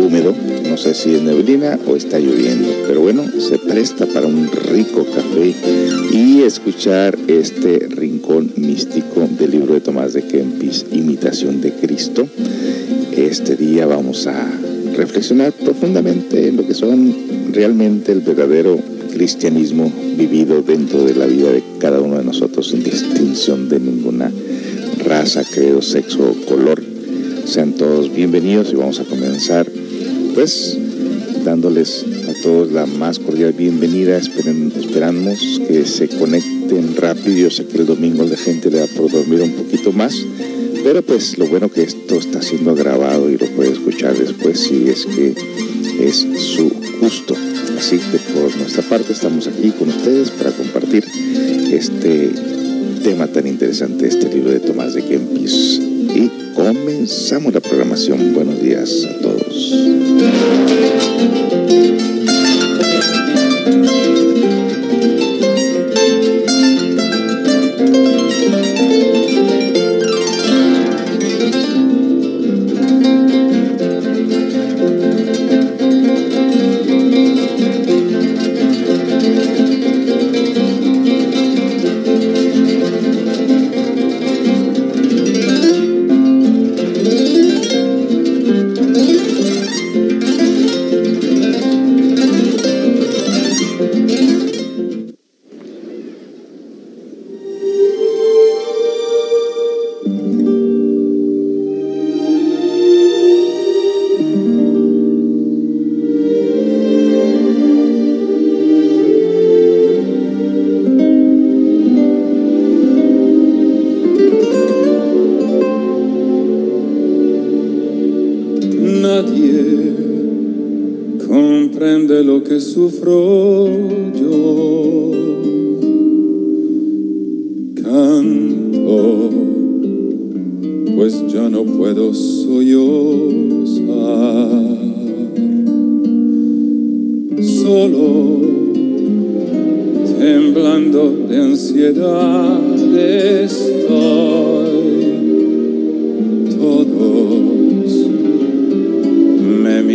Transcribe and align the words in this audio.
húmedo. 0.00 0.34
No 0.68 0.76
sé 0.76 0.94
si 0.94 1.14
es 1.14 1.22
neblina 1.22 1.78
o 1.86 1.96
está 1.96 2.18
lloviendo, 2.18 2.68
pero 2.86 3.00
bueno, 3.00 3.24
se 3.38 3.58
presta 3.58 4.06
para 4.06 4.26
un 4.26 4.50
rico 4.50 5.06
café 5.14 5.54
y 6.12 6.42
escuchar 6.42 7.16
este 7.28 7.86
rincón 7.90 8.52
místico 8.56 9.28
del 9.38 9.50
libro 9.50 9.74
de 9.74 9.80
Tomás 9.80 10.12
de 10.12 10.22
Kempis, 10.22 10.86
Imitación 10.92 11.60
de 11.60 11.72
Cristo. 11.72 12.26
Este 13.16 13.56
día 13.56 13.86
vamos 13.86 14.26
a 14.26 14.46
reflexionar 14.96 15.52
profundamente 15.52 16.48
en 16.48 16.56
lo 16.56 16.66
que 16.66 16.74
son 16.74 17.14
realmente 17.52 18.12
el 18.12 18.20
verdadero 18.20 18.78
cristianismo 19.12 19.90
vivido 20.16 20.62
dentro 20.62 21.04
de 21.04 21.14
la 21.14 21.26
vida 21.26 21.50
de 21.50 21.62
cada 21.78 22.00
uno 22.00 22.18
de 22.18 22.24
nosotros 22.24 22.68
sin 22.68 22.82
distinción 22.82 23.68
de 23.68 23.80
ninguna 23.80 24.30
raza, 25.04 25.42
credo, 25.44 25.80
sexo 25.80 26.22
o 26.22 26.46
color. 26.46 26.82
Sean 27.46 27.72
todos 27.72 28.12
bienvenidos 28.12 28.72
y 28.72 28.76
vamos 28.76 29.00
a 29.00 29.04
comenzar 29.04 29.66
pues 30.34 30.76
dándoles 31.44 32.04
a 32.28 32.42
todos 32.42 32.72
la 32.72 32.86
más 32.86 33.18
cordial 33.18 33.52
bienvenida. 33.52 34.18
esperamos 34.18 35.60
que 35.66 35.86
se 35.86 36.08
conecten 36.08 36.96
rápido. 36.96 37.36
Yo 37.36 37.50
sé 37.50 37.66
que 37.66 37.78
el 37.78 37.86
domingo 37.86 38.24
la 38.24 38.36
gente 38.36 38.70
le 38.70 38.80
da 38.80 38.86
por 38.96 39.10
dormir 39.10 39.40
un 39.42 39.52
poquito 39.52 39.92
más 39.92 40.14
pero 40.86 41.02
pues 41.02 41.36
lo 41.36 41.48
bueno 41.48 41.68
que 41.68 41.82
esto 41.82 42.14
está 42.14 42.40
siendo 42.40 42.72
grabado 42.76 43.28
y 43.28 43.36
lo 43.36 43.46
puede 43.56 43.72
escuchar 43.72 44.16
después 44.16 44.60
si 44.60 44.88
es 44.88 45.04
que 45.04 45.34
es 45.98 46.24
su 46.38 46.70
gusto. 47.00 47.34
Así 47.76 47.98
que 47.98 48.18
por 48.32 48.56
nuestra 48.56 48.84
parte 48.84 49.12
estamos 49.12 49.48
aquí 49.48 49.70
con 49.70 49.88
ustedes 49.88 50.30
para 50.30 50.52
compartir 50.52 51.04
este 51.72 52.30
tema 53.02 53.26
tan 53.26 53.48
interesante, 53.48 54.06
este 54.06 54.32
libro 54.32 54.52
de 54.52 54.60
Tomás 54.60 54.94
de 54.94 55.02
Kempis. 55.02 55.80
Y 56.14 56.30
comenzamos 56.66 57.54
la 57.54 57.60
programación. 57.60 58.34
Buenos 58.34 58.60
días 58.60 59.06
a 59.08 59.20
todos. 59.20 59.72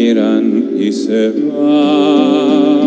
Miran 0.01 0.71
y 0.79 0.91
se 0.91 1.29
van. 1.29 2.80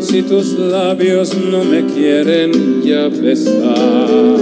Si 0.00 0.22
tus 0.22 0.58
labios 0.58 1.34
no 1.34 1.64
me 1.64 1.84
quieren 1.86 2.82
ya 2.82 3.08
besar. 3.08 4.36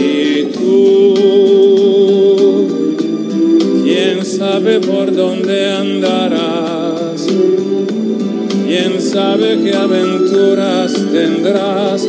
Y 0.00 0.44
tú, 0.52 1.14
quién 3.84 4.24
sabe 4.24 4.80
por 4.80 5.14
dónde 5.14 5.72
andarás, 5.72 7.26
quién 8.66 9.00
sabe 9.00 9.58
qué 9.62 9.74
aventuras 9.74 10.92
tendrás, 11.12 12.08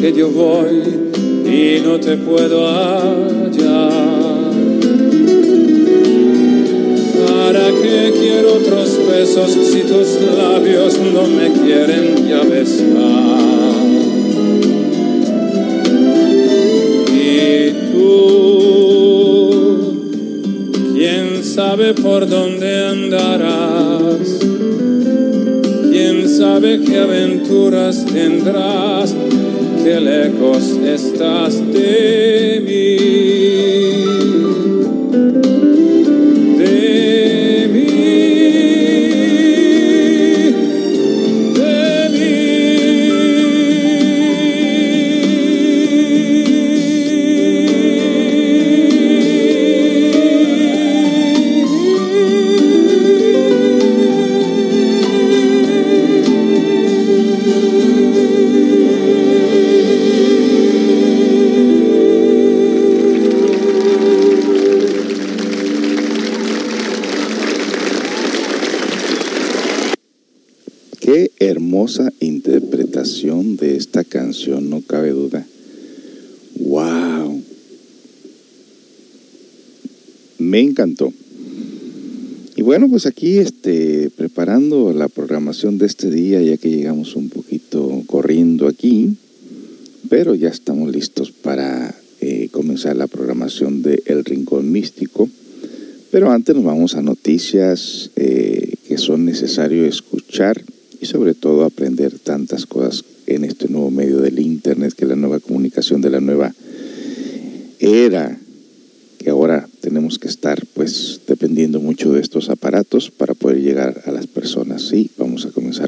que 0.00 0.12
yo 0.12 0.30
voy 0.30 0.82
y 1.44 1.80
no 1.80 1.98
te 1.98 2.16
puedo 2.18 2.68
hallar. 2.68 4.52
¿Para 7.26 7.70
qué 7.82 8.12
quiero 8.16 8.54
otros 8.54 8.96
besos 9.08 9.50
si 9.50 9.80
tus 9.80 10.20
labios 10.36 10.98
no 11.12 11.26
me 11.26 11.50
quieren 11.52 12.28
ya 12.28 12.42
besar? 12.44 13.46
Y 17.12 17.72
tú, 17.92 18.92
quién 20.94 21.42
sabe 21.42 21.94
por 21.94 22.28
dónde 22.28 22.84
andarás, 22.84 24.38
quién 25.90 26.28
sabe 26.28 26.80
qué 26.82 26.98
aventuras 26.98 28.04
tendrás 28.06 29.12
Qué 29.88 29.98
lejos 29.98 30.76
estás 30.84 31.72
de 31.72 32.62
mí. 32.62 34.17
Bueno, 82.78 82.92
pues 82.92 83.06
aquí 83.06 83.38
este, 83.38 84.08
preparando 84.08 84.92
la 84.92 85.08
programación 85.08 85.78
de 85.78 85.86
este 85.86 86.12
día, 86.12 86.40
ya 86.40 86.58
que 86.58 86.70
llegamos 86.70 87.16
un 87.16 87.28
poquito 87.28 88.04
corriendo 88.06 88.68
aquí, 88.68 89.16
pero 90.08 90.36
ya 90.36 90.48
estamos 90.50 90.88
listos 90.92 91.32
para 91.32 91.92
eh, 92.20 92.48
comenzar 92.52 92.94
la 92.94 93.08
programación 93.08 93.82
de 93.82 94.00
El 94.06 94.24
Rincón 94.24 94.70
Místico. 94.70 95.28
Pero 96.12 96.30
antes 96.30 96.54
nos 96.54 96.64
vamos 96.64 96.94
a 96.94 97.02
noticias 97.02 98.12
eh, 98.14 98.74
que 98.86 98.96
son 98.96 99.24
necesario 99.24 99.84
escuchar 99.84 100.62
y 101.00 101.06
sobre 101.06 101.34
todo 101.34 101.64
aprender 101.64 102.16
tantas 102.20 102.64
cosas 102.64 103.04
en 103.26 103.42
este 103.42 103.66
nuevo 103.66 103.90
medio 103.90 104.18
del 104.18 104.38
Internet, 104.38 104.94
que 104.96 105.04
es 105.04 105.08
la 105.08 105.16
nueva 105.16 105.40
comunicación 105.40 106.00
de 106.00 106.10
la 106.10 106.20
nueva 106.20 106.54
era, 107.80 108.38
que 109.18 109.30
ahora 109.30 109.68
tenemos 109.80 110.20
que 110.20 110.28
estar 110.28 110.64
pues 110.74 111.17
dependiendo 111.58 111.80
mucho 111.84 112.12
de 112.12 112.20
estos 112.20 112.50
aparatos 112.50 113.10
para 113.10 113.34
poder 113.34 113.60
llegar 113.60 114.02
a 114.06 114.12
las 114.12 114.28
personas. 114.28 114.82
Sí, 114.82 115.10
vamos 115.18 115.44
a 115.44 115.50
comenzar 115.50 115.87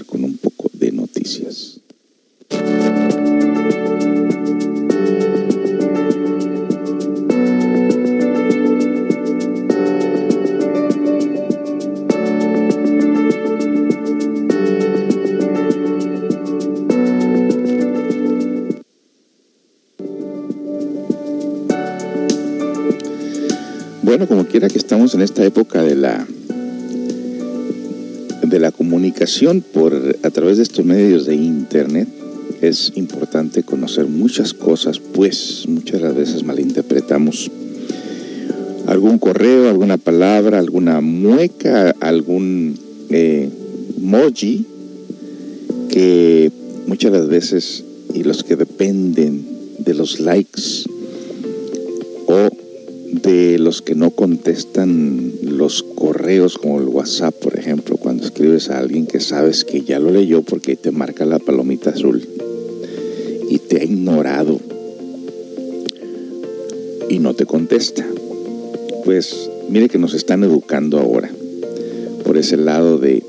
en 25.15 25.23
esta 25.23 25.45
época 25.45 25.83
de 25.83 25.97
la 25.97 26.27
de 28.43 28.59
la 28.59 28.73
comunicación 28.73 29.61
por 29.61 30.19
a 30.23 30.31
través 30.31 30.57
de 30.57 30.65
estos 30.65 30.85
medios 30.85 31.27
de 31.27 31.37
internet, 31.37 32.09
es 32.61 32.93
importante 32.97 33.63
conocer 33.63 34.07
muchas 34.07 34.55
cosas, 34.55 34.99
pues 34.99 35.65
muchas 35.69 36.15
veces 36.15 36.43
malinterpretamos 36.43 37.51
algún 38.87 39.19
correo, 39.19 39.69
alguna 39.69 39.99
palabra, 39.99 40.59
alguna 40.59 41.01
mueca, 41.01 41.95
algún 42.01 42.79
eh, 43.11 43.49
emoji 43.97 44.67
que 45.89 46.51
muchas 46.87 47.13
las 47.13 47.29
veces 47.29 47.85
y 48.15 48.25
los 48.25 48.43
que 48.43 48.57
dependen 48.57 49.45
de 49.79 49.95
los 49.95 50.19
likes 50.19 50.90
de 53.31 53.59
los 53.59 53.81
que 53.81 53.95
no 53.95 54.11
contestan 54.11 55.33
los 55.43 55.83
correos 55.83 56.59
como 56.59 56.81
el 56.81 56.89
WhatsApp, 56.89 57.35
por 57.35 57.57
ejemplo, 57.57 57.97
cuando 57.97 58.25
escribes 58.25 58.71
a 58.71 58.79
alguien 58.79 59.07
que 59.07 59.21
sabes 59.21 59.65
que 59.65 59.83
ya 59.83 60.01
lo 60.01 60.11
leyó 60.11 60.43
porque 60.43 60.75
te 60.75 60.91
marca 60.91 61.25
la 61.25 61.39
palomita 61.39 61.91
azul 61.91 62.27
y 63.49 63.59
te 63.59 63.81
ha 63.81 63.85
ignorado 63.85 64.59
y 67.09 67.21
no 67.21 67.35
te 67.35 67.47
contesta. 67.47 68.05
Pues 69.05 69.49
mire 69.69 69.89
que 69.89 69.99
nos 69.99 70.15
están 70.15 70.43
educando 70.43 70.99
ahora 70.99 71.31
por 72.25 72.37
ese 72.37 72.57
lado 72.57 72.99
de 72.99 73.23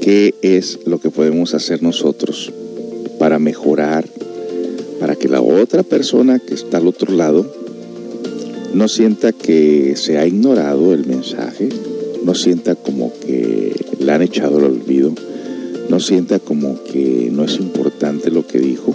qué 0.00 0.34
es 0.40 0.78
lo 0.86 1.00
que 1.00 1.10
podemos 1.10 1.52
hacer 1.54 1.82
nosotros 1.82 2.50
para 3.18 3.38
mejorar, 3.38 4.08
para 5.00 5.16
que 5.16 5.28
la 5.28 5.42
otra 5.42 5.82
persona 5.82 6.38
que 6.38 6.54
está 6.54 6.78
al 6.78 6.86
otro 6.86 7.12
lado 7.12 7.55
no 8.76 8.88
sienta 8.88 9.32
que 9.32 9.96
se 9.96 10.18
ha 10.18 10.26
ignorado 10.26 10.92
el 10.92 11.06
mensaje, 11.06 11.70
no 12.22 12.34
sienta 12.34 12.74
como 12.74 13.10
que 13.20 13.74
le 13.98 14.12
han 14.12 14.20
echado 14.20 14.58
el 14.58 14.64
olvido, 14.64 15.14
no 15.88 15.98
sienta 15.98 16.38
como 16.40 16.84
que 16.84 17.30
no 17.32 17.44
es 17.44 17.56
importante 17.56 18.30
lo 18.30 18.46
que 18.46 18.58
dijo, 18.58 18.94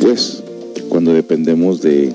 pues 0.00 0.42
cuando 0.88 1.14
dependemos 1.14 1.82
de 1.82 2.12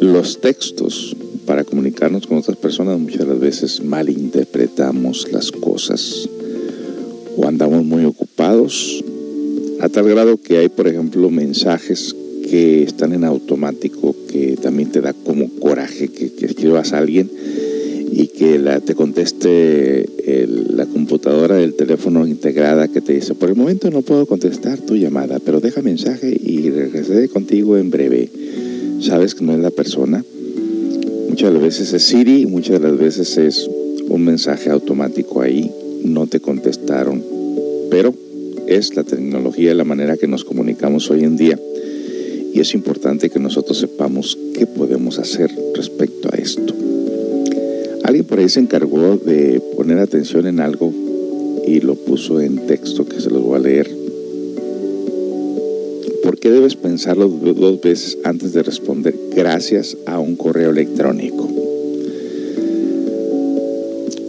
los 0.00 0.40
textos 0.40 1.16
para 1.46 1.64
comunicarnos 1.64 2.28
con 2.28 2.38
otras 2.38 2.56
personas, 2.56 3.00
muchas 3.00 3.26
las 3.26 3.40
veces 3.40 3.82
malinterpretamos 3.82 5.32
las 5.32 5.50
cosas 5.50 6.28
o 7.36 7.48
andamos 7.48 7.84
muy 7.84 8.04
ocupados, 8.04 9.02
a 9.80 9.88
tal 9.88 10.08
grado 10.08 10.40
que 10.40 10.58
hay, 10.58 10.68
por 10.68 10.86
ejemplo, 10.86 11.28
mensajes 11.28 12.14
que 12.50 12.82
están 12.82 13.12
en 13.12 13.24
automático, 13.24 14.09
también 14.80 14.92
te 14.92 15.00
da 15.02 15.12
como 15.12 15.50
coraje 15.60 16.08
que, 16.08 16.32
escribas 16.46 16.92
a 16.92 16.98
alguien 16.98 17.30
y 18.12 18.28
que 18.28 18.58
la, 18.58 18.80
te 18.80 18.94
conteste 18.94 20.08
la 20.70 20.86
computadora 20.86 21.56
del 21.56 21.74
teléfono 21.74 22.26
integrada 22.26 22.88
que 22.88 23.02
te 23.02 23.12
dice, 23.12 23.34
por 23.34 23.50
el 23.50 23.56
momento 23.56 23.90
no 23.90 24.00
puedo 24.00 24.24
contestar 24.24 24.78
tu 24.78 24.96
llamada, 24.96 25.38
pero 25.44 25.60
deja 25.60 25.82
mensaje 25.82 26.34
y 26.34 26.70
regresaré 26.70 27.28
contigo 27.28 27.76
en 27.76 27.90
breve. 27.90 28.30
Sabes 29.00 29.34
que 29.34 29.44
no 29.44 29.52
es 29.52 29.58
la 29.58 29.70
persona. 29.70 30.24
Muchas 31.28 31.60
veces 31.60 31.92
es 31.92 32.02
Siri, 32.02 32.46
muchas 32.46 32.80
de 32.80 32.88
las 32.88 32.98
veces 32.98 33.36
es 33.36 33.68
un 34.08 34.24
mensaje 34.24 34.70
automático 34.70 35.42
ahí, 35.42 35.70
no 36.04 36.26
te 36.26 36.40
contestaron, 36.40 37.22
pero 37.90 38.14
es 38.66 38.96
la 38.96 39.04
tecnología, 39.04 39.74
la 39.74 39.84
manera 39.84 40.16
que 40.16 40.26
nos 40.26 40.44
comunicamos 40.44 41.10
hoy 41.10 41.24
en 41.24 41.36
día 41.36 41.58
y 42.52 42.60
es 42.60 42.74
importante 42.74 43.30
que 43.30 43.38
nosotros 43.38 43.78
sepamos 43.78 43.99
podemos 45.00 45.18
hacer 45.18 45.50
respecto 45.74 46.28
a 46.30 46.36
esto. 46.36 46.74
Alguien 48.04 48.26
por 48.26 48.38
ahí 48.38 48.50
se 48.50 48.60
encargó 48.60 49.16
de 49.16 49.58
poner 49.74 49.98
atención 49.98 50.46
en 50.46 50.60
algo 50.60 50.92
y 51.66 51.80
lo 51.80 51.94
puso 51.94 52.38
en 52.38 52.66
texto 52.66 53.06
que 53.06 53.18
se 53.18 53.30
los 53.30 53.42
voy 53.42 53.56
a 53.56 53.60
leer. 53.60 53.90
¿Por 56.22 56.38
qué 56.38 56.50
debes 56.50 56.76
pensarlo 56.76 57.28
dos 57.28 57.80
veces 57.80 58.18
antes 58.24 58.52
de 58.52 58.62
responder 58.62 59.14
gracias 59.34 59.96
a 60.04 60.18
un 60.18 60.36
correo 60.36 60.68
electrónico? 60.68 61.48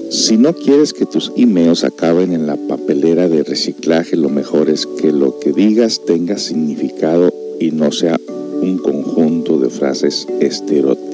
Si 0.10 0.38
no 0.38 0.54
quieres 0.54 0.94
que 0.94 1.06
tus 1.06 1.34
emails 1.36 1.84
acaben 1.84 2.32
en 2.32 2.48
la 2.48 2.56
papelera 2.56 3.28
de 3.28 3.44
reciclaje, 3.44 4.16
lo 4.16 4.30
mejor 4.30 4.70
es 4.70 4.86
que 4.86 5.12
lo 5.12 5.38
que 5.38 5.52
digas 5.52 6.00
tenga 6.06 6.38
significado 6.38 7.34
y 7.60 7.72
no 7.72 7.92
sea 7.92 8.21
un 8.62 8.78
conjunto 8.78 9.58
de 9.58 9.70
frases 9.70 10.28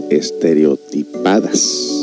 estereotipadas. 0.10 1.94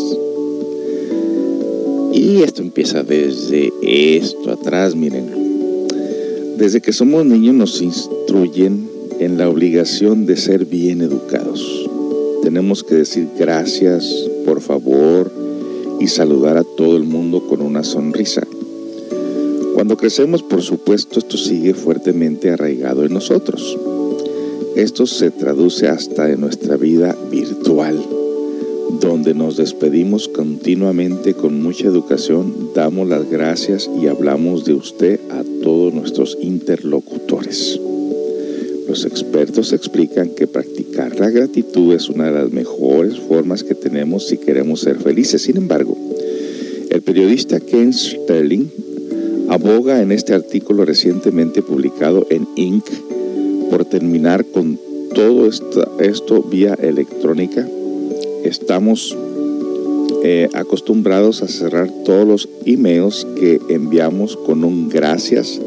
Y 2.12 2.42
esto 2.42 2.62
empieza 2.62 3.02
desde 3.02 3.72
esto 3.82 4.50
atrás, 4.50 4.94
miren. 4.94 5.26
Desde 6.56 6.80
que 6.80 6.92
somos 6.92 7.26
niños 7.26 7.54
nos 7.54 7.82
instruyen 7.82 8.88
en 9.20 9.38
la 9.38 9.48
obligación 9.48 10.26
de 10.26 10.36
ser 10.36 10.64
bien 10.64 11.02
educados. 11.02 11.88
Tenemos 12.42 12.82
que 12.84 12.96
decir 12.96 13.28
gracias, 13.38 14.28
por 14.44 14.60
favor 14.60 15.32
y 16.00 16.06
saludar 16.08 16.56
a 16.56 16.64
todo 16.64 16.96
el 16.96 17.04
mundo 17.04 17.46
con 17.46 17.62
una 17.62 17.82
sonrisa. 17.82 18.46
Cuando 19.74 19.96
crecemos, 19.96 20.42
por 20.42 20.62
supuesto, 20.62 21.18
esto 21.18 21.36
sigue 21.36 21.74
fuertemente 21.74 22.50
arraigado 22.50 23.04
en 23.04 23.12
nosotros. 23.12 23.76
Esto 24.76 25.06
se 25.06 25.30
traduce 25.30 25.86
hasta 25.86 26.28
en 26.30 26.40
nuestra 26.40 26.76
vida 26.76 27.16
virtual. 27.30 27.96
donde 29.00 29.34
nos 29.34 29.56
despedimos 29.56 30.28
continuamente 30.28 31.34
con 31.34 31.62
mucha 31.62 31.86
educación, 31.86 32.70
damos 32.74 33.08
las 33.08 33.28
gracias 33.28 33.90
y 34.00 34.06
hablamos 34.06 34.64
de 34.64 34.74
usted 34.74 35.18
a 35.30 35.42
todos 35.62 35.92
nuestros 35.92 36.38
interlocutores. 36.40 37.80
Los 38.86 39.04
expertos 39.04 39.72
explican 39.72 40.30
que 40.30 40.46
practicar 40.46 41.18
la 41.18 41.30
gratitud 41.30 41.92
es 41.94 42.08
una 42.08 42.26
de 42.26 42.42
las 42.42 42.52
mejores 42.52 43.18
formas 43.18 43.64
que 43.64 43.74
tenemos 43.74 44.28
si 44.28 44.36
queremos 44.38 44.80
ser 44.80 44.98
felices. 44.98 45.42
Sin 45.42 45.56
embargo, 45.56 45.96
el 46.90 47.02
periodista 47.02 47.60
Ken 47.60 47.92
Sterling 47.92 48.66
aboga 49.48 50.02
en 50.02 50.12
este 50.12 50.34
artículo 50.34 50.84
recientemente 50.84 51.62
publicado 51.62 52.26
en 52.30 52.46
Inc. 52.56 52.84
por 53.70 53.84
terminar 53.84 54.44
con 54.44 54.78
todo 55.14 55.46
esto, 55.46 56.42
vía 56.42 56.74
electrónica. 56.74 57.66
Estamos 58.44 59.16
eh, 60.24 60.48
acostumbrados 60.54 61.42
a 61.42 61.48
cerrar 61.48 61.90
todos 62.04 62.26
los 62.26 62.48
emails 62.66 63.26
que 63.36 63.60
enviamos 63.68 64.36
con 64.36 64.64
un 64.64 64.88
gracias 64.88 65.60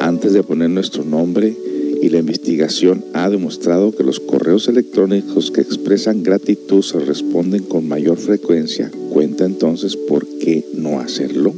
antes 0.00 0.32
de 0.32 0.42
poner 0.42 0.70
nuestro 0.70 1.04
nombre 1.04 1.54
y 2.00 2.08
la 2.08 2.18
investigación 2.18 3.04
ha 3.14 3.28
demostrado 3.28 3.92
que 3.92 4.04
los 4.04 4.20
correos 4.20 4.68
electrónicos 4.68 5.50
que 5.50 5.60
expresan 5.60 6.22
gratitud 6.22 6.82
se 6.82 7.00
responden 7.00 7.64
con 7.64 7.88
mayor 7.88 8.18
frecuencia. 8.18 8.90
Cuenta 9.10 9.44
entonces 9.44 9.96
por 9.96 10.26
qué 10.26 10.64
no 10.74 11.00
hacerlo. 11.00 11.52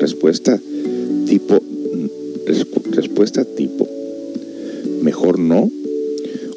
Respuesta 0.00 0.58
tipo 1.26 1.60
respuesta 2.92 3.44
tipo 3.44 3.97
mejor 5.28 5.38
no 5.38 5.70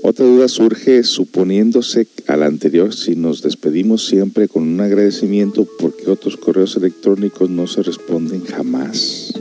otra 0.03 0.25
duda 0.25 0.47
surge 0.47 1.03
suponiéndose 1.03 2.07
al 2.27 2.43
anterior 2.43 2.93
si 2.93 3.15
nos 3.15 3.41
despedimos 3.41 4.05
siempre 4.05 4.47
con 4.47 4.63
un 4.63 4.79
agradecimiento 4.79 5.67
porque 5.77 6.09
otros 6.09 6.37
correos 6.37 6.75
electrónicos 6.75 7.49
no 7.51 7.67
se 7.67 7.83
responden 7.83 8.43
jamás. 8.43 9.31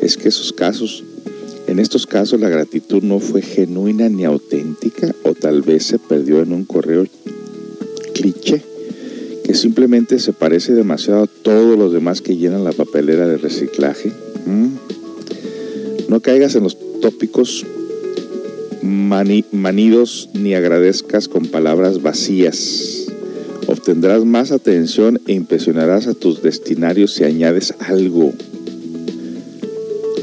Es 0.00 0.16
que 0.16 0.28
esos 0.28 0.52
casos, 0.52 1.02
en 1.66 1.80
estos 1.80 2.06
casos 2.06 2.38
la 2.38 2.48
gratitud 2.48 3.02
no 3.02 3.18
fue 3.18 3.42
genuina 3.42 4.08
ni 4.08 4.24
auténtica 4.24 5.12
o 5.24 5.34
tal 5.34 5.62
vez 5.62 5.84
se 5.84 5.98
perdió 5.98 6.40
en 6.40 6.52
un 6.52 6.64
correo 6.64 7.04
cliché 8.14 8.62
que 9.44 9.54
simplemente 9.54 10.20
se 10.20 10.32
parece 10.32 10.72
demasiado 10.74 11.24
a 11.24 11.26
todos 11.26 11.76
los 11.76 11.92
demás 11.92 12.20
que 12.20 12.36
llenan 12.36 12.62
la 12.62 12.72
papelera 12.72 13.26
de 13.26 13.38
reciclaje. 13.38 14.12
¿Mm? 14.46 14.68
No 16.08 16.20
caigas 16.20 16.54
en 16.54 16.62
los 16.62 16.78
tópicos 17.00 17.66
manidos 19.52 20.28
ni 20.32 20.54
agradezcas 20.54 21.28
con 21.28 21.46
palabras 21.46 22.02
vacías. 22.02 23.06
Obtendrás 23.68 24.24
más 24.24 24.50
atención 24.50 25.20
e 25.26 25.34
impresionarás 25.34 26.08
a 26.08 26.14
tus 26.14 26.42
destinarios 26.42 27.12
si 27.12 27.24
añades 27.24 27.74
algo. 27.78 28.32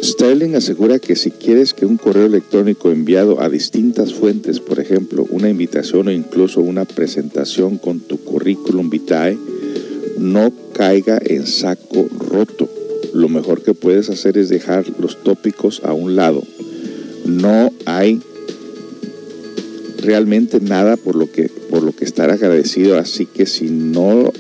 Sterling 0.04 0.56
asegura 0.56 1.00
que 1.00 1.16
si 1.16 1.32
quieres 1.32 1.74
que 1.74 1.86
un 1.86 1.98
correo 1.98 2.26
electrónico 2.26 2.92
enviado 2.92 3.42
a 3.42 3.50
distintas 3.50 4.14
fuentes, 4.14 4.60
por 4.60 4.80
ejemplo, 4.80 5.26
una 5.30 5.50
invitación 5.50 6.08
o 6.08 6.12
incluso 6.12 6.60
una 6.62 6.86
presentación 6.86 7.78
con 7.78 8.02
tu 8.02 8.18
currículum 8.18 8.90
vitae, 8.90 9.38
no 10.18 10.52
caiga 10.74 11.20
en 11.24 11.48
saco 11.48 12.08
roto. 12.30 12.68
Lo 13.14 13.30
mejor 13.30 13.62
que 13.64 13.74
puedes 13.74 14.10
hacer 14.10 14.38
es 14.38 14.50
dejar 14.50 14.86
los 15.00 15.24
tópicos 15.24 15.82
a 15.84 15.94
un 15.94 16.16
lado. 16.16 16.44
No 17.26 17.72
hay 17.86 18.20
realmente 20.02 20.60
nada 20.60 20.98
por 20.98 21.16
lo 21.16 21.32
que 21.32 21.50
por 21.70 21.84
lo 21.84 21.94
que 21.94 22.06
estar 22.06 22.30
agradecido, 22.30 22.98
así 22.98 23.26
que 23.26 23.46
si 23.46 23.70
no 23.70 24.32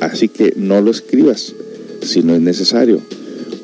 así 0.00 0.28
que 0.28 0.54
no 0.56 0.80
lo 0.80 0.90
escribas 0.90 1.54
si 2.02 2.22
no 2.22 2.34
es 2.34 2.40
necesario. 2.40 3.00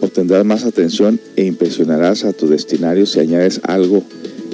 Obtendrás 0.01 0.45
más 0.45 0.65
atención 0.65 1.19
e 1.37 1.45
impresionarás 1.45 2.25
a 2.25 2.33
tu 2.33 2.49
destinario 2.49 3.05
si 3.07 3.19
añades 3.19 3.61
algo. 3.65 4.05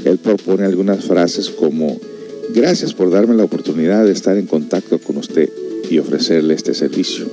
Él 0.04 0.18
propone 0.18 0.64
algunas 0.64 1.04
frases 1.04 1.50
como 1.50 2.00
gracias 2.54 2.94
por 2.94 3.11
darme 3.11 3.35
la 3.35 3.44
oportunidad 3.44 4.04
de 4.04 4.12
estar 4.12 4.37
en 4.37 4.47
contacto 4.47 4.99
con 4.99 5.18
usted 5.18 5.50
y 5.90 5.99
ofrecerle 5.99 6.54
este 6.54 6.75
servicio. 6.75 7.26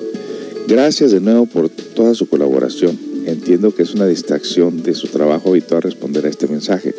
Gracias 0.67 1.11
de 1.11 1.19
nuevo 1.19 1.45
por 1.45 1.69
toda 1.69 2.13
su 2.15 2.27
colaboración. 2.27 2.97
Entiendo 3.25 3.73
que 3.73 3.83
es 3.83 3.93
una 3.93 4.07
distracción 4.07 4.83
de 4.83 4.93
su 4.93 5.07
trabajo 5.07 5.49
habitual 5.49 5.81
responder 5.81 6.25
a 6.25 6.29
este 6.29 6.47
mensaje. 6.47 6.93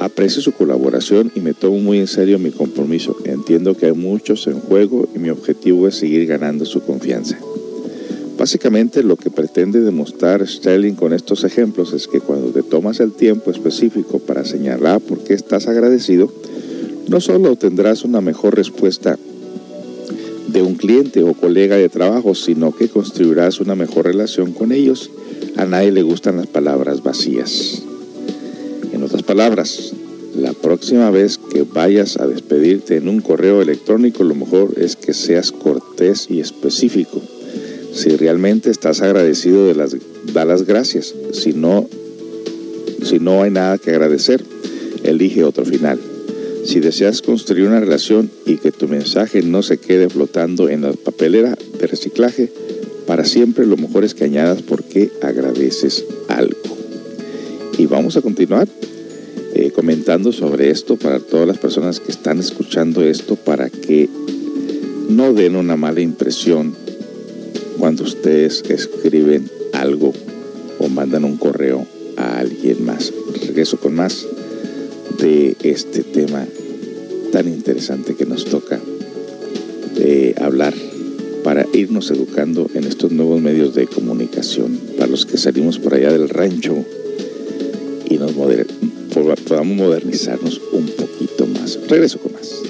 Aprecio 0.00 0.40
su 0.40 0.52
colaboración 0.52 1.30
y 1.34 1.40
me 1.40 1.52
tomo 1.52 1.78
muy 1.78 1.98
en 1.98 2.06
serio 2.06 2.38
mi 2.38 2.50
compromiso. 2.50 3.16
Entiendo 3.26 3.76
que 3.76 3.84
hay 3.84 3.92
muchos 3.92 4.46
en 4.46 4.58
juego 4.58 5.06
y 5.14 5.18
mi 5.18 5.28
objetivo 5.28 5.86
es 5.86 5.96
seguir 5.96 6.26
ganando 6.26 6.64
su 6.64 6.80
confianza. 6.80 7.38
Básicamente 8.38 9.02
lo 9.02 9.16
que 9.16 9.30
pretende 9.30 9.82
demostrar 9.82 10.48
Sterling 10.48 10.94
con 10.94 11.12
estos 11.12 11.44
ejemplos 11.44 11.92
es 11.92 12.08
que 12.08 12.20
cuando 12.20 12.48
te 12.48 12.62
tomas 12.62 12.98
el 13.00 13.12
tiempo 13.12 13.50
específico 13.50 14.18
para 14.18 14.46
señalar 14.46 15.02
por 15.02 15.18
qué 15.18 15.34
estás 15.34 15.66
agradecido, 15.66 16.32
no 17.06 17.20
solo 17.20 17.56
tendrás 17.56 18.02
una 18.02 18.22
mejor 18.22 18.56
respuesta 18.56 19.18
de 20.48 20.62
un 20.62 20.76
cliente 20.76 21.22
o 21.22 21.34
colega 21.34 21.76
de 21.76 21.90
trabajo, 21.90 22.34
sino 22.34 22.74
que 22.74 22.88
construirás 22.88 23.60
una 23.60 23.74
mejor 23.74 24.06
relación 24.06 24.52
con 24.52 24.72
ellos. 24.72 25.10
A 25.58 25.66
nadie 25.66 25.92
le 25.92 26.00
gustan 26.00 26.38
las 26.38 26.46
palabras 26.46 27.02
vacías. 27.02 27.82
Palabras, 29.30 29.92
la 30.34 30.52
próxima 30.52 31.08
vez 31.12 31.38
que 31.38 31.62
vayas 31.62 32.16
a 32.16 32.26
despedirte 32.26 32.96
en 32.96 33.08
un 33.08 33.20
correo 33.20 33.62
electrónico, 33.62 34.24
lo 34.24 34.34
mejor 34.34 34.74
es 34.76 34.96
que 34.96 35.14
seas 35.14 35.52
cortés 35.52 36.26
y 36.28 36.40
específico. 36.40 37.22
Si 37.94 38.08
realmente 38.16 38.70
estás 38.70 39.02
agradecido, 39.02 39.66
de 39.66 39.76
las, 39.76 39.94
da 40.32 40.44
las 40.44 40.64
gracias. 40.64 41.14
Si 41.32 41.52
no, 41.52 41.88
si 43.04 43.20
no 43.20 43.44
hay 43.44 43.52
nada 43.52 43.78
que 43.78 43.90
agradecer, 43.90 44.42
elige 45.04 45.44
otro 45.44 45.64
final. 45.64 46.00
Si 46.64 46.80
deseas 46.80 47.22
construir 47.22 47.68
una 47.68 47.78
relación 47.78 48.32
y 48.46 48.56
que 48.56 48.72
tu 48.72 48.88
mensaje 48.88 49.42
no 49.42 49.62
se 49.62 49.78
quede 49.78 50.08
flotando 50.08 50.68
en 50.68 50.82
la 50.82 50.92
papelera 50.92 51.56
de 51.78 51.86
reciclaje, 51.86 52.50
para 53.06 53.24
siempre 53.24 53.64
lo 53.64 53.76
mejor 53.76 54.02
es 54.02 54.12
que 54.12 54.24
añadas 54.24 54.62
por 54.62 54.82
qué 54.82 55.12
agradeces 55.22 56.04
algo. 56.26 56.58
Y 57.78 57.86
vamos 57.86 58.16
a 58.16 58.22
continuar 58.22 58.66
comentando 59.80 60.30
sobre 60.30 60.68
esto 60.68 60.96
para 60.96 61.20
todas 61.20 61.48
las 61.48 61.56
personas 61.56 62.00
que 62.00 62.12
están 62.12 62.38
escuchando 62.38 63.02
esto 63.02 63.36
para 63.36 63.70
que 63.70 64.10
no 65.08 65.32
den 65.32 65.56
una 65.56 65.74
mala 65.74 66.02
impresión 66.02 66.74
cuando 67.78 68.04
ustedes 68.04 68.62
escriben 68.68 69.50
algo 69.72 70.12
o 70.78 70.88
mandan 70.90 71.24
un 71.24 71.38
correo 71.38 71.86
a 72.18 72.40
alguien 72.40 72.84
más. 72.84 73.10
Regreso 73.40 73.80
con 73.80 73.94
más 73.94 74.26
de 75.18 75.56
este 75.62 76.02
tema 76.02 76.46
tan 77.32 77.48
interesante 77.48 78.16
que 78.16 78.26
nos 78.26 78.44
toca 78.44 78.78
de 79.94 80.34
hablar 80.42 80.74
para 81.42 81.66
irnos 81.72 82.10
educando 82.10 82.68
en 82.74 82.84
estos 82.84 83.12
nuevos 83.12 83.40
medios 83.40 83.74
de 83.74 83.86
comunicación, 83.86 84.78
para 84.98 85.10
los 85.10 85.24
que 85.24 85.38
salimos 85.38 85.78
por 85.78 85.94
allá 85.94 86.12
del 86.12 86.28
rancho 86.28 86.84
y 88.10 88.18
nos 88.18 88.34
podamos 89.46 89.76
modernizarnos 89.76 90.60
un 90.72 90.86
poquito 90.86 91.46
más. 91.46 91.78
Regreso 91.88 92.18
con 92.18 92.32
más. 92.32 92.69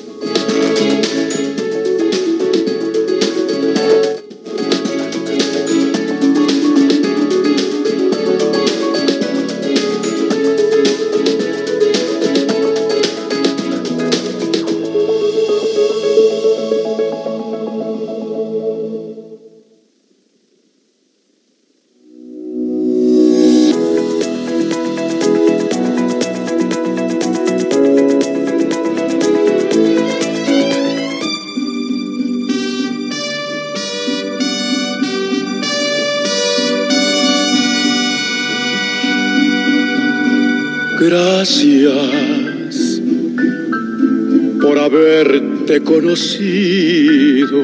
Conocido, 46.01 47.63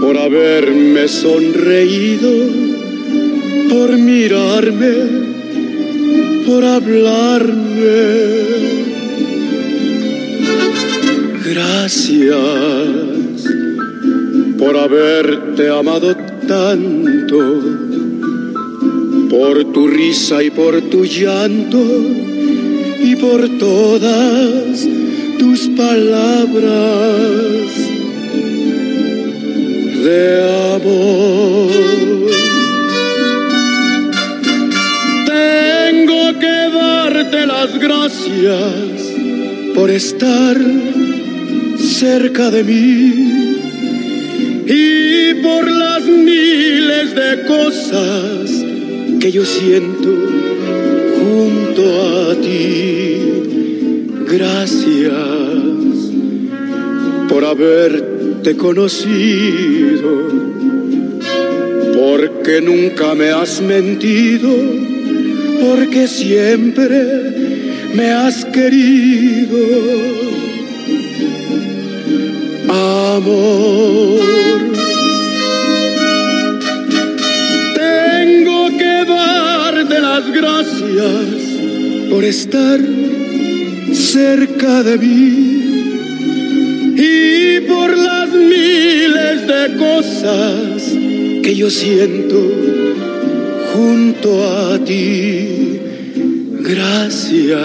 por 0.00 0.18
haberme 0.18 1.06
sonreído, 1.06 2.30
por 3.68 3.96
mirarme, 3.96 4.94
por 6.44 6.64
hablarme. 6.64 8.00
Gracias 11.44 12.36
por 14.58 14.76
haberte 14.76 15.68
amado 15.68 16.16
tanto, 16.48 17.60
por 19.30 19.72
tu 19.72 19.86
risa 19.86 20.42
y 20.42 20.50
por 20.50 20.80
tu 20.82 21.04
llanto 21.04 21.80
y 23.02 23.16
por 23.16 23.48
todas 23.58 24.89
palabras 25.88 27.70
de 30.04 30.22
amor. 30.76 31.70
Tengo 35.38 36.22
que 36.42 36.56
darte 36.80 37.46
las 37.46 37.70
gracias 37.86 38.98
por 39.74 39.88
estar 39.90 40.56
cerca 41.78 42.50
de 42.50 42.62
mí 42.70 42.94
y 44.66 45.34
por 45.46 45.62
las 45.84 46.02
miles 46.04 47.06
de 47.20 47.30
cosas 47.54 48.50
que 49.20 49.32
yo 49.32 49.44
siento 49.46 50.10
junto 51.18 51.82
a 52.30 52.34
ti. 52.44 53.16
Gracias 54.28 55.49
por 57.30 57.44
haberte 57.44 58.56
conocido, 58.56 60.28
porque 61.94 62.60
nunca 62.60 63.14
me 63.14 63.30
has 63.30 63.60
mentido, 63.60 64.50
porque 65.60 66.08
siempre 66.08 66.88
me 67.94 68.10
has 68.10 68.44
querido. 68.46 69.58
Amor. 72.68 74.20
Tengo 77.76 78.76
que 78.76 79.04
darte 79.06 80.00
las 80.00 80.32
gracias 80.32 82.10
por 82.10 82.24
estar 82.24 82.80
cerca 83.92 84.82
de 84.82 84.98
mí 84.98 85.49
cosas 89.96 90.82
que 91.42 91.54
yo 91.56 91.70
siento 91.70 92.38
junto 93.72 94.28
a 94.44 94.78
ti. 94.84 95.80
Gracias 96.60 97.58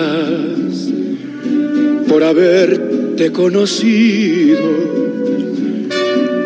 por 2.07 2.23
haberte 2.23 3.31
conocido, 3.31 4.69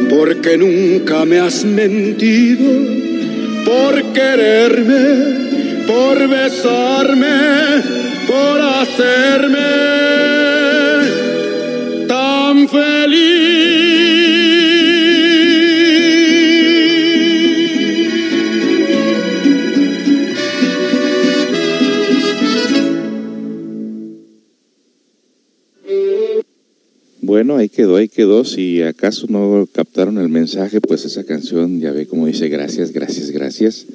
porque 0.10 0.58
nunca 0.58 1.26
me 1.26 1.40
has 1.40 1.64
mentido, 1.64 2.70
por 3.66 3.94
quererme, 4.14 5.86
por 5.88 6.28
besarme, 6.28 7.38
por 8.28 8.62
hacerme 8.62 9.99
quedó, 27.80 27.96
ahí 27.96 28.10
quedó. 28.10 28.44
Si 28.44 28.82
acaso 28.82 29.28
no 29.30 29.66
captaron 29.72 30.18
el 30.18 30.28
mensaje, 30.28 30.82
pues 30.82 31.06
esa 31.06 31.24
canción 31.24 31.80
ya 31.80 31.94
ve 31.94 32.08
como 32.08 32.28
dice 32.28 32.50
gracias, 32.50 32.92
gracias, 32.92 33.32
gracias. 33.32 33.86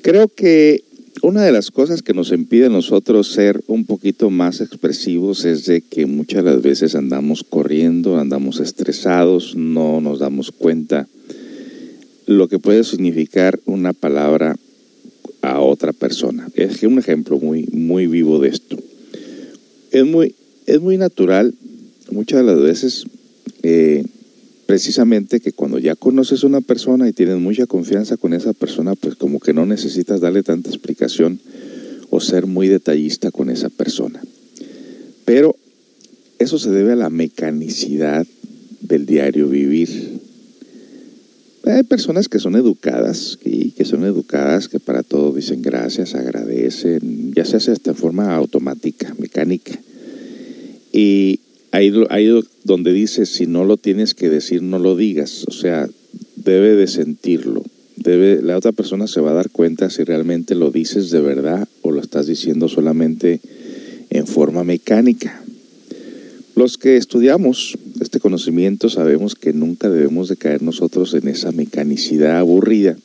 Creo 0.00 0.26
que 0.26 0.82
una 1.22 1.44
de 1.44 1.52
las 1.52 1.70
cosas 1.70 2.02
que 2.02 2.12
nos 2.12 2.32
impide 2.32 2.66
a 2.66 2.70
nosotros 2.70 3.28
ser 3.28 3.62
un 3.68 3.84
poquito 3.84 4.30
más 4.30 4.60
expresivos 4.60 5.44
es 5.44 5.64
de 5.66 5.82
que 5.82 6.06
muchas 6.06 6.42
de 6.44 6.50
las 6.50 6.60
veces 6.60 6.96
andamos 6.96 7.44
corriendo, 7.44 8.18
andamos 8.18 8.58
estresados, 8.58 9.54
no 9.54 10.00
nos 10.00 10.18
damos 10.18 10.50
cuenta 10.50 11.06
lo 12.26 12.48
que 12.48 12.58
puede 12.58 12.82
significar 12.82 13.60
una 13.64 13.92
palabra 13.92 14.56
a 15.40 15.60
otra 15.60 15.92
persona. 15.92 16.48
Es 16.54 16.82
un 16.82 16.98
ejemplo 16.98 17.38
muy, 17.38 17.68
muy 17.70 18.08
vivo 18.08 18.40
de 18.40 18.48
esto. 18.48 18.76
Es 19.92 20.04
muy, 20.04 20.34
es 20.66 20.80
muy 20.80 20.96
natural 20.96 21.54
muchas 22.12 22.40
de 22.40 22.46
las 22.46 22.60
veces 22.60 23.06
eh, 23.62 24.04
precisamente 24.66 25.40
que 25.40 25.52
cuando 25.52 25.78
ya 25.78 25.96
conoces 25.96 26.44
a 26.44 26.46
una 26.46 26.60
persona 26.60 27.08
y 27.08 27.12
tienes 27.12 27.38
mucha 27.38 27.66
confianza 27.66 28.16
con 28.16 28.32
esa 28.32 28.52
persona, 28.52 28.94
pues 28.94 29.16
como 29.16 29.40
que 29.40 29.52
no 29.52 29.66
necesitas 29.66 30.20
darle 30.20 30.42
tanta 30.42 30.70
explicación 30.70 31.40
o 32.10 32.20
ser 32.20 32.46
muy 32.46 32.68
detallista 32.68 33.30
con 33.30 33.50
esa 33.50 33.68
persona. 33.70 34.22
Pero 35.24 35.56
eso 36.38 36.58
se 36.58 36.70
debe 36.70 36.92
a 36.92 36.96
la 36.96 37.10
mecanicidad 37.10 38.26
del 38.80 39.06
diario 39.06 39.48
vivir. 39.48 40.20
Hay 41.64 41.84
personas 41.84 42.28
que 42.28 42.38
son 42.38 42.56
educadas 42.56 43.38
y 43.44 43.70
que 43.70 43.84
son 43.84 44.04
educadas 44.04 44.68
que 44.68 44.80
para 44.80 45.02
todo 45.02 45.32
dicen 45.32 45.62
gracias, 45.62 46.14
agradecen, 46.14 47.32
ya 47.34 47.44
se 47.44 47.56
hace 47.56 47.70
hasta 47.70 47.90
en 47.90 47.96
forma 47.96 48.34
automática, 48.34 49.14
mecánica. 49.18 49.78
Y 50.92 51.40
ahí, 51.72 51.92
ahí 52.10 52.30
donde 52.64 52.92
dice, 52.92 53.26
si 53.26 53.46
no 53.46 53.64
lo 53.64 53.76
tienes 53.76 54.14
que 54.14 54.30
decir, 54.30 54.62
no 54.62 54.78
lo 54.78 54.96
digas. 54.96 55.44
O 55.48 55.52
sea, 55.52 55.88
debe 56.36 56.76
de 56.76 56.86
sentirlo. 56.86 57.64
Debe, 57.96 58.40
la 58.42 58.56
otra 58.56 58.72
persona 58.72 59.06
se 59.06 59.20
va 59.20 59.30
a 59.30 59.34
dar 59.34 59.50
cuenta 59.50 59.90
si 59.90 60.04
realmente 60.04 60.54
lo 60.54 60.70
dices 60.70 61.10
de 61.10 61.20
verdad 61.20 61.68
o 61.82 61.90
lo 61.90 62.00
estás 62.00 62.26
diciendo 62.26 62.68
solamente 62.68 63.40
en 64.10 64.26
forma 64.26 64.64
mecánica. 64.64 65.42
Los 66.54 66.78
que 66.78 66.96
estudiamos 66.96 67.78
este 68.00 68.20
conocimiento 68.20 68.90
sabemos 68.90 69.34
que 69.34 69.52
nunca 69.52 69.88
debemos 69.88 70.28
de 70.28 70.36
caer 70.36 70.62
nosotros 70.62 71.14
en 71.14 71.28
esa 71.28 71.52
mecanicidad 71.52 72.38
aburrida, 72.38 72.96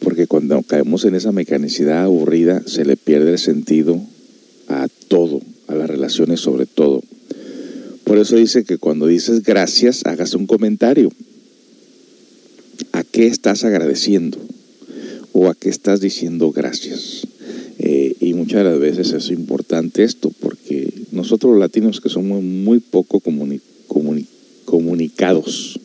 porque 0.00 0.26
cuando 0.26 0.60
caemos 0.62 1.04
en 1.04 1.14
esa 1.14 1.30
mecanicidad 1.30 2.02
aburrida 2.02 2.62
se 2.66 2.84
le 2.84 2.96
pierde 2.96 3.32
el 3.32 3.38
sentido 3.38 4.00
a 4.68 4.88
todo, 5.08 5.40
a 5.68 5.74
las 5.74 5.88
relaciones 5.88 6.40
sobre 6.40 6.66
todo. 6.66 7.02
Por 8.10 8.18
eso 8.18 8.34
dice 8.34 8.64
que 8.64 8.76
cuando 8.76 9.06
dices 9.06 9.44
gracias, 9.44 10.04
hagas 10.04 10.34
un 10.34 10.48
comentario. 10.48 11.12
¿A 12.90 13.04
qué 13.04 13.28
estás 13.28 13.62
agradeciendo? 13.62 14.36
¿O 15.32 15.48
a 15.48 15.54
qué 15.54 15.68
estás 15.68 16.00
diciendo 16.00 16.50
gracias? 16.50 17.28
Eh, 17.78 18.16
y 18.18 18.34
muchas 18.34 18.64
de 18.64 18.70
las 18.70 18.80
veces 18.80 19.12
es 19.12 19.30
importante 19.30 20.02
esto, 20.02 20.32
porque 20.40 20.92
nosotros 21.12 21.52
los 21.52 21.60
latinos 21.60 22.00
que 22.00 22.08
somos 22.08 22.42
muy 22.42 22.80
poco 22.80 23.20
comuni 23.20 23.60
comuni 23.86 24.26
comunicados 24.64 25.78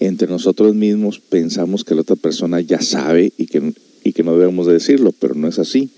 entre 0.00 0.28
nosotros 0.28 0.74
mismos, 0.74 1.20
pensamos 1.20 1.84
que 1.84 1.94
la 1.94 2.00
otra 2.00 2.16
persona 2.16 2.62
ya 2.62 2.80
sabe 2.80 3.30
y 3.36 3.44
que, 3.44 3.74
y 4.04 4.14
que 4.14 4.22
no 4.24 4.38
debemos 4.38 4.66
de 4.66 4.72
decirlo, 4.72 5.12
pero 5.12 5.34
no 5.34 5.48
es 5.48 5.58
así. 5.58 5.90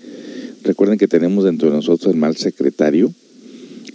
Recuerden 0.63 0.97
que 0.97 1.07
tenemos 1.07 1.45
dentro 1.45 1.69
de 1.69 1.75
nosotros 1.77 2.13
el 2.13 2.19
mal 2.19 2.35
secretario, 2.35 3.13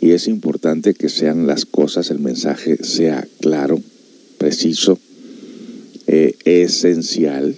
y 0.01 0.13
es 0.13 0.29
importante 0.29 0.95
que 0.95 1.09
sean 1.09 1.47
las 1.47 1.67
cosas, 1.67 2.11
el 2.11 2.19
mensaje 2.21 2.83
sea 2.83 3.27
claro, 3.41 3.81
preciso, 4.39 4.99
eh, 6.07 6.35
esencial 6.45 7.55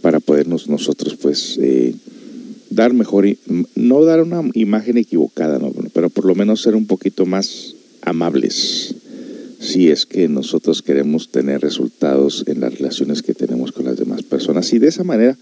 para 0.00 0.20
podernos 0.20 0.68
nosotros 0.68 1.16
pues 1.20 1.58
eh, 1.60 1.94
dar 2.70 2.94
mejor, 2.94 3.26
no 3.74 4.04
dar 4.04 4.22
una 4.22 4.42
imagen 4.54 4.98
equivocada, 4.98 5.58
¿no? 5.58 5.72
pero 5.92 6.08
por 6.08 6.24
lo 6.24 6.34
menos 6.34 6.62
ser 6.62 6.76
un 6.76 6.86
poquito 6.86 7.26
más 7.26 7.74
amables 8.02 8.94
si 9.58 9.90
es 9.90 10.06
que 10.06 10.28
nosotros 10.28 10.82
queremos 10.82 11.30
tener 11.30 11.60
resultados 11.60 12.44
en 12.46 12.60
las 12.60 12.78
relaciones 12.78 13.22
que 13.22 13.34
tenemos 13.34 13.72
con 13.72 13.86
las 13.86 13.96
demás 13.96 14.22
personas. 14.22 14.72
Y 14.72 14.78
de 14.78 14.88
esa 14.88 15.02
manera 15.02 15.36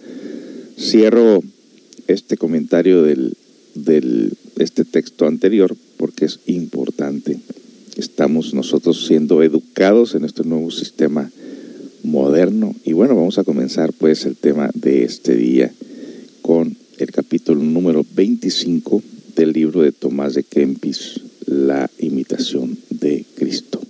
cierro 0.78 1.40
este 2.06 2.36
comentario 2.36 3.02
del, 3.02 3.36
del 3.74 4.32
este 4.58 4.84
texto 4.84 5.26
anterior 5.26 5.76
porque 5.96 6.26
es 6.26 6.40
importante. 6.46 7.38
Estamos 7.96 8.54
nosotros 8.54 9.06
siendo 9.06 9.42
educados 9.42 10.14
en 10.14 10.24
este 10.24 10.44
nuevo 10.44 10.70
sistema 10.70 11.30
moderno. 12.02 12.74
Y 12.84 12.92
bueno, 12.92 13.14
vamos 13.14 13.38
a 13.38 13.44
comenzar 13.44 13.92
pues 13.92 14.26
el 14.26 14.36
tema 14.36 14.70
de 14.74 15.04
este 15.04 15.34
día 15.34 15.72
con 16.42 16.76
el 16.98 17.10
capítulo 17.10 17.62
número 17.62 18.04
25 18.14 19.02
del 19.36 19.52
libro 19.52 19.82
de 19.82 19.92
Tomás 19.92 20.34
de 20.34 20.44
Kempis, 20.44 21.20
La 21.46 21.90
imitación 21.98 22.78
de 22.90 23.24
Cristo. 23.34 23.80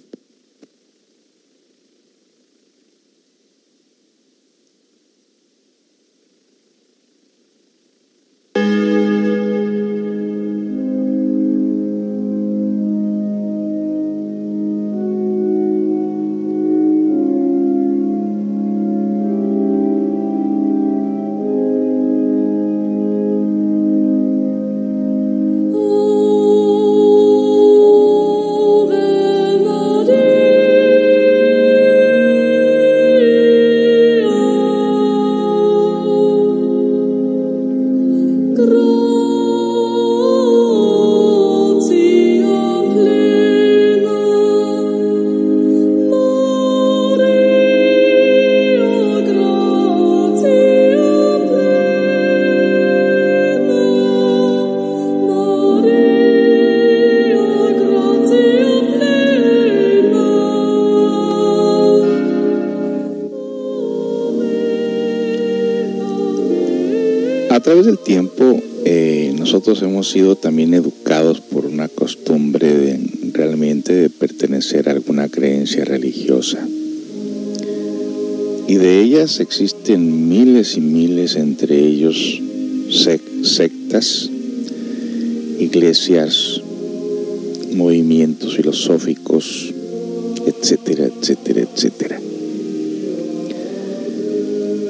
Hemos 70.05 70.13
sido 70.13 70.37
también 70.37 70.75
educados 70.75 71.41
por 71.41 71.65
una 71.65 71.89
costumbre 71.89 73.01
realmente 73.33 73.95
de 73.95 74.11
pertenecer 74.11 74.87
a 74.87 74.93
alguna 74.93 75.31
creencia 75.31 75.83
religiosa. 75.83 76.59
Y 78.69 78.75
de 78.75 79.01
ellas 79.01 79.41
existen 79.41 80.29
miles 80.29 80.77
y 80.77 80.83
miles, 80.83 81.37
entre 81.37 81.79
ellos 81.79 82.39
sectas, 82.91 84.29
iglesias, 85.59 86.61
movimientos 87.73 88.57
filosóficos, 88.57 89.73
etcétera, 90.47 91.07
etcétera, 91.07 91.63
etcétera. 91.63 92.21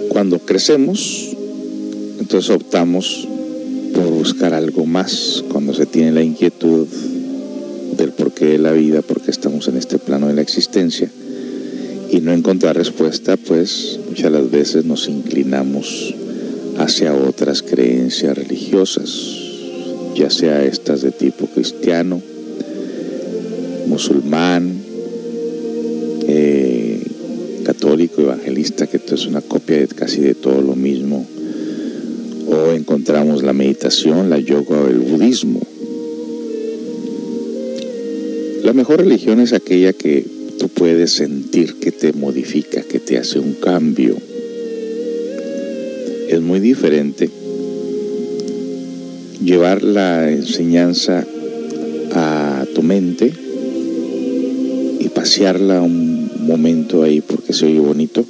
Cuando 0.09 0.40
crecemos, 0.40 1.37
entonces 2.18 2.50
optamos 2.50 3.29
buscar 4.25 4.55
algo 4.55 4.87
más 4.87 5.45
cuando 5.53 5.75
se 5.75 5.85
tiene 5.85 6.11
la 6.11 6.23
inquietud 6.23 6.87
del 7.95 8.13
porqué 8.13 8.47
de 8.47 8.59
la 8.59 8.73
vida, 8.73 9.03
por 9.03 9.21
qué 9.21 9.31
estamos 9.31 9.69
en 9.69 9.77
este 9.77 9.99
plano 9.99 10.29
de 10.29 10.33
la 10.33 10.41
existencia 10.41 11.11
y 12.11 12.23
no 12.23 12.33
encontrar 12.33 12.75
respuesta, 12.75 13.37
pues 13.37 14.01
muchas 14.09 14.33
las 14.33 14.51
veces 14.51 14.87
nos 14.87 15.09
inclinamos 15.09 16.15
hacia 16.79 17.13
otras 17.13 17.61
creencias 17.61 18.35
religiosas, 18.39 19.13
ya 20.15 20.31
sea 20.31 20.65
estas 20.65 21.03
de 21.03 21.11
tipo 21.11 21.47
cristiano, 21.49 22.23
musulmán, 23.89 24.74
la 33.44 33.52
meditación, 33.52 34.30
la 34.30 34.38
yoga 34.38 34.80
o 34.80 34.88
el 34.88 34.98
budismo. 34.98 35.61
La 38.62 38.72
mejor 38.72 39.00
religión 39.00 39.40
es 39.40 39.52
aquella 39.52 39.92
que 39.92 40.24
tú 40.59 40.68
puedes 40.68 41.12
sentir 41.12 41.74
que 41.74 41.92
te 41.92 42.12
modifica, 42.12 42.83
que 42.83 42.98
te 42.98 43.18
hace 43.18 43.38
un 43.38 43.52
cambio. 43.54 44.16
Es 46.28 46.40
muy 46.40 46.61
diferente 46.61 47.28
llevar 49.44 49.83
la 49.83 50.30
enseñanza 50.30 51.26
a 52.12 52.64
tu 52.74 52.83
mente 52.83 53.33
y 55.00 55.09
pasearla 55.11 55.83
un 55.83 56.30
momento 56.46 57.02
ahí 57.02 57.20
porque 57.20 57.52
se 57.52 57.66
oye 57.66 57.80
bonito, 57.80 58.24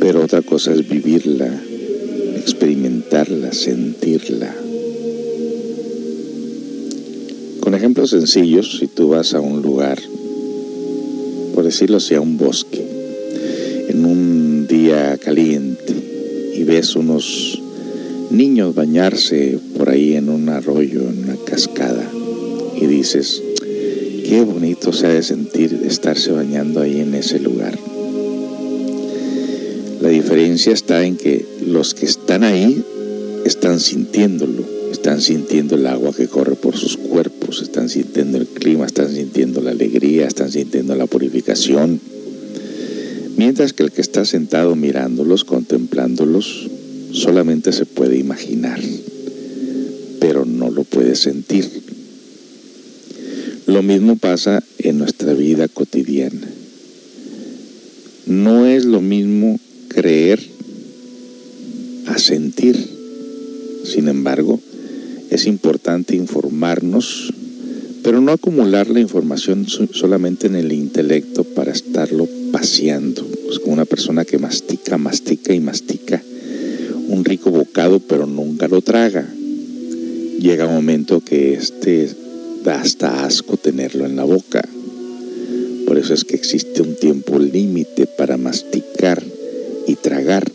pero 0.00 0.22
otra 0.22 0.42
cosa 0.42 0.74
es 0.74 0.86
vivirla, 0.86 1.62
experimentarla, 2.48 3.52
sentirla. 3.52 4.54
Con 7.60 7.74
ejemplos 7.74 8.08
sencillos, 8.08 8.78
si 8.78 8.86
tú 8.86 9.08
vas 9.08 9.34
a 9.34 9.40
un 9.40 9.60
lugar, 9.60 9.98
por 11.54 11.64
decirlo 11.64 11.98
así, 11.98 12.14
a 12.14 12.22
un 12.22 12.38
bosque, 12.38 12.82
en 13.88 14.06
un 14.06 14.66
día 14.66 15.18
caliente, 15.18 15.94
y 16.54 16.64
ves 16.64 16.96
unos 16.96 17.60
niños 18.30 18.74
bañarse 18.74 19.58
por 19.76 19.90
ahí 19.90 20.14
en 20.14 20.30
un 20.30 20.48
arroyo, 20.48 21.02
en 21.02 21.24
una 21.24 21.36
cascada, 21.44 22.10
y 22.80 22.86
dices, 22.86 23.42
qué 24.26 24.42
bonito 24.42 24.90
se 24.94 25.06
ha 25.06 25.10
de 25.10 25.22
sentir 25.22 25.82
estarse 25.84 26.32
bañando 26.32 26.80
ahí 26.80 26.98
en 27.00 27.14
ese 27.14 27.40
lugar. 27.40 27.78
La 30.00 30.08
diferencia 30.08 30.72
está 30.72 31.04
en 31.04 31.18
que 31.18 31.44
los 31.78 31.94
que 31.94 32.06
están 32.06 32.42
ahí 32.42 32.82
están 33.44 33.78
sintiéndolo, 33.78 34.64
están 34.90 35.20
sintiendo 35.20 35.76
el 35.76 35.86
agua 35.86 36.12
que 36.12 36.26
corre 36.26 36.56
por 36.56 36.76
sus 36.76 36.96
cuerpos, 36.96 37.62
están 37.62 37.88
sintiendo 37.88 38.36
el 38.36 38.48
clima, 38.48 38.84
están 38.84 39.14
sintiendo 39.14 39.60
la 39.60 39.70
alegría, 39.70 40.26
están 40.26 40.50
sintiendo 40.50 40.96
la 40.96 41.06
purificación. 41.06 42.00
Mientras 43.36 43.74
que 43.74 43.84
el 43.84 43.92
que 43.92 44.00
está 44.00 44.24
sentado 44.24 44.74
mirándolos, 44.74 45.44
contemplándolos, 45.44 46.68
solamente 47.12 47.70
se 47.70 47.86
puede 47.86 48.18
imaginar, 48.18 48.80
pero 50.18 50.44
no 50.44 50.72
lo 50.72 50.82
puede 50.82 51.14
sentir. 51.14 51.64
Lo 53.66 53.84
mismo 53.84 54.16
pasa 54.16 54.64
en 54.78 54.98
nuestra 54.98 55.32
vida 55.32 55.68
cotidiana. 55.68 56.48
No 58.26 58.66
es 58.66 58.84
lo 58.84 59.00
mismo 59.00 59.60
acumular 68.48 68.88
la 68.88 69.00
información 69.00 69.66
solamente 69.68 70.46
en 70.46 70.56
el 70.56 70.72
intelecto 70.72 71.44
para 71.44 71.70
estarlo 71.70 72.26
paseando. 72.50 73.28
Es 73.50 73.58
como 73.58 73.74
una 73.74 73.84
persona 73.84 74.24
que 74.24 74.38
mastica, 74.38 74.96
mastica 74.96 75.52
y 75.52 75.60
mastica 75.60 76.22
un 77.08 77.26
rico 77.26 77.50
bocado, 77.50 78.00
pero 78.00 78.24
nunca 78.24 78.66
lo 78.66 78.80
traga. 78.80 79.28
Llega 80.40 80.66
un 80.66 80.76
momento 80.76 81.20
que 81.20 81.52
este 81.52 82.08
da 82.64 82.80
hasta 82.80 83.26
asco 83.26 83.58
tenerlo 83.58 84.06
en 84.06 84.16
la 84.16 84.24
boca. 84.24 84.66
Por 85.86 85.98
eso 85.98 86.14
es 86.14 86.24
que 86.24 86.34
existe 86.34 86.80
un 86.80 86.96
tiempo 86.96 87.38
límite 87.38 88.06
para 88.06 88.38
masticar 88.38 89.22
y 89.86 89.94
tragar. 89.96 90.50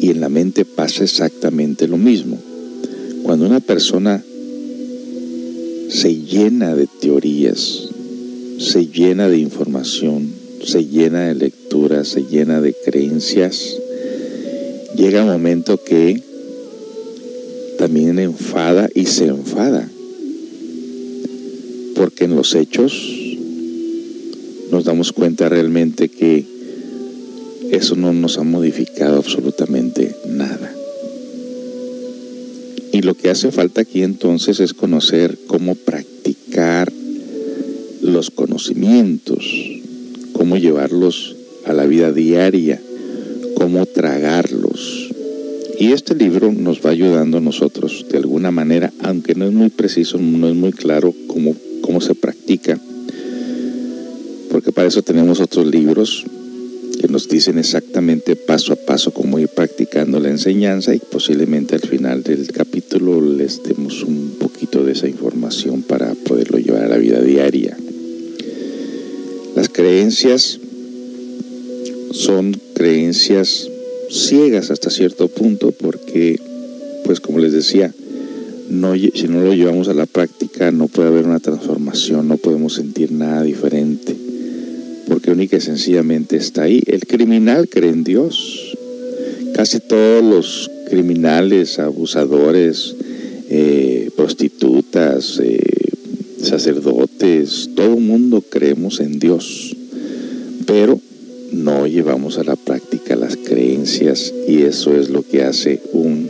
Y 0.00 0.10
en 0.10 0.20
la 0.20 0.28
mente 0.28 0.64
pasa 0.64 1.04
exactamente 1.04 1.86
lo 1.86 1.98
mismo. 1.98 2.36
Cuando 3.22 3.46
una 3.46 3.60
persona 3.60 4.24
llena 6.24 6.74
de 6.74 6.86
teorías, 6.86 7.88
se 8.58 8.86
llena 8.86 9.28
de 9.28 9.38
información, 9.38 10.30
se 10.64 10.86
llena 10.86 11.28
de 11.28 11.34
lecturas, 11.34 12.08
se 12.08 12.22
llena 12.22 12.60
de 12.60 12.74
creencias, 12.74 13.76
llega 14.96 15.22
un 15.22 15.30
momento 15.30 15.82
que 15.82 16.22
también 17.78 18.18
enfada 18.18 18.88
y 18.94 19.06
se 19.06 19.26
enfada. 19.26 19.88
Porque 21.94 22.24
en 22.24 22.34
los 22.34 22.54
hechos 22.54 22.92
nos 24.70 24.84
damos 24.84 25.12
cuenta 25.12 25.48
realmente 25.48 26.08
que 26.08 26.44
eso 27.70 27.96
no 27.96 28.12
nos 28.12 28.38
ha 28.38 28.42
modificado 28.42 29.16
absolutamente 29.16 30.14
nada. 30.26 30.74
Y 32.92 33.02
lo 33.02 33.14
que 33.14 33.28
hace 33.28 33.50
falta 33.50 33.80
aquí 33.80 34.02
entonces 34.02 34.60
es 34.60 34.72
conocer 34.72 35.36
cómo 35.48 35.74
practicar 35.74 35.93
conocimientos, 38.54 39.52
cómo 40.32 40.56
llevarlos 40.56 41.34
a 41.66 41.72
la 41.72 41.86
vida 41.86 42.12
diaria, 42.12 42.80
cómo 43.56 43.84
tragarlos. 43.84 45.10
Y 45.80 45.90
este 45.90 46.14
libro 46.14 46.52
nos 46.52 46.80
va 46.80 46.90
ayudando 46.90 47.38
a 47.38 47.40
nosotros 47.40 48.06
de 48.08 48.18
alguna 48.18 48.52
manera, 48.52 48.92
aunque 49.00 49.34
no 49.34 49.44
es 49.44 49.52
muy 49.52 49.70
preciso, 49.70 50.18
no 50.18 50.48
es 50.48 50.54
muy 50.54 50.70
claro 50.70 51.12
cómo, 51.26 51.56
cómo 51.80 52.00
se 52.00 52.14
practica, 52.14 52.78
porque 54.52 54.70
para 54.70 54.86
eso 54.86 55.02
tenemos 55.02 55.40
otros 55.40 55.66
libros 55.66 56.24
que 57.00 57.08
nos 57.08 57.28
dicen 57.28 57.58
exactamente 57.58 58.36
paso 58.36 58.72
a 58.72 58.76
paso 58.76 59.12
cómo 59.12 59.40
ir 59.40 59.48
practicando 59.48 60.20
la 60.20 60.28
enseñanza 60.28 60.94
y 60.94 61.00
posiblemente 61.00 61.74
al 61.74 61.82
final 61.82 62.22
del 62.22 62.46
capítulo 62.52 63.20
les 63.20 63.64
demos 63.64 64.04
un 64.04 64.36
poquito 64.38 64.84
de 64.84 64.92
esa 64.92 65.08
información 65.08 65.82
para 65.82 66.14
poderlo 66.14 66.58
llevar 66.58 66.84
a 66.84 66.88
la 66.88 66.98
vida 66.98 67.20
diaria. 67.20 67.76
Creencias 69.74 70.58
son 72.12 72.58
creencias 72.74 73.68
ciegas 74.08 74.70
hasta 74.70 74.88
cierto 74.88 75.28
punto 75.28 75.72
porque, 75.72 76.40
pues 77.04 77.20
como 77.20 77.38
les 77.40 77.52
decía, 77.52 77.92
si 77.92 79.28
no 79.28 79.40
lo 79.40 79.54
llevamos 79.54 79.88
a 79.88 79.94
la 79.94 80.06
práctica 80.06 80.70
no 80.70 80.88
puede 80.88 81.08
haber 81.08 81.26
una 81.26 81.40
transformación, 81.40 82.28
no 82.28 82.38
podemos 82.38 82.74
sentir 82.74 83.12
nada 83.12 83.42
diferente 83.42 84.16
porque 85.08 85.30
única 85.30 85.56
y 85.56 85.60
sencillamente 85.60 86.36
está 86.36 86.62
ahí. 86.62 86.82
El 86.86 87.06
criminal 87.06 87.68
cree 87.68 87.90
en 87.90 88.04
Dios. 88.04 88.76
Casi 89.54 89.80
todos 89.80 90.24
los 90.24 90.70
criminales, 90.88 91.78
abusadores, 91.78 92.96
eh, 93.50 94.10
prostitutas, 94.16 95.40
eh, 95.42 95.58
sacerdotes, 96.44 97.70
todo 97.74 97.96
mundo 97.96 98.42
creemos 98.42 99.00
en 99.00 99.18
Dios, 99.18 99.76
pero 100.66 101.00
no 101.52 101.86
llevamos 101.86 102.38
a 102.38 102.44
la 102.44 102.56
práctica 102.56 103.16
las 103.16 103.36
creencias 103.36 104.32
y 104.48 104.62
eso 104.62 104.94
es 104.96 105.10
lo 105.10 105.22
que 105.22 105.42
hace 105.42 105.80
un, 105.92 106.28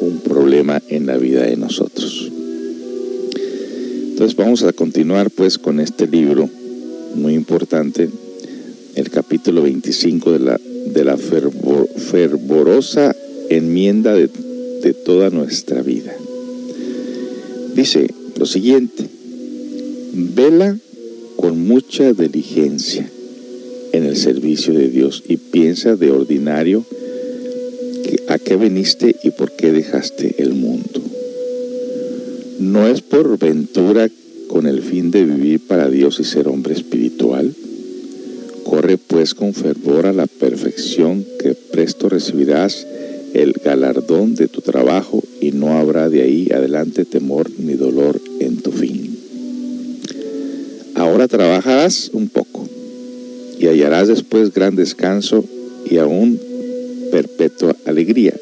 un 0.00 0.18
problema 0.20 0.82
en 0.88 1.06
la 1.06 1.16
vida 1.16 1.42
de 1.44 1.56
nosotros. 1.56 2.30
Entonces 4.10 4.36
vamos 4.36 4.62
a 4.62 4.72
continuar 4.72 5.30
pues 5.30 5.58
con 5.58 5.78
este 5.78 6.06
libro 6.06 6.48
muy 7.14 7.34
importante, 7.34 8.08
el 8.94 9.10
capítulo 9.10 9.62
25 9.62 10.32
de 10.32 10.38
la, 10.38 10.60
de 10.86 11.04
la 11.04 11.16
fervorosa 11.16 13.14
enmienda 13.50 14.14
de, 14.14 14.30
de 14.82 14.94
toda 14.94 15.30
nuestra 15.30 15.82
vida. 15.82 16.14
Dice 17.74 18.08
lo 18.38 18.46
siguiente, 18.46 19.04
vela 20.12 20.78
con 21.36 21.66
mucha 21.66 22.12
diligencia 22.12 23.10
en 23.92 24.04
el 24.04 24.16
servicio 24.16 24.74
de 24.74 24.88
Dios 24.88 25.22
y 25.28 25.36
piensa 25.36 25.96
de 25.96 26.10
ordinario 26.10 26.84
a 28.28 28.38
qué 28.38 28.56
viniste 28.56 29.16
y 29.22 29.30
por 29.30 29.52
qué 29.52 29.72
dejaste 29.72 30.36
el 30.38 30.54
mundo. 30.54 31.00
No 32.58 32.86
es 32.86 33.00
por 33.02 33.38
ventura 33.38 34.08
con 34.48 34.66
el 34.66 34.82
fin 34.82 35.10
de 35.10 35.24
vivir 35.24 35.66
para 35.66 35.88
Dios 35.88 36.20
y 36.20 36.24
ser 36.24 36.48
hombre 36.48 36.74
espiritual. 36.74 37.54
Corre 38.64 38.98
pues 38.98 39.34
con 39.34 39.54
fervor 39.54 40.06
a 40.06 40.12
la 40.12 40.26
perfección 40.26 41.24
que 41.38 41.54
presto 41.54 42.08
recibirás 42.08 42.86
el 43.36 43.52
galardón 43.52 44.34
de 44.34 44.48
tu 44.48 44.62
trabajo 44.62 45.22
y 45.40 45.52
no 45.52 45.76
habrá 45.78 46.08
de 46.08 46.22
ahí 46.22 46.48
adelante 46.52 47.04
temor 47.04 47.50
ni 47.58 47.74
dolor 47.74 48.20
en 48.40 48.56
tu 48.58 48.72
fin. 48.72 49.18
Ahora 50.94 51.28
trabajarás 51.28 52.10
un 52.14 52.28
poco 52.28 52.66
y 53.58 53.66
hallarás 53.66 54.08
después 54.08 54.54
gran 54.54 54.74
descanso 54.74 55.44
y 55.88 55.98
aún 55.98 56.40
perpetua 57.10 57.76
alegría. 57.84 58.34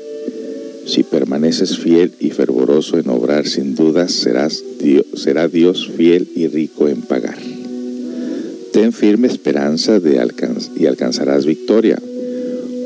Si 0.87 1.03
permaneces 1.03 1.79
fiel 1.79 2.13
y 2.21 2.31
fervoroso 2.31 2.99
en 2.99 3.09
obrar, 3.09 3.49
sin 3.49 3.75
duda 3.75 4.09
serás 4.09 4.63
Dios, 4.79 5.07
será 5.17 5.49
Dios 5.49 5.91
fiel 5.97 6.29
y 6.37 6.47
rico 6.47 6.89
en 6.89 7.03
pagar. 7.03 7.39
Ten 8.73 8.93
firme 8.93 9.27
esperanza 9.27 9.99
de 9.99 10.21
alcanz 10.21 10.71
y 10.77 10.87
alcanzarás 10.87 11.47
victoria. 11.47 11.99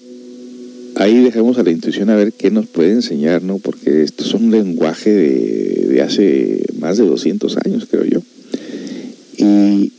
ahí 0.97 1.23
dejamos 1.23 1.59
a 1.59 1.63
la 1.63 1.71
intuición 1.71 2.11
a 2.11 2.17
ver 2.17 2.33
qué 2.33 2.51
nos 2.51 2.67
puede 2.67 2.93
enseñar, 2.93 3.43
¿no? 3.43 3.59
Porque 3.59 4.03
esto 4.03 4.25
es 4.25 4.35
un 4.35 4.51
lenguaje 4.51 5.11
de, 5.11 5.87
de 5.89 6.03
hace 6.03 6.63
más 6.79 6.99
de 6.99 7.05
200 7.05 7.57
años, 7.65 7.87
creo 7.91 8.05
yo. 8.05 8.23
Y 9.37 9.93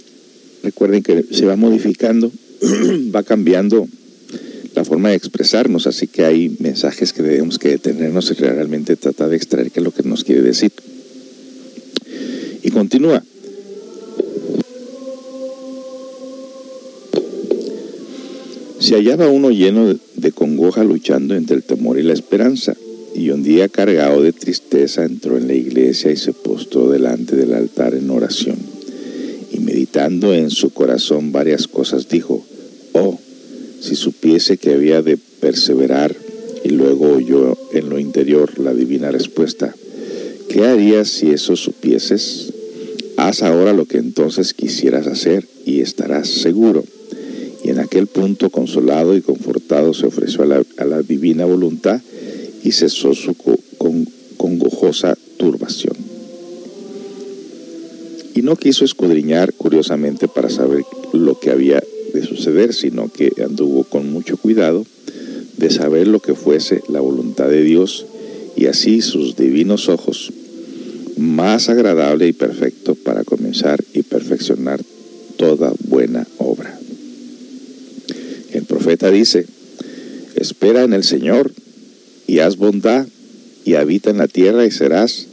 recuerden 0.63 1.03
que 1.03 1.25
se 1.31 1.45
va 1.45 1.55
modificando, 1.55 2.31
va 3.15 3.23
cambiando 3.23 3.87
la 4.75 4.83
forma 4.83 5.09
de 5.09 5.15
expresarnos, 5.15 5.87
así 5.87 6.07
que 6.07 6.25
hay 6.25 6.55
mensajes 6.59 7.13
que 7.13 7.21
debemos 7.21 7.59
que 7.59 7.69
detenernos 7.69 8.31
y 8.31 8.33
realmente 8.33 8.95
tratar 8.95 9.29
de 9.29 9.35
extraer 9.35 9.71
qué 9.71 9.79
es 9.79 9.83
lo 9.83 9.91
que 9.91 10.03
nos 10.03 10.23
quiere 10.23 10.41
decir. 10.41 10.71
Y 12.63 12.71
continúa. 12.71 13.23
Se 18.79 18.95
hallaba 18.95 19.29
uno 19.29 19.49
lleno 19.51 19.95
de 20.15 20.31
congoja 20.31 20.83
luchando 20.83 21.35
entre 21.35 21.55
el 21.55 21.63
temor 21.63 21.99
y 21.99 22.03
la 22.03 22.13
esperanza, 22.13 22.75
y 23.15 23.29
un 23.29 23.43
día 23.43 23.69
cargado 23.69 24.21
de 24.21 24.33
tristeza 24.33 25.05
entró 25.05 25.37
en 25.37 25.47
la 25.47 25.53
iglesia 25.53 26.11
y 26.11 26.17
se 26.17 26.33
postró 26.33 26.89
delante 26.89 27.35
del 27.35 27.53
altar 27.53 27.93
en 27.93 28.09
oración. 28.09 28.57
Y 29.51 29.59
meditando 29.59 30.33
en 30.33 30.49
su 30.49 30.71
corazón 30.71 31.31
varias 31.31 31.67
cosas 31.67 32.09
dijo, 32.09 32.43
oh, 32.93 33.19
si 33.83 33.95
supiese 33.95 34.57
que 34.57 34.73
había 34.73 35.01
de 35.01 35.17
perseverar, 35.17 36.15
y 36.63 36.69
luego 36.69 37.11
oyó 37.11 37.57
en 37.73 37.89
lo 37.89 37.99
interior 37.99 38.57
la 38.57 38.73
divina 38.73 39.11
respuesta, 39.11 39.75
¿qué 40.47 40.63
harías 40.63 41.09
si 41.09 41.31
eso 41.31 41.57
supieses? 41.57 42.53
Haz 43.17 43.43
ahora 43.43 43.73
lo 43.73 43.85
que 43.85 43.97
entonces 43.97 44.53
quisieras 44.53 45.07
hacer 45.07 45.45
y 45.65 45.81
estarás 45.81 46.29
seguro 46.29 46.85
y 47.63 47.69
en 47.69 47.79
aquel 47.79 48.07
punto, 48.07 48.49
consolado 48.49 49.15
y 49.15 49.21
confortado, 49.21 49.93
se 49.93 50.05
ofreció 50.05 50.43
a 50.43 50.85
la, 50.85 51.01
divina 51.01 51.45
voluntad 51.45 52.01
y 52.61 52.71
cesó 52.73 53.13
su 53.13 53.35
con, 53.35 54.05
congojosa 54.35 55.17
turbación. 55.37 55.95
Y 58.35 58.41
no 58.41 58.57
quiso 58.57 58.83
escudriñar 58.83 59.53
curiosamente 59.53 60.27
para 60.27 60.49
saber 60.49 60.83
lo 61.13 61.39
que 61.39 61.51
había 61.51 61.81
de 62.13 62.25
suceder, 62.25 62.73
sino 62.73 63.11
que 63.11 63.31
anduvo 63.43 63.83
con 63.83 64.11
mucho 64.11 64.37
cuidado 64.37 64.85
de 65.57 65.69
saber 65.69 66.07
lo 66.07 66.19
que 66.19 66.35
fuese 66.35 66.81
la 66.89 66.99
voluntad 66.99 67.49
de 67.49 67.63
Dios 67.63 68.05
y 68.55 68.67
así 68.67 69.01
sus 69.01 69.35
divinos 69.35 69.89
ojos, 69.89 70.31
más 71.17 71.69
agradable 71.69 72.27
y 72.27 72.33
perfecto 72.33 72.95
para 72.95 73.23
comenzar 73.23 73.83
y 73.93 74.03
perfeccionar 74.03 74.81
toda 75.37 75.73
buena 75.87 76.27
obra. 76.37 76.79
El 78.51 78.65
profeta 78.65 79.09
dice, 79.09 79.45
espera 80.35 80.83
en 80.83 80.93
el 80.93 81.03
Señor 81.03 81.51
y 82.27 82.39
haz 82.39 82.57
bondad 82.57 83.07
y 83.65 83.75
habita 83.75 84.09
en 84.09 84.17
la 84.17 84.27
tierra 84.27 84.65
y 84.65 84.71
serás 84.71 85.27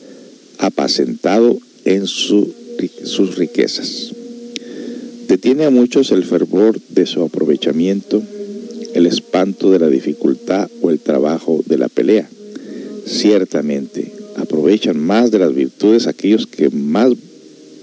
apacentado 0.59 1.59
en 1.85 2.07
su, 2.07 2.53
sus 3.05 3.37
riquezas. 3.37 4.13
Detiene 5.31 5.65
a 5.65 5.71
muchos 5.71 6.11
el 6.11 6.25
fervor 6.25 6.81
de 6.89 7.07
su 7.07 7.23
aprovechamiento, 7.23 8.21
el 8.95 9.07
espanto 9.07 9.71
de 9.71 9.79
la 9.79 9.87
dificultad 9.87 10.69
o 10.83 10.91
el 10.91 10.99
trabajo 10.99 11.63
de 11.67 11.79
la 11.79 11.89
pelea. 11.89 12.29
Ciertamente, 13.07 14.13
aprovechan 14.35 14.99
más 14.99 15.31
de 15.31 15.39
las 15.39 15.55
virtudes 15.55 16.09
aquellos 16.09 16.49
que 16.49 16.69
más 16.71 17.13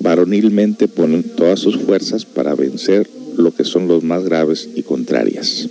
varonilmente 0.02 0.90
ponen 0.90 1.24
todas 1.24 1.62
sus 1.62 1.78
fuerzas 1.78 2.26
para 2.26 2.54
vencer 2.54 3.10
lo 3.38 3.56
que 3.56 3.64
son 3.64 3.88
los 3.88 4.04
más 4.04 4.26
graves 4.26 4.68
y 4.76 4.84
contrarias. 4.84 5.70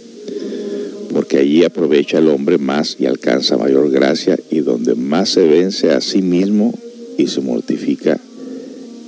Porque 1.13 1.37
allí 1.37 1.63
aprovecha 1.63 2.17
el 2.17 2.29
hombre 2.29 2.57
más 2.57 2.97
y 2.99 3.05
alcanza 3.05 3.59
mayor 3.59 3.91
gracia 3.91 4.39
y 4.51 4.61
donde 4.61 4.95
más 4.95 5.29
se 5.29 5.47
vence 5.47 5.91
a 5.91 6.01
sí 6.01 6.23
mismo 6.23 6.73
y 7.19 7.27
se 7.27 7.43
mortifica 7.43 8.19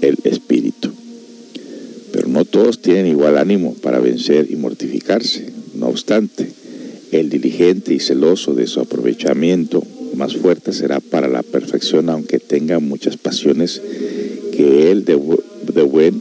el 0.03 0.19
espíritu. 0.25 0.58
Todos 2.51 2.81
tienen 2.81 3.07
igual 3.07 3.37
ánimo 3.37 3.75
para 3.75 4.01
vencer 4.01 4.47
y 4.51 4.57
mortificarse. 4.57 5.53
No 5.75 5.89
obstante, 5.89 6.49
el 7.13 7.31
diligente 7.31 7.95
y 7.95 8.01
celoso 8.01 8.55
de 8.55 8.67
su 8.67 8.81
aprovechamiento 8.81 9.83
más 10.15 10.37
fuerte 10.37 10.73
será 10.73 11.01
para 11.01 11.29
la 11.29 11.43
perfección, 11.43 12.09
aunque 12.11 12.39
tenga 12.39 12.81
muchas 12.81 13.17
pasiones 13.17 13.81
que 14.53 14.91
él 14.91 15.05
de, 15.05 15.15
buen 15.15 16.21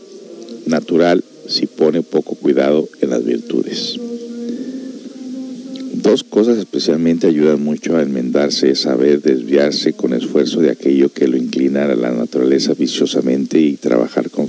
natural 0.65 1.23
si 1.47 1.65
pone 1.65 2.03
poco 2.03 2.35
cuidado 2.35 2.87
en 3.01 3.09
las 3.09 3.25
virtudes. 3.25 3.99
Dos 5.93 6.23
cosas 6.23 6.57
especialmente 6.57 7.27
ayudan 7.27 7.63
mucho 7.63 7.97
a 7.97 8.03
enmendarse, 8.03 8.69
es 8.69 8.81
saber 8.81 9.21
desviarse 9.21 9.93
con 9.93 10.13
esfuerzo 10.13 10.61
de 10.61 10.69
aquello 10.69 11.11
que 11.11 11.27
lo 11.27 11.37
inclina 11.37 11.85
a 11.85 11.95
la 11.95 12.11
naturaleza 12.11 12.73
viciosamente 12.75 13.59
y 13.59 13.77
trabajar 13.77 14.29
con 14.29 14.47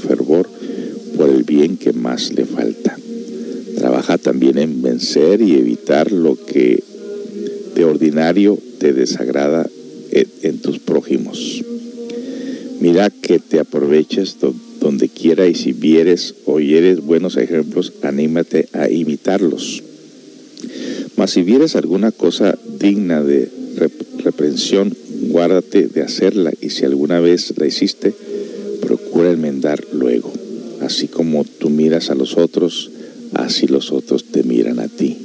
bien 1.48 1.78
que 1.78 1.92
más 1.92 2.32
le 2.32 2.44
falta. 2.44 2.96
Trabaja 3.76 4.18
también 4.18 4.58
en 4.58 4.82
vencer 4.82 5.40
y 5.40 5.54
evitar 5.54 6.12
lo 6.12 6.36
que 6.36 6.82
de 7.74 7.84
ordinario 7.84 8.58
te 8.78 8.92
desagrada 8.92 9.68
en 10.42 10.58
tus 10.58 10.78
prójimos. 10.78 11.64
Mira 12.80 13.10
que 13.10 13.38
te 13.38 13.58
aproveches 13.58 14.36
donde 14.80 15.08
quiera 15.08 15.48
y 15.48 15.54
si 15.54 15.72
vieres 15.72 16.34
o 16.44 16.54
oyeres 16.54 17.00
buenos 17.00 17.36
ejemplos, 17.36 17.92
anímate 18.02 18.68
a 18.72 18.88
imitarlos. 18.88 19.82
Mas 21.16 21.32
si 21.32 21.42
vieres 21.42 21.74
alguna 21.74 22.12
cosa 22.12 22.56
digna 22.78 23.22
de 23.22 23.48
reprensión, 24.18 24.94
guárdate 25.28 25.88
de 25.88 26.02
hacerla 26.02 26.52
y 26.60 26.70
si 26.70 26.84
alguna 26.84 27.20
vez 27.20 27.54
la 27.56 27.66
hiciste, 27.66 28.12
procura 28.80 29.32
enmendar 29.32 29.84
luego. 29.92 30.32
Así 30.80 31.08
como 31.08 31.44
tú 31.44 31.70
miras 31.70 32.10
a 32.10 32.14
los 32.14 32.36
otros, 32.36 32.90
así 33.34 33.66
los 33.66 33.92
otros 33.92 34.24
te 34.24 34.42
miran 34.42 34.80
a 34.80 34.88
ti. 34.88 35.16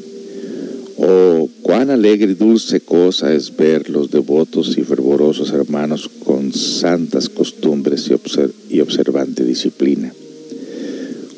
Oh, 0.97 1.49
cuán 1.63 1.89
alegre 1.89 2.31
y 2.31 2.35
dulce 2.35 2.79
cosa 2.79 3.33
es 3.33 3.55
ver 3.55 3.89
los 3.89 4.11
devotos 4.11 4.77
y 4.77 4.83
fervorosos 4.83 5.51
hermanos 5.51 6.09
con 6.23 6.53
santas 6.53 7.29
costumbres 7.29 8.07
y, 8.09 8.13
observ 8.13 8.53
y 8.69 8.79
observante 8.79 9.43
disciplina. 9.43 10.13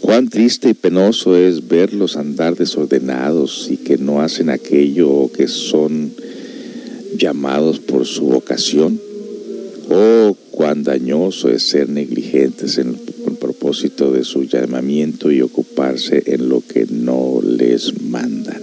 Cuán 0.01 0.30
triste 0.30 0.69
y 0.69 0.73
penoso 0.73 1.36
es 1.36 1.67
verlos 1.67 2.15
andar 2.15 2.56
desordenados 2.56 3.69
y 3.71 3.78
que 3.78 3.97
no 3.97 4.21
hacen 4.21 4.49
aquello 4.49 5.32
que 5.32 5.47
son 5.47 6.12
llamados 7.17 7.80
por 7.80 8.06
su 8.06 8.25
vocación. 8.25 8.99
Oh, 9.89 10.36
cuán 10.51 10.84
dañoso 10.84 11.49
es 11.49 11.63
ser 11.63 11.89
negligentes 11.89 12.78
en 12.78 12.97
propósito 13.75 14.11
de 14.13 14.23
su 14.23 14.43
llamamiento 14.43 15.29
y 15.31 15.41
ocuparse 15.41 16.23
en 16.27 16.47
lo 16.47 16.61
que 16.65 16.85
no 16.89 17.41
les 17.43 18.01
mandan. 18.03 18.61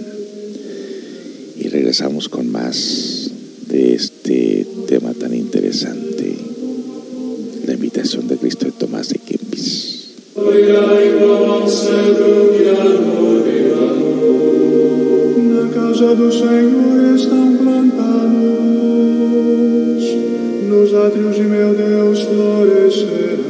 Y 1.59 1.67
regresamos 1.67 2.29
con 2.29 2.51
más 2.51 3.29
de 3.67 3.93
este 3.93 4.65
tema 4.87 5.13
tan 5.13 5.35
interesante, 5.35 6.35
la 7.67 7.73
invitación 7.73 8.27
de 8.27 8.37
Cristo 8.37 8.65
de 8.65 8.71
Tomás 8.71 9.09
de 9.09 9.19
Kempis. 9.19 10.15
Na 15.53 15.69
casa 15.69 16.15
do 16.15 16.31
Senhor 16.31 17.15
estão 17.15 17.57
plantados, 17.57 18.43
nos 20.67 20.93
átrios 21.05 21.35
de 21.35 21.43
meu 21.43 21.75
Deus 21.75 22.21
florescerão. 22.21 23.42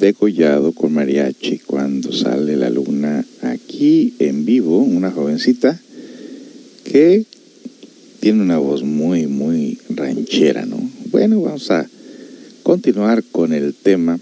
Degollado 0.00 0.72
con 0.72 0.94
mariachi 0.94 1.58
cuando 1.58 2.10
sale 2.10 2.56
la 2.56 2.70
luna 2.70 3.22
aquí 3.42 4.14
en 4.18 4.46
vivo, 4.46 4.78
una 4.78 5.10
jovencita 5.10 5.78
que 6.84 7.26
tiene 8.20 8.40
una 8.40 8.56
voz 8.56 8.82
muy, 8.82 9.26
muy 9.26 9.78
ranchera, 9.90 10.64
¿no? 10.64 10.80
Bueno, 11.10 11.42
vamos 11.42 11.70
a 11.70 11.86
continuar 12.62 13.22
con 13.30 13.52
el 13.52 13.74
tema 13.74 14.18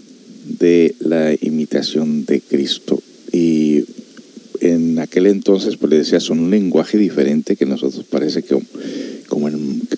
de 0.58 0.96
la 0.98 1.32
imitación 1.40 2.24
de 2.24 2.40
Cristo. 2.40 3.00
Y 3.32 3.84
en 4.60 4.98
aquel 4.98 5.26
entonces, 5.26 5.76
pues 5.76 5.90
le 5.90 5.98
decía, 5.98 6.18
son 6.18 6.40
un 6.40 6.50
lenguaje 6.50 6.98
diferente 6.98 7.54
que 7.54 7.66
nosotros 7.66 8.04
parece 8.10 8.42
que, 8.42 8.58
como 9.28 9.48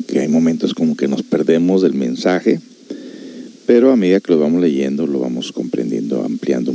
que 0.07 0.20
hay 0.20 0.28
momentos 0.28 0.74
como 0.74 0.95
que 0.95 1.09
nos 1.09 1.22
perdemos 1.22 1.81
del 1.81 1.95
mensaje, 1.95 2.61
a 3.93 3.97
medida 3.97 4.20
que 4.20 4.32
lo 4.32 4.38
vamos 4.38 4.61
leyendo, 4.61 5.07
lo 5.07 5.20
vamos 5.20 5.53
comprendiendo, 5.53 6.24
ampliando 6.24 6.70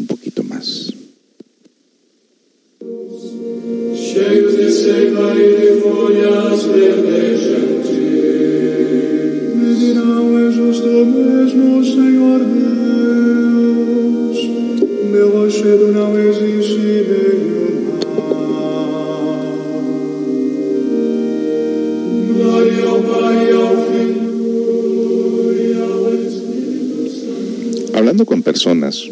hablando 27.95 28.25
con 28.25 28.43
personas 28.43 29.03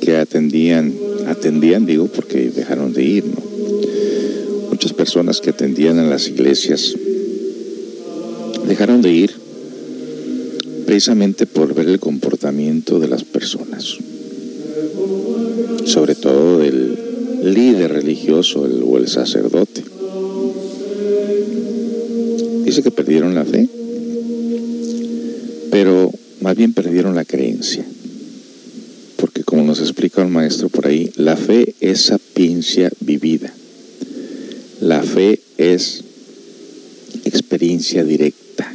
que 0.00 0.16
atendían, 0.16 0.94
atendían 1.26 1.84
digo 1.84 2.06
porque 2.06 2.50
dejaron 2.50 2.92
de 2.92 3.02
ir, 3.02 3.24
¿no? 3.26 3.42
Muchas 4.70 4.92
personas 4.92 5.40
que 5.40 5.50
atendían 5.50 5.98
en 5.98 6.10
las 6.10 6.28
iglesias 6.28 6.94
dejaron 8.68 9.02
de 9.02 9.10
ir 9.10 9.30
precisamente 10.86 11.46
por 11.46 11.74
ver 11.74 11.88
el 11.88 11.98
comportamiento 11.98 13.00
de 13.00 13.08
las 13.08 13.24
personas, 13.24 13.96
sobre 15.84 16.14
todo 16.14 16.58
del 16.60 16.96
líder 17.42 17.92
religioso 17.92 18.60
o 18.60 18.98
el 18.98 19.08
sacerdote. 19.08 19.82
Dice 22.64 22.82
que 22.82 22.90
perdieron 22.92 23.34
la 23.34 23.44
fe, 23.44 23.68
pero 25.70 26.12
más 26.40 26.56
bien 26.56 26.72
perdieron 26.72 27.14
la 27.14 27.24
creencia. 27.24 27.84
Explica 29.80 30.22
el 30.22 30.28
maestro 30.28 30.68
por 30.68 30.86
ahí, 30.86 31.10
la 31.16 31.36
fe 31.36 31.74
es 31.80 32.02
sapiencia 32.02 32.90
vivida. 33.00 33.52
La 34.80 35.02
fe 35.02 35.40
es 35.56 36.04
experiencia 37.24 38.04
directa. 38.04 38.72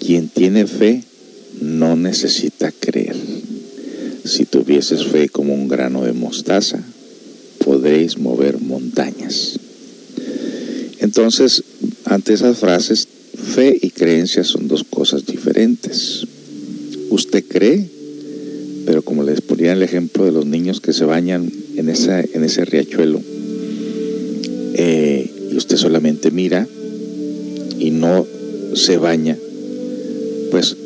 Quien 0.00 0.28
tiene 0.28 0.66
fe 0.66 1.02
no 1.60 1.96
necesita 1.96 2.72
creer. 2.72 3.16
Si 4.24 4.44
tuvieses 4.44 5.06
fe 5.06 5.28
como 5.28 5.54
un 5.54 5.68
grano 5.68 6.04
de 6.04 6.12
mostaza, 6.12 6.82
podréis 7.64 8.18
mover 8.18 8.60
montañas. 8.60 9.58
Entonces, 11.00 11.62
ante 12.04 12.34
esas 12.34 12.58
frases, 12.58 13.08
fe 13.54 13.78
y 13.80 13.90
creencia 13.90 14.44
son 14.44 14.68
dos 14.68 14.84
cosas 14.84 15.26
diferentes. 15.26 16.26
Usted 17.10 17.44
cree, 17.46 17.93
el 19.74 19.82
ejemplo 19.82 20.24
de 20.24 20.32
los 20.32 20.46
niños 20.46 20.80
que 20.80 20.92
se 20.92 21.04
bañan 21.04 21.50
en, 21.76 21.88
en 21.88 22.44
ese 22.44 22.64
riachuelo, 22.64 23.20
eh, 24.76 25.30
y 25.52 25.56
usted 25.56 25.76
solamente 25.76 26.30
mira 26.30 26.66
y 27.78 27.90
no 27.90 28.26
se 28.74 28.96
baña, 28.96 29.36
pues 30.50 30.76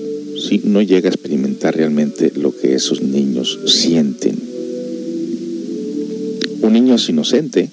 sí, 0.46 0.60
no 0.64 0.82
llega 0.82 1.08
a 1.08 1.12
experimentar 1.12 1.76
realmente 1.76 2.32
lo 2.34 2.56
que 2.56 2.74
esos 2.74 3.02
niños 3.02 3.58
sienten. 3.66 4.38
Un 6.60 6.72
niño 6.72 6.96
es 6.96 7.08
inocente, 7.08 7.70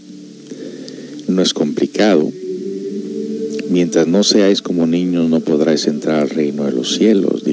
no 1.28 1.41
es 1.41 1.53
complicado. 1.53 2.32
Mientras 3.70 4.07
no 4.07 4.24
seáis 4.24 4.61
como 4.61 4.88
niños 4.88 5.30
no 5.30 5.39
podráis 5.39 5.88
entrar 5.88 6.22
al 6.22 6.30
reino 6.30 6.66
de 6.66 6.72
los 6.72 6.95
cielos, 6.95 7.43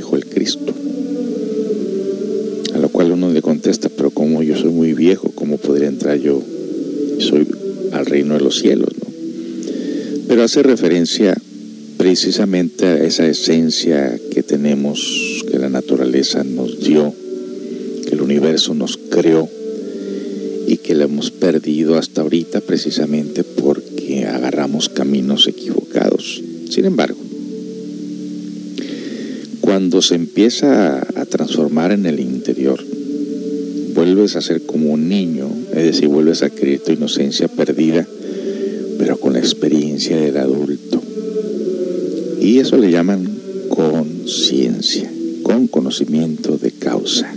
los 8.53 8.61
cielos, 8.61 8.91
¿no? 8.99 9.11
Pero 10.29 10.43
hace 10.43 10.63
referencia 10.63 11.35
precisamente 11.97 12.87
a 12.87 13.03
esa 13.05 13.27
esencia 13.27 14.19
que 14.31 14.43
tenemos, 14.43 15.45
que 15.51 15.59
la 15.59 15.69
naturaleza 15.69 16.45
nos 16.45 16.81
dio, 16.81 17.15
que 18.05 18.15
el 18.15 18.21
universo 18.21 18.75
nos 18.75 18.99
creó 18.99 19.49
y 20.67 20.77
que 20.79 20.95
la 20.95 21.05
hemos 21.05 21.31
perdido 21.31 21.97
hasta 21.97 22.23
ahorita 22.23 22.61
precisamente 22.61 23.45
porque 23.45 24.27
agarramos 24.27 24.89
caminos 24.89 25.47
equivocados. 25.47 26.43
Sin 26.71 26.85
embargo, 26.85 27.19
cuando 29.61 30.03
se 30.03 30.15
empieza 30.15 30.99
a 30.99 31.27
transformar 31.27 31.93
en 31.93 32.07
el 32.07 32.21
interior, 32.21 32.85
vuelves 33.95 34.37
a 34.37 34.41
ser 34.41 34.63
como 34.63 34.93
un 34.93 35.09
niño, 35.09 35.49
es 35.75 35.85
decir, 35.85 36.09
vuelves 36.09 36.43
a 36.43 36.51
creer 36.51 36.81
tu 36.81 36.93
inocencia 36.93 37.49
perdida, 37.49 38.07
experiencia 39.43 40.17
del 40.17 40.37
adulto. 40.37 41.03
Y 42.41 42.61
eso 42.61 42.77
le 42.77 42.91
llaman 42.91 43.29
conciencia, 43.69 45.11
con 45.43 45.67
conocimiento 45.67 46.59
de 46.59 46.71
causa. 46.71 47.35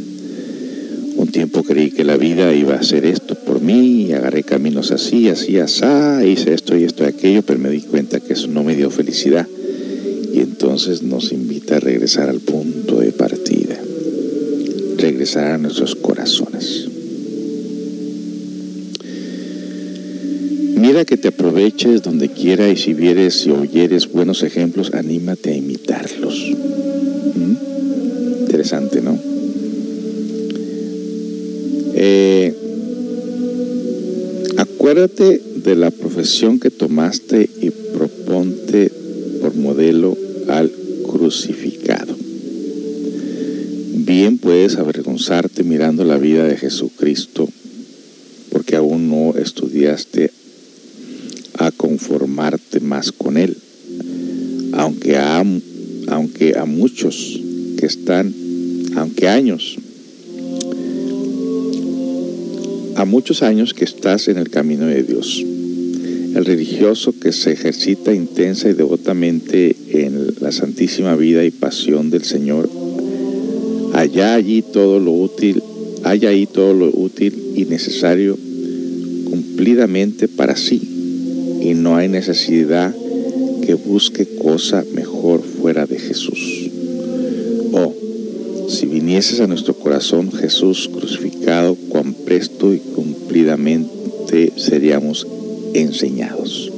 Un 1.18 1.30
tiempo 1.30 1.64
creí 1.64 1.90
que 1.92 2.04
la 2.04 2.18
vida 2.18 2.54
iba 2.54 2.76
a 2.76 2.80
hacer 2.80 3.06
esto 3.06 3.36
por 3.36 3.60
mí, 3.62 4.14
agarré 4.14 4.44
caminos 4.44 4.92
así, 4.92 5.30
así, 5.30 5.58
así, 5.58 5.84
hice 6.28 6.54
esto 6.54 6.78
y 6.78 6.84
esto 6.84 7.04
y 7.04 7.08
aquello, 7.08 7.42
pero 7.42 7.58
me 7.60 7.70
di 7.70 7.82
cuenta 7.82 8.20
que 8.20 8.34
eso 8.34 8.48
no 8.48 8.64
me 8.64 8.76
dio 8.76 8.92
felicidad. 8.92 9.48
Y 10.34 10.40
entonces 10.40 11.02
nos 11.02 11.32
invita 11.32 11.78
a 11.78 11.80
regresar 11.80 12.30
al 12.30 12.42
punto 12.42 13.00
de 13.00 13.14
partida, 13.14 13.80
regresar 14.98 15.54
a 15.54 15.58
nuestros 15.58 15.96
corazones. 15.96 16.55
Aproveches 21.66 22.04
donde 22.04 22.30
quiera 22.30 22.70
y 22.70 22.78
si 22.78 22.94
vieres 22.94 23.44
y 23.48 23.50
oyeres 23.50 24.12
buenos 24.12 24.44
ejemplos, 24.44 24.94
anímate 24.94 25.50
a 25.50 25.56
imitarlos. 25.56 26.52
¿Mm? 27.34 28.42
Interesante, 28.42 29.02
¿no? 29.02 29.18
Eh, 31.96 32.54
acuérdate 34.58 35.42
de 35.64 35.76
la 35.76 35.90
profesión 35.90 36.60
que 36.60 36.70
tomaste 36.70 37.50
y 37.60 37.72
proponte 37.72 38.92
por 39.42 39.56
modelo 39.56 40.16
al 40.48 40.72
crucificado. 41.08 42.16
Bien 44.06 44.38
puedes 44.38 44.76
avergonzarte 44.76 45.64
mirando 45.64 46.04
la 46.04 46.20
vida 46.20 46.44
de 46.44 46.58
Jesucristo 46.58 47.50
porque 48.52 48.76
aún 48.76 49.10
no 49.10 49.36
estudiaste 49.36 50.30
a 51.58 51.72
conformarte 51.72 52.80
más 52.80 53.12
con 53.12 53.38
Él. 53.38 53.58
Aunque 54.74 55.18
a, 55.18 55.44
aunque 56.08 56.58
a 56.58 56.66
muchos 56.66 57.40
que 57.78 57.86
están, 57.86 58.34
aunque 58.96 59.30
a 62.96 63.06
muchos 63.06 63.44
años 63.44 63.76
que 63.76 63.86
estás 63.86 64.28
en 64.28 64.38
el 64.38 64.50
camino 64.50 64.88
de 64.88 65.04
Dios. 65.04 65.44
El 66.36 66.46
religioso 66.46 67.14
que 67.20 67.32
se 67.32 67.52
ejercita 67.52 68.12
intensa 68.12 68.70
y 68.70 68.74
devotamente 68.74 69.76
en 69.90 70.34
la 70.40 70.52
santísima 70.52 71.16
vida 71.16 71.46
y 71.46 71.52
pasión 71.52 72.10
del 72.10 72.24
Señor, 72.24 72.68
allá 73.94 74.34
allí 74.34 74.64
todo 74.64 75.00
lo 75.00 75.12
útil, 75.12 75.62
haya 76.04 76.30
ahí 76.30 76.48
todo 76.48 76.74
lo 76.74 76.90
útil 76.90 77.54
y 77.56 77.66
necesario 77.66 78.38
cumplidamente 79.30 80.28
para 80.28 80.56
sí 80.56 80.82
y 81.62 81.76
no 81.76 81.96
hay 81.96 82.08
necesidad 82.08 82.96
que 83.64 83.76
busque 83.76 84.26
cosa 84.26 84.84
mejor 84.96 85.44
fuera 85.44 85.86
de 85.86 86.00
Jesús. 86.00 86.72
Oh, 87.78 87.94
si 88.70 88.86
vinieses 88.86 89.42
a 89.42 89.48
nuestro 89.48 89.74
corazón 89.74 90.32
Jesús 90.32 90.90
crucificado, 90.94 91.76
cuán 91.90 92.14
presto 92.14 92.74
y 92.74 92.80
cumplidamente 92.80 94.54
seríamos 94.56 95.28
enseñados. 95.74 96.72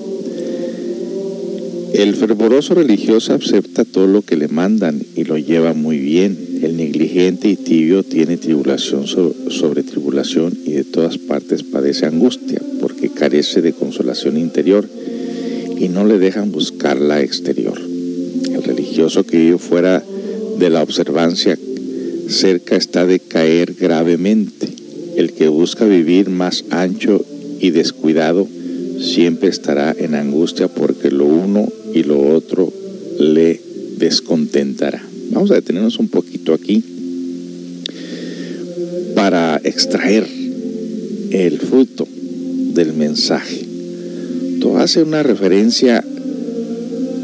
El 1.94 2.16
fervoroso 2.16 2.74
religioso 2.74 3.36
acepta 3.36 3.86
todo 3.86 4.08
lo 4.08 4.24
que 4.24 4.38
le 4.38 4.48
mandan 4.48 5.00
y 5.16 5.26
lo 5.26 5.38
lleva 5.38 5.74
muy 5.74 6.00
bien. 6.00 6.36
El 6.64 6.78
negligente 6.78 7.48
y 7.48 7.58
tibio 7.58 8.02
tiene 8.02 8.38
tribulación 8.38 9.06
sobre 9.06 9.84
tribulación 9.84 10.58
y 10.66 10.72
de 10.72 10.84
todas 10.84 11.20
partes 11.20 11.62
padece 11.62 12.08
angustia 12.08 12.60
porque 12.82 13.10
carece 13.10 13.62
de 13.62 13.74
consolación 13.74 14.36
interior 14.36 14.90
y 15.78 15.90
no 15.90 16.08
le 16.08 16.18
dejan 16.18 16.52
buscar 16.52 17.00
la 17.00 17.22
exterior. 17.22 17.80
El 18.52 18.64
religioso 18.64 19.24
que 19.24 19.38
vive 19.38 19.60
fuera 19.60 20.04
la 20.60 20.84
observancia 20.84 21.58
cerca 22.28 22.76
está 22.76 23.06
de 23.06 23.20
caer 23.20 23.74
gravemente. 23.74 24.68
El 25.16 25.34
que 25.34 25.48
busca 25.48 25.86
vivir 25.86 26.30
más 26.30 26.66
ancho 26.70 27.26
y 27.60 27.72
descuidado 27.72 28.48
siempre 29.00 29.50
estará 29.50 29.96
en 29.98 30.16
angustia 30.16 30.68
porque 30.68 31.10
lo 31.12 31.26
uno 31.26 31.68
y 31.94 32.04
lo 32.04 32.34
otro 32.36 32.72
le 33.20 33.62
descontentará. 33.98 35.04
Vamos 35.32 35.52
a 35.52 35.56
detenernos 35.56 36.00
un 36.00 36.10
poquito 36.10 36.54
aquí 36.54 36.84
para 39.16 39.60
extraer 39.64 40.28
el 41.32 41.60
fruto 41.60 42.08
del 42.74 42.94
mensaje. 42.94 43.66
Todo 44.60 44.78
hace 44.78 45.04
una 45.04 45.24
referencia 45.24 46.04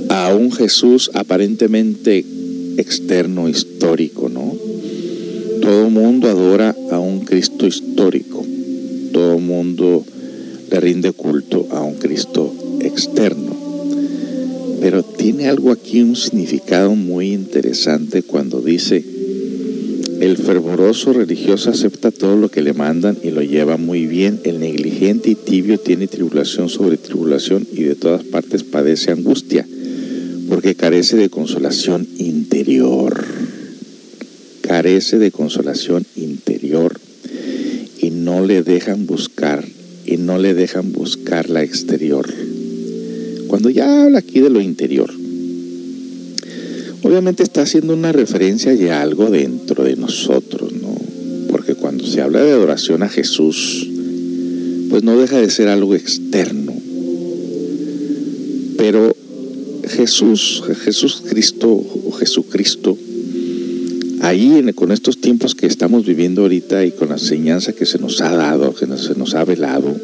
a 0.10 0.34
un 0.34 0.52
Jesús 0.52 1.12
aparentemente 1.14 2.26
externo, 2.78 3.50
histórico, 3.50 4.30
¿no? 4.30 4.56
Todo 5.62 5.90
mundo 5.90 6.28
adora 6.28 6.76
a 6.92 7.00
un 7.00 7.22
Cristo 7.22 7.66
histórico. 7.66 8.46
Todo 9.14 9.40
mundo 9.40 10.04
le 10.70 10.80
rinde 10.80 11.12
culto 11.12 11.68
a 11.72 11.82
un 11.82 11.96
Cristo 11.96 12.54
externo. 12.82 13.56
Pero 14.82 15.04
tiene 15.04 15.48
algo 15.48 15.72
aquí, 15.72 16.02
un 16.02 16.18
significado 16.18 16.96
muy 16.96 17.32
interesante 17.32 18.24
cuando 18.24 18.60
dice, 18.60 19.06
El 20.20 20.38
fervoroso 20.38 21.14
religioso 21.14 21.70
acepta 21.70 22.12
todo 22.12 22.36
lo 22.38 22.50
que 22.50 22.62
le 22.62 22.74
mandan 22.74 23.18
y 23.24 23.32
lo 23.32 23.42
lleva 23.42 23.78
muy 23.78 24.06
bien. 24.06 24.40
El 24.44 24.60
negligente 24.60 25.30
y 25.30 25.36
tibio 25.36 25.80
tiene 25.80 26.08
tribulación 26.08 26.70
sobre 26.70 26.98
tribulación 26.98 27.66
y 27.74 27.84
de 27.84 27.96
todas 27.96 28.24
partes 28.24 28.64
padece 28.64 29.12
angustia, 29.12 29.66
porque 30.50 30.76
carece 30.76 31.16
de 31.16 31.30
consolación. 31.30 32.08
Carece 34.74 35.20
de 35.20 35.30
consolación 35.30 36.04
interior 36.16 37.00
y 38.00 38.10
no 38.10 38.44
le 38.44 38.64
dejan 38.64 39.06
buscar 39.06 39.64
y 40.04 40.18
no 40.18 40.40
le 40.40 40.56
dejan 40.56 40.92
buscar 40.92 41.48
la 41.48 41.62
exterior. 41.62 42.28
Cuando 43.50 43.70
ya 43.70 44.02
habla 44.02 44.18
aquí 44.18 44.40
de 44.40 44.50
lo 44.50 44.60
interior, 44.62 45.14
obviamente 47.04 47.44
está 47.44 47.62
haciendo 47.62 47.94
una 47.94 48.14
referencia 48.14 48.74
ya 48.74 48.98
a 48.98 49.04
algo 49.04 49.30
dentro 49.30 49.84
de 49.84 49.96
nosotros, 49.96 50.74
¿no? 50.74 50.98
Porque 51.52 51.76
cuando 51.76 52.08
se 52.08 52.22
habla 52.22 52.42
de 52.42 52.54
adoración 52.54 53.04
a 53.04 53.10
Jesús, 53.10 53.88
pues 54.90 55.04
no 55.04 55.20
deja 55.20 55.40
de 55.40 55.52
ser 55.52 55.68
algo 55.68 55.94
externo. 55.94 56.74
Pero 58.78 59.16
Jesús, 59.88 60.64
Jesús 60.84 61.22
Cristo 61.30 61.70
o 61.70 62.12
Jesucristo, 62.12 62.98
ahí 64.34 64.74
con 64.74 64.92
estos 64.92 65.22
tiempos 65.22 65.54
que 65.54 65.68
estamos 65.68 66.06
viviendo 66.06 66.42
ahorita 66.42 66.86
y 66.86 66.92
con 66.92 67.10
la 67.10 67.16
enseñanza 67.16 67.74
que 67.74 67.86
se 67.86 68.00
nos 68.00 68.20
ha 68.22 68.36
dado, 68.36 68.74
que 68.74 68.88
se 68.98 69.16
nos 69.16 69.36
ha 69.36 69.46
velado, 69.46 69.96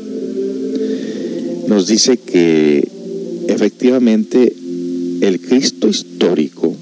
nos 1.68 1.88
dice 1.88 2.18
que 2.18 2.88
efectivamente 3.48 4.54
el 5.22 5.42
Cristo 5.42 5.88
histórico 5.88 6.76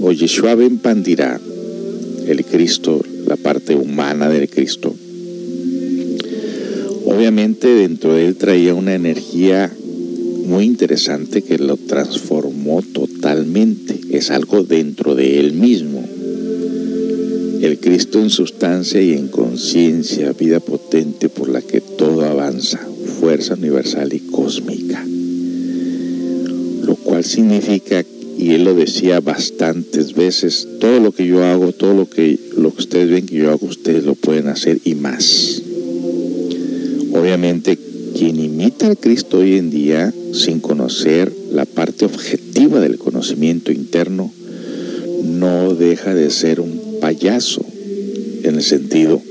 o 0.00 0.12
Yeshua 0.12 0.56
Ben 0.56 0.78
Pandirá, 0.78 1.40
el 2.26 2.44
Cristo, 2.44 3.00
la 3.26 3.36
parte 3.36 3.76
humana 3.76 4.28
del 4.28 4.48
Cristo, 4.48 4.94
obviamente 7.04 7.68
dentro 7.68 8.14
de 8.14 8.26
él 8.26 8.34
traía 8.34 8.74
una 8.74 8.94
energía 8.94 9.72
muy 10.46 10.64
interesante 10.64 11.42
que 11.42 11.58
lo 11.58 11.76
transformó 11.76 12.82
totalmente. 12.82 13.98
Es 14.10 14.30
algo 14.30 14.62
dentro 14.62 15.14
de 15.14 15.40
él 15.40 15.52
mismo. 15.52 15.95
Cristo 17.86 18.18
en 18.18 18.30
sustancia 18.30 19.00
y 19.00 19.12
en 19.12 19.28
conciencia, 19.28 20.32
vida 20.32 20.58
potente 20.58 21.28
por 21.28 21.48
la 21.48 21.62
que 21.62 21.80
todo 21.80 22.24
avanza, 22.24 22.80
fuerza 23.20 23.54
universal 23.54 24.12
y 24.12 24.18
cósmica. 24.18 25.06
Lo 26.82 26.96
cual 26.96 27.22
significa 27.22 28.04
y 28.36 28.54
él 28.54 28.64
lo 28.64 28.74
decía 28.74 29.20
bastantes 29.20 30.14
veces, 30.14 30.66
todo 30.80 30.98
lo 30.98 31.12
que 31.12 31.28
yo 31.28 31.44
hago, 31.44 31.70
todo 31.70 31.94
lo 31.94 32.10
que, 32.10 32.40
lo 32.56 32.74
que 32.74 32.80
ustedes 32.80 33.08
ven 33.08 33.24
que 33.24 33.36
yo 33.36 33.52
hago, 33.52 33.64
ustedes 33.68 34.02
lo 34.02 34.16
pueden 34.16 34.48
hacer 34.48 34.80
y 34.82 34.96
más. 34.96 35.62
Obviamente, 37.12 37.78
quien 38.18 38.40
imita 38.40 38.88
al 38.88 38.98
Cristo 38.98 39.38
hoy 39.38 39.58
en 39.58 39.70
día 39.70 40.12
sin 40.32 40.58
conocer 40.58 41.32
la 41.52 41.66
parte 41.66 42.04
objetiva 42.04 42.80
del 42.80 42.98
conocimiento 42.98 43.70
interno, 43.70 44.32
no 45.22 45.72
deja 45.76 46.16
de 46.16 46.30
ser 46.30 46.60
un 46.60 46.86
payaso, 47.00 47.64
en 48.56 48.60
el 48.60 48.64
sentido 48.64 49.22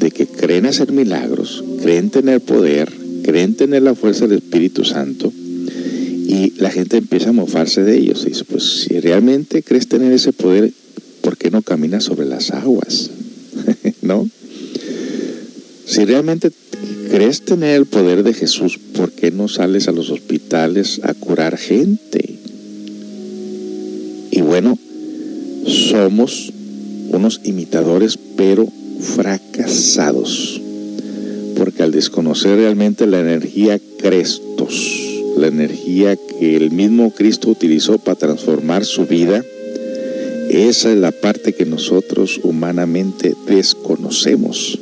de 0.00 0.10
que 0.10 0.26
creen 0.26 0.66
hacer 0.66 0.90
milagros, 0.90 1.62
creen 1.80 2.10
tener 2.10 2.40
poder, 2.40 2.92
creen 3.22 3.54
tener 3.54 3.82
la 3.82 3.94
fuerza 3.94 4.26
del 4.26 4.38
Espíritu 4.38 4.84
Santo, 4.84 5.32
y 5.32 6.54
la 6.58 6.70
gente 6.70 6.96
empieza 6.96 7.28
a 7.28 7.32
mofarse 7.32 7.84
de 7.84 7.96
ellos. 7.96 8.24
Y 8.24 8.30
dice, 8.30 8.44
pues 8.44 8.64
si 8.64 8.98
realmente 8.98 9.62
crees 9.62 9.86
tener 9.86 10.12
ese 10.12 10.32
poder, 10.32 10.72
¿por 11.20 11.36
qué 11.36 11.52
no 11.52 11.62
caminas 11.62 12.02
sobre 12.02 12.26
las 12.26 12.50
aguas? 12.50 13.10
¿No? 14.02 14.28
Si 15.86 16.04
realmente 16.04 16.50
crees 17.10 17.42
tener 17.42 17.76
el 17.76 17.86
poder 17.86 18.24
de 18.24 18.34
Jesús, 18.34 18.80
¿por 18.94 19.12
qué 19.12 19.30
no 19.30 19.46
sales 19.46 19.86
a 19.86 19.92
los 19.92 20.10
hospitales 20.10 21.00
a 21.04 21.14
curar 21.14 21.56
gente? 21.58 22.38
Y 24.32 24.40
bueno, 24.40 24.76
somos 25.66 26.52
unos 27.12 27.40
imitadores, 27.44 28.18
pero 28.42 28.66
fracasados. 28.98 30.60
Porque 31.56 31.84
al 31.84 31.92
desconocer 31.92 32.56
realmente 32.56 33.06
la 33.06 33.20
energía 33.20 33.78
Crestos, 33.98 34.74
la 35.36 35.46
energía 35.46 36.16
que 36.16 36.56
el 36.56 36.72
mismo 36.72 37.12
Cristo 37.12 37.50
utilizó 37.50 37.98
para 37.98 38.18
transformar 38.18 38.84
su 38.84 39.06
vida, 39.06 39.44
esa 40.50 40.90
es 40.90 40.98
la 40.98 41.12
parte 41.12 41.52
que 41.52 41.64
nosotros 41.66 42.40
humanamente 42.42 43.36
desconocemos. 43.46 44.76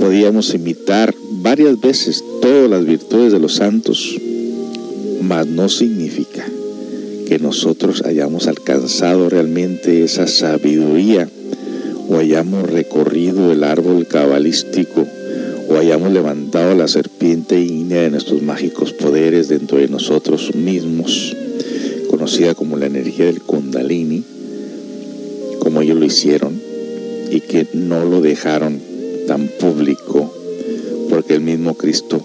Podíamos 0.00 0.52
imitar 0.54 1.14
varias 1.34 1.80
veces 1.80 2.24
todas 2.42 2.68
las 2.68 2.84
virtudes 2.84 3.32
de 3.32 3.38
los 3.38 3.54
santos, 3.54 4.20
mas 5.22 5.46
no 5.46 5.68
significa 5.68 6.44
que 7.28 7.38
nosotros 7.38 8.02
hayamos 8.04 8.48
alcanzado 8.48 9.28
realmente 9.30 10.02
esa 10.02 10.26
sabiduría 10.26 11.28
o 12.08 12.16
hayamos 12.16 12.70
recorrido 12.70 13.52
el 13.52 13.64
árbol 13.64 14.06
cabalístico 14.06 15.06
o 15.68 15.76
hayamos 15.76 16.12
levantado 16.12 16.74
la 16.74 16.88
serpiente 16.88 17.60
ígnea 17.60 18.02
de 18.02 18.10
nuestros 18.10 18.42
mágicos 18.42 18.92
poderes 18.92 19.48
dentro 19.48 19.78
de 19.78 19.88
nosotros 19.88 20.54
mismos, 20.54 21.34
conocida 22.10 22.54
como 22.54 22.76
la 22.76 22.86
energía 22.86 23.26
del 23.26 23.40
kundalini, 23.40 24.22
como 25.60 25.80
ellos 25.80 25.98
lo 25.98 26.04
hicieron, 26.04 26.60
y 27.30 27.40
que 27.40 27.66
no 27.72 28.04
lo 28.04 28.20
dejaron 28.20 28.78
tan 29.26 29.48
público, 29.48 30.32
porque 31.08 31.34
el 31.34 31.40
mismo 31.40 31.74
Cristo 31.74 32.22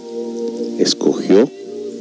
escogió 0.78 1.50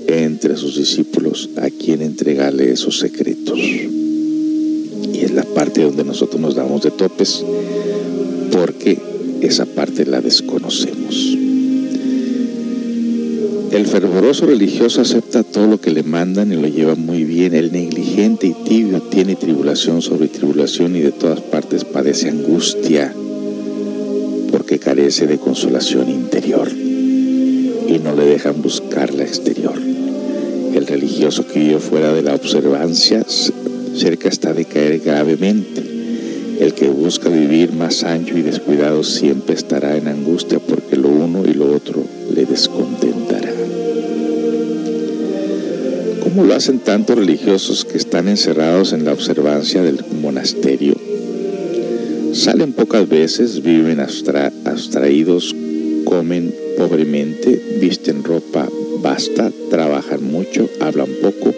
entre 0.08 0.56
sus 0.56 0.76
discípulos 0.76 1.50
a 1.56 1.68
quien 1.70 2.02
entregarle 2.02 2.72
esos 2.72 2.98
secretos. 2.98 3.58
Y 3.58 5.20
es 5.20 5.32
la 5.32 5.42
parte 5.42 5.82
donde 5.82 6.04
nosotros 6.04 6.40
nos 6.40 6.54
damos 6.54 6.82
de 6.82 6.90
topes, 6.90 7.44
porque 8.58 8.98
esa 9.40 9.66
parte 9.66 10.04
la 10.04 10.20
desconocemos. 10.20 11.36
El 13.70 13.86
fervoroso 13.86 14.46
religioso 14.46 15.02
acepta 15.02 15.44
todo 15.44 15.68
lo 15.68 15.80
que 15.80 15.90
le 15.90 16.02
mandan 16.02 16.52
y 16.52 16.56
lo 16.56 16.66
lleva 16.66 16.96
muy 16.96 17.22
bien. 17.22 17.54
El 17.54 17.70
negligente 17.70 18.48
y 18.48 18.54
tibio 18.68 19.00
tiene 19.02 19.36
tribulación 19.36 20.02
sobre 20.02 20.26
tribulación 20.26 20.96
y 20.96 21.00
de 21.00 21.12
todas 21.12 21.40
partes 21.40 21.84
padece 21.84 22.30
angustia 22.30 23.14
porque 24.50 24.80
carece 24.80 25.26
de 25.28 25.38
consolación 25.38 26.10
interior 26.10 26.68
y 26.68 28.00
no 28.02 28.16
le 28.16 28.24
dejan 28.24 28.60
buscar 28.60 29.14
la 29.14 29.22
exterior. 29.22 29.78
El 30.74 30.86
religioso 30.86 31.46
que 31.46 31.60
vive 31.60 31.78
fuera 31.78 32.12
de 32.12 32.22
la 32.22 32.34
observancia 32.34 33.24
cerca 33.94 34.28
está 34.28 34.52
de 34.52 34.64
caer 34.64 34.98
gravemente. 34.98 35.97
El 36.60 36.74
que 36.74 36.88
busca 36.88 37.28
vivir 37.28 37.72
más 37.72 38.04
ancho 38.04 38.36
y 38.36 38.42
descuidado 38.42 39.04
siempre 39.04 39.54
estará 39.54 39.96
en 39.96 40.08
angustia 40.08 40.58
porque 40.58 40.96
lo 40.96 41.08
uno 41.08 41.44
y 41.46 41.54
lo 41.54 41.72
otro 41.74 42.04
le 42.34 42.46
descontentará. 42.46 43.52
¿Cómo 46.22 46.44
lo 46.44 46.54
hacen 46.54 46.80
tantos 46.80 47.16
religiosos 47.16 47.84
que 47.84 47.96
están 47.96 48.28
encerrados 48.28 48.92
en 48.92 49.04
la 49.04 49.12
observancia 49.12 49.82
del 49.82 50.04
monasterio? 50.20 50.94
Salen 52.32 52.72
pocas 52.72 53.08
veces, 53.08 53.62
viven 53.62 54.00
abstraídos, 54.00 55.54
comen 56.04 56.54
pobremente, 56.76 57.78
visten 57.80 58.24
ropa 58.24 58.68
basta, 59.02 59.50
trabajan 59.70 60.24
mucho, 60.24 60.68
hablan 60.80 61.08
poco, 61.22 61.54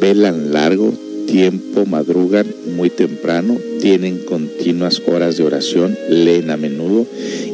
velan 0.00 0.52
largo 0.52 0.92
tiempo, 1.26 1.86
madrugan 1.86 2.46
muy 2.76 2.90
temprano, 2.90 3.56
tienen 3.84 4.20
continuas 4.20 5.02
horas 5.06 5.36
de 5.36 5.44
oración, 5.44 5.94
leen 6.08 6.50
a 6.50 6.56
menudo 6.56 7.06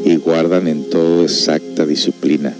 y 0.05 0.15
guardan 0.15 0.69
en 0.69 0.89
todo 0.89 1.25
exacta 1.25 1.85
disciplina. 1.85 2.55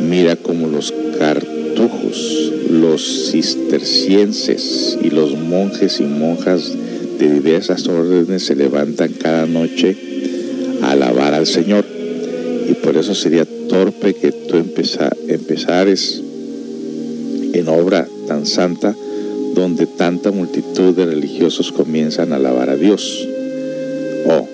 Mira 0.00 0.34
cómo 0.34 0.66
los 0.66 0.92
cartujos, 1.16 2.52
los 2.68 3.30
cistercienses 3.30 4.98
y 5.00 5.10
los 5.10 5.36
monjes 5.38 6.00
y 6.00 6.02
monjas 6.02 6.72
de 7.20 7.32
diversas 7.32 7.86
órdenes 7.86 8.42
se 8.42 8.56
levantan 8.56 9.12
cada 9.12 9.46
noche 9.46 9.96
a 10.82 10.90
alabar 10.90 11.32
al 11.32 11.46
Señor. 11.46 11.84
Y 12.68 12.72
por 12.74 12.96
eso 12.96 13.14
sería 13.14 13.46
torpe 13.68 14.14
que 14.14 14.32
tú 14.32 14.56
empezares 14.56 16.22
en 17.52 17.68
obra 17.68 18.08
tan 18.26 18.46
santa 18.46 18.96
donde 19.56 19.86
tanta 19.86 20.30
multitud 20.30 20.94
de 20.94 21.06
religiosos 21.06 21.72
comienzan 21.72 22.32
a 22.32 22.36
alabar 22.36 22.68
a 22.68 22.76
Dios. 22.76 23.26
Oh, 24.28 24.46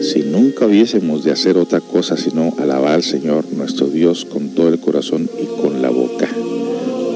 si 0.00 0.20
nunca 0.20 0.66
hubiésemos 0.66 1.24
de 1.24 1.32
hacer 1.32 1.58
otra 1.58 1.80
cosa 1.80 2.16
sino 2.16 2.54
alabar 2.58 2.94
al 2.94 3.02
Señor 3.02 3.44
nuestro 3.52 3.88
Dios 3.88 4.24
con 4.24 4.50
todo 4.50 4.68
el 4.68 4.78
corazón 4.78 5.28
y 5.42 5.60
con 5.60 5.82
la 5.82 5.90
boca. 5.90 6.28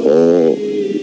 Oh, 0.05 0.57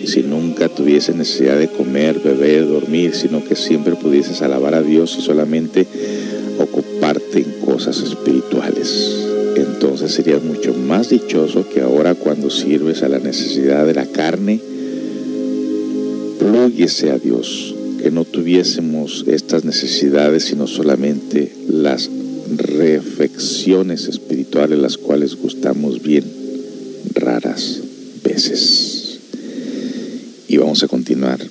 si 0.05 0.23
nunca 0.23 0.67
tuviese 0.67 1.13
necesidad 1.13 1.57
de 1.57 1.69
comer, 1.69 2.19
beber, 2.19 2.67
dormir, 2.67 3.15
sino 3.15 3.41
que 3.43 3.55
siempre 3.55 3.95
pudieses 3.95 4.41
alabar 4.41 4.75
a 4.75 4.81
Dios 4.81 5.15
y 5.17 5.21
solamente 5.21 5.87
ocuparte 6.59 7.39
en 7.39 7.65
cosas 7.65 8.01
espirituales. 8.01 9.25
Entonces 9.55 10.11
serías 10.11 10.43
mucho 10.43 10.73
más 10.73 11.09
dichoso 11.09 11.69
que 11.69 11.79
ahora 11.79 12.13
cuando 12.13 12.49
sirves 12.49 13.03
a 13.03 13.09
la 13.09 13.19
necesidad 13.19 13.85
de 13.85 13.93
la 13.93 14.05
carne, 14.05 14.59
a 16.81 17.17
Dios, 17.17 17.75
que 18.01 18.09
no 18.09 18.23
tuviésemos 18.23 19.25
estas 19.27 19.65
necesidades, 19.65 20.45
sino 20.45 20.65
solamente 20.65 21.53
las 21.67 22.09
reflexiones 22.55 24.07
espirituales, 24.07 24.79
las 24.79 24.97
cuales 24.97 25.35
gustamos 25.35 26.01
bien 26.01 26.23
raras 27.15 27.81
veces. 28.23 29.19
Y 30.47 30.55
vamos 30.55 30.81
a 30.81 30.87
continuar 30.87 31.45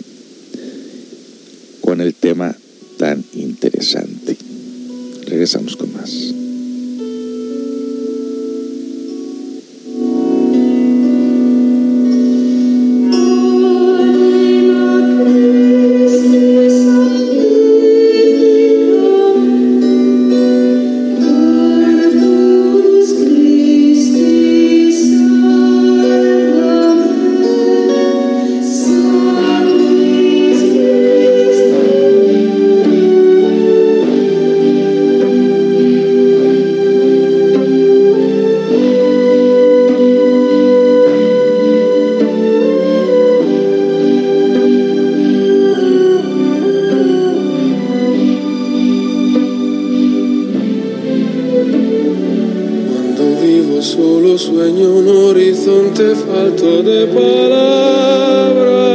de 56.99 57.07
palabras. 57.07 58.89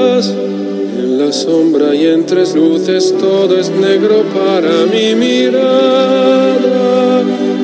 En 1.00 1.18
la 1.20 1.32
sombra 1.32 1.96
y 1.96 2.08
en 2.08 2.26
tres 2.26 2.54
luces 2.56 3.16
todo 3.18 3.58
es 3.58 3.70
negro 3.70 4.24
para 4.34 4.86
mi 4.94 5.16
mirada. 5.16 6.64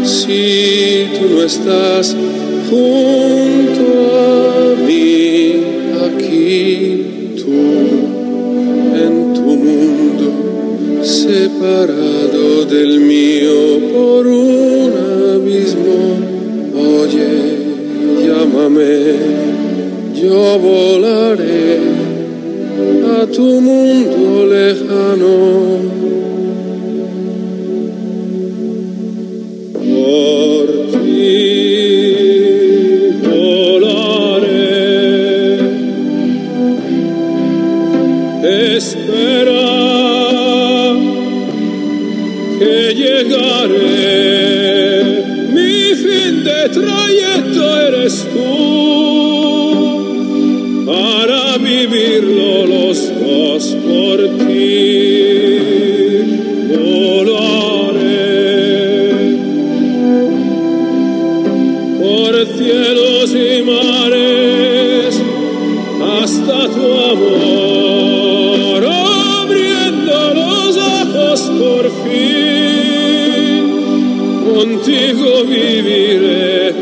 Si 0.04 1.08
tú 1.16 1.26
no 1.36 1.42
estás 1.44 2.16
junto 2.70 3.86
a 4.16 4.76
mí, 4.88 5.64
aquí 6.08 7.36
tú 7.44 7.60
en 9.06 9.34
tu 9.34 9.42
mundo 9.42 10.28
separado 11.04 12.66
del 12.66 13.02
mío 13.02 13.80
por 13.94 14.26
un 14.28 14.94
abismo. 15.36 16.00
Oye, 16.76 17.30
llámame 18.26 19.29
yo 20.22 20.59
volaré 20.59 21.80
a 23.20 23.26
tu 23.28 23.61
mundo 23.61 24.45
lejano. 24.45 25.89
contigo 74.90 75.44
viviré. 75.44 76.74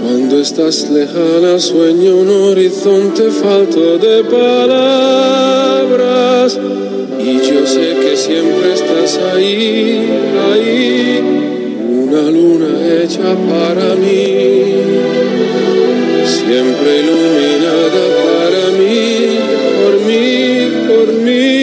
Cuando 0.00 0.40
estás 0.40 0.88
lejana 0.90 1.58
sueño 1.58 2.16
un 2.16 2.30
horizonte 2.30 3.30
falto 3.30 3.98
de 3.98 4.24
palabras 4.24 5.38
y 7.20 7.32
yo 7.46 7.66
sé 7.66 7.94
que 8.00 8.16
siempre 8.16 8.72
estás 8.72 9.18
ahí, 9.34 10.08
ahí, 10.50 11.20
una 12.04 12.22
luna 12.30 12.68
hecha 13.02 13.36
para 13.52 13.94
mí, 13.96 14.76
siempre 16.24 17.00
iluminada 17.02 18.04
para 18.24 18.62
mí, 18.78 19.04
por 19.82 19.94
mí, 20.06 20.24
por 20.88 21.08
mí. 21.22 21.57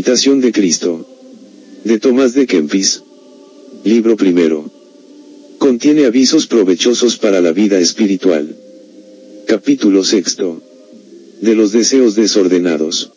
Imitación 0.00 0.40
de 0.40 0.50
Cristo. 0.50 1.06
De 1.84 1.98
Tomás 1.98 2.32
de 2.32 2.46
Kempis. 2.46 3.02
Libro 3.84 4.16
primero. 4.16 4.64
Contiene 5.58 6.06
avisos 6.06 6.46
provechosos 6.46 7.18
para 7.18 7.42
la 7.42 7.52
vida 7.52 7.78
espiritual. 7.78 8.56
Capítulo 9.46 10.02
sexto. 10.02 10.62
De 11.42 11.54
los 11.54 11.72
deseos 11.72 12.14
desordenados. 12.14 13.12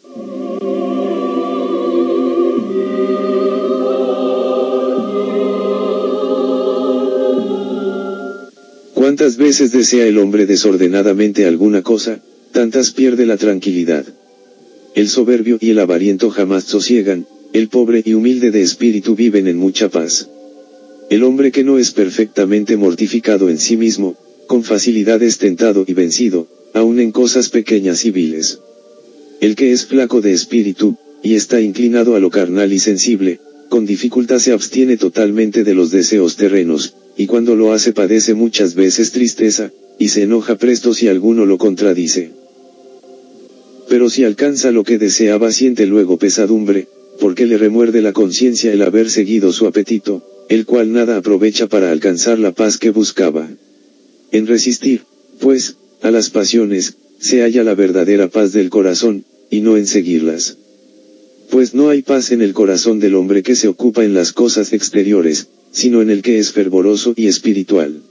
Cuántas 8.93 9.37
veces 9.37 9.71
desea 9.71 10.05
el 10.05 10.17
hombre 10.17 10.45
desordenadamente 10.45 11.45
alguna 11.45 11.81
cosa, 11.81 12.19
tantas 12.51 12.91
pierde 12.91 13.25
la 13.25 13.37
tranquilidad. 13.37 14.05
El 14.95 15.09
soberbio 15.09 15.57
y 15.59 15.71
el 15.71 15.79
avariento 15.79 16.29
jamás 16.29 16.65
sosiegan, 16.65 17.25
el 17.51 17.67
pobre 17.69 18.03
y 18.05 18.13
humilde 18.13 18.51
de 18.51 18.61
espíritu 18.61 19.15
viven 19.15 19.47
en 19.47 19.57
mucha 19.57 19.89
paz. 19.89 20.29
El 21.09 21.23
hombre 21.23 21.51
que 21.51 21.63
no 21.63 21.79
es 21.79 21.91
perfectamente 21.91 22.77
mortificado 22.77 23.49
en 23.49 23.57
sí 23.57 23.75
mismo, 23.75 24.15
con 24.47 24.63
facilidad 24.63 25.21
es 25.23 25.39
tentado 25.39 25.83
y 25.87 25.93
vencido, 25.93 26.47
aun 26.73 26.99
en 26.99 27.11
cosas 27.11 27.49
pequeñas 27.49 28.05
y 28.05 28.11
viles. 28.11 28.59
El 29.41 29.55
que 29.55 29.71
es 29.71 29.85
flaco 29.85 30.21
de 30.21 30.33
espíritu, 30.33 30.97
y 31.23 31.35
está 31.35 31.59
inclinado 31.59 32.15
a 32.15 32.19
lo 32.19 32.29
carnal 32.29 32.71
y 32.71 32.79
sensible, 32.79 33.39
con 33.69 33.87
dificultad 33.87 34.39
se 34.39 34.51
abstiene 34.51 34.97
totalmente 34.97 35.63
de 35.63 35.73
los 35.73 35.89
deseos 35.89 36.35
terrenos, 36.35 36.95
y 37.17 37.25
cuando 37.25 37.55
lo 37.55 37.73
hace 37.73 37.93
padece 37.93 38.35
muchas 38.35 38.75
veces 38.75 39.11
tristeza, 39.11 39.71
y 39.97 40.09
se 40.09 40.23
enoja 40.23 40.55
presto 40.57 40.93
si 40.93 41.07
alguno 41.07 41.45
lo 41.45 41.57
contradice. 41.57 42.42
Pero 43.89 44.09
si 44.09 44.23
alcanza 44.23 44.71
lo 44.71 44.83
que 44.83 44.97
deseaba 44.97 45.51
siente 45.51 45.85
luego 45.85 46.17
pesadumbre, 46.17 46.87
porque 47.19 47.45
le 47.45 47.57
remuerde 47.57 48.01
la 48.01 48.13
conciencia 48.13 48.71
el 48.71 48.81
haber 48.81 49.09
seguido 49.09 49.51
su 49.51 49.67
apetito, 49.67 50.23
el 50.49 50.65
cual 50.65 50.91
nada 50.91 51.17
aprovecha 51.17 51.67
para 51.67 51.91
alcanzar 51.91 52.39
la 52.39 52.51
paz 52.51 52.77
que 52.77 52.89
buscaba. 52.89 53.49
En 54.31 54.47
resistir, 54.47 55.01
pues, 55.39 55.77
a 56.01 56.11
las 56.11 56.29
pasiones, 56.29 56.95
se 57.19 57.41
halla 57.41 57.63
la 57.63 57.75
verdadera 57.75 58.27
paz 58.27 58.51
del 58.51 58.69
corazón, 58.69 59.25
y 59.49 59.61
no 59.61 59.77
en 59.77 59.87
seguirlas. 59.87 60.57
Pues 61.49 61.73
no 61.73 61.89
hay 61.89 62.01
paz 62.01 62.31
en 62.31 62.41
el 62.41 62.53
corazón 62.53 62.99
del 62.99 63.15
hombre 63.15 63.43
que 63.43 63.55
se 63.55 63.67
ocupa 63.67 64.03
en 64.03 64.13
las 64.13 64.33
cosas 64.33 64.73
exteriores, 64.73 65.47
sino 65.71 66.01
en 66.01 66.09
el 66.09 66.21
que 66.21 66.39
es 66.39 66.51
fervoroso 66.51 67.13
y 67.15 67.27
espiritual. 67.27 68.01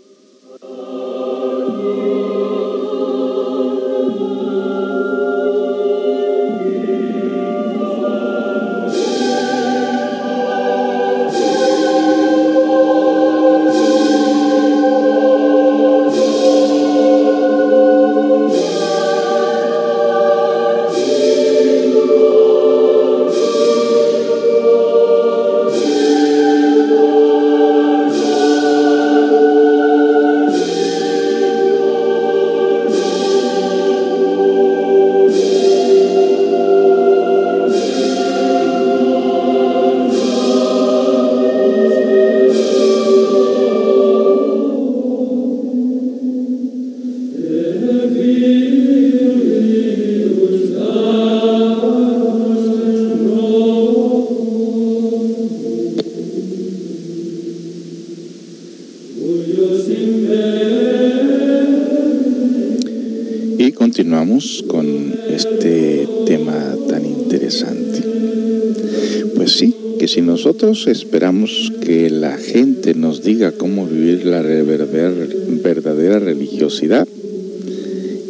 Esperamos 70.73 71.71
que 71.83 72.09
la 72.09 72.39
gente 72.39 72.95
nos 72.95 73.23
diga 73.23 73.53
cómo 73.53 73.87
vivir 73.87 74.25
la 74.25 74.41
verdadera 74.41 76.19
religiosidad, 76.19 77.07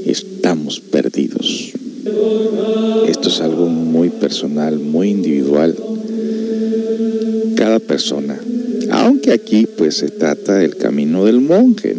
estamos 0.07 0.81
perdidos. 0.81 1.73
Esto 3.07 3.29
es 3.29 3.41
algo 3.41 3.67
muy 3.69 4.11
personal, 4.11 4.81
muy 4.81 5.11
individual. 5.11 5.77
Cada 7.55 7.79
persona. 7.79 8.41
Aunque 8.91 9.31
aquí 9.31 9.67
pues 9.79 9.99
se 9.99 10.09
trata 10.09 10.57
del 10.57 10.77
camino 10.77 11.25
del 11.25 11.41
monje, 11.41 11.95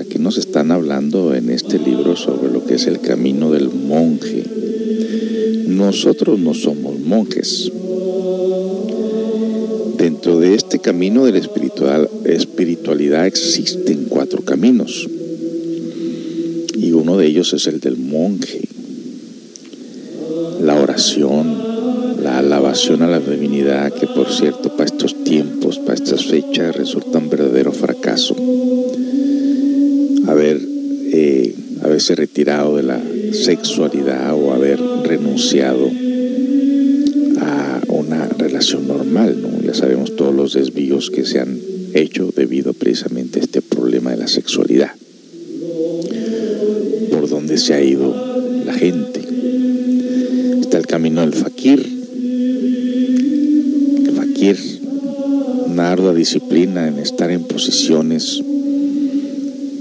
aquí 0.00 0.18
nos 0.18 0.38
están 0.38 0.70
hablando 0.70 1.34
en 1.34 1.50
este 1.50 1.78
libro 1.78 2.16
sobre 2.16 2.50
lo 2.50 2.64
que 2.64 2.76
es 2.76 2.86
el 2.86 3.00
camino 3.00 3.50
del 3.50 3.68
monje. 3.68 4.44
Nosotros 5.66 6.38
no 6.38 6.54
somos 6.54 6.98
monjes. 7.00 7.70
Dentro 10.04 10.38
de 10.38 10.54
este 10.54 10.80
camino 10.80 11.24
de 11.24 11.32
la 11.32 11.38
espiritual, 11.38 12.10
espiritualidad 12.26 13.26
existen 13.26 14.04
cuatro 14.06 14.42
caminos. 14.42 15.08
Y 16.76 16.92
uno 16.92 17.16
de 17.16 17.24
ellos 17.24 17.54
es 17.54 17.66
el 17.68 17.80
del 17.80 17.96
monje. 17.96 18.68
La 20.60 20.78
oración, 20.78 21.56
la 22.22 22.40
alabación 22.40 23.00
a 23.00 23.06
la 23.06 23.18
divinidad, 23.18 23.94
que 23.94 24.06
por 24.06 24.30
cierto 24.30 24.76
para 24.76 24.84
estos 24.84 25.24
tiempos, 25.24 25.78
para 25.78 25.94
estas 25.94 26.26
fechas, 26.26 26.76
resulta 26.76 27.16
un 27.16 27.30
verdadero 27.30 27.72
fracaso. 27.72 28.36
Haber, 30.26 30.60
eh, 31.12 31.54
haberse 31.82 32.14
retirado 32.14 32.76
de 32.76 32.82
la 32.82 33.00
sexualidad 33.32 34.34
o 34.34 34.52
haber 34.52 34.78
renunciado 35.02 35.90
a 37.40 37.80
una 37.88 38.28
relación 38.28 38.86
normal, 38.86 39.40
¿no? 39.40 39.53
Sabemos 39.74 40.14
todos 40.14 40.32
los 40.32 40.52
desvíos 40.54 41.10
que 41.10 41.24
se 41.24 41.40
han 41.40 41.58
hecho 41.94 42.32
debido 42.34 42.72
precisamente 42.72 43.40
a 43.40 43.42
este 43.42 43.60
problema 43.60 44.12
de 44.12 44.18
la 44.18 44.28
sexualidad. 44.28 44.92
Por 47.10 47.28
donde 47.28 47.58
se 47.58 47.74
ha 47.74 47.82
ido 47.82 48.14
la 48.64 48.72
gente. 48.72 49.20
Está 50.60 50.78
el 50.78 50.86
camino 50.86 51.22
del 51.22 51.32
fakir. 51.34 51.80
El 54.06 54.12
fakir, 54.14 54.56
una 55.66 55.90
ardua 55.90 56.14
disciplina 56.14 56.86
en 56.86 57.00
estar 57.00 57.32
en 57.32 57.42
posiciones 57.42 58.40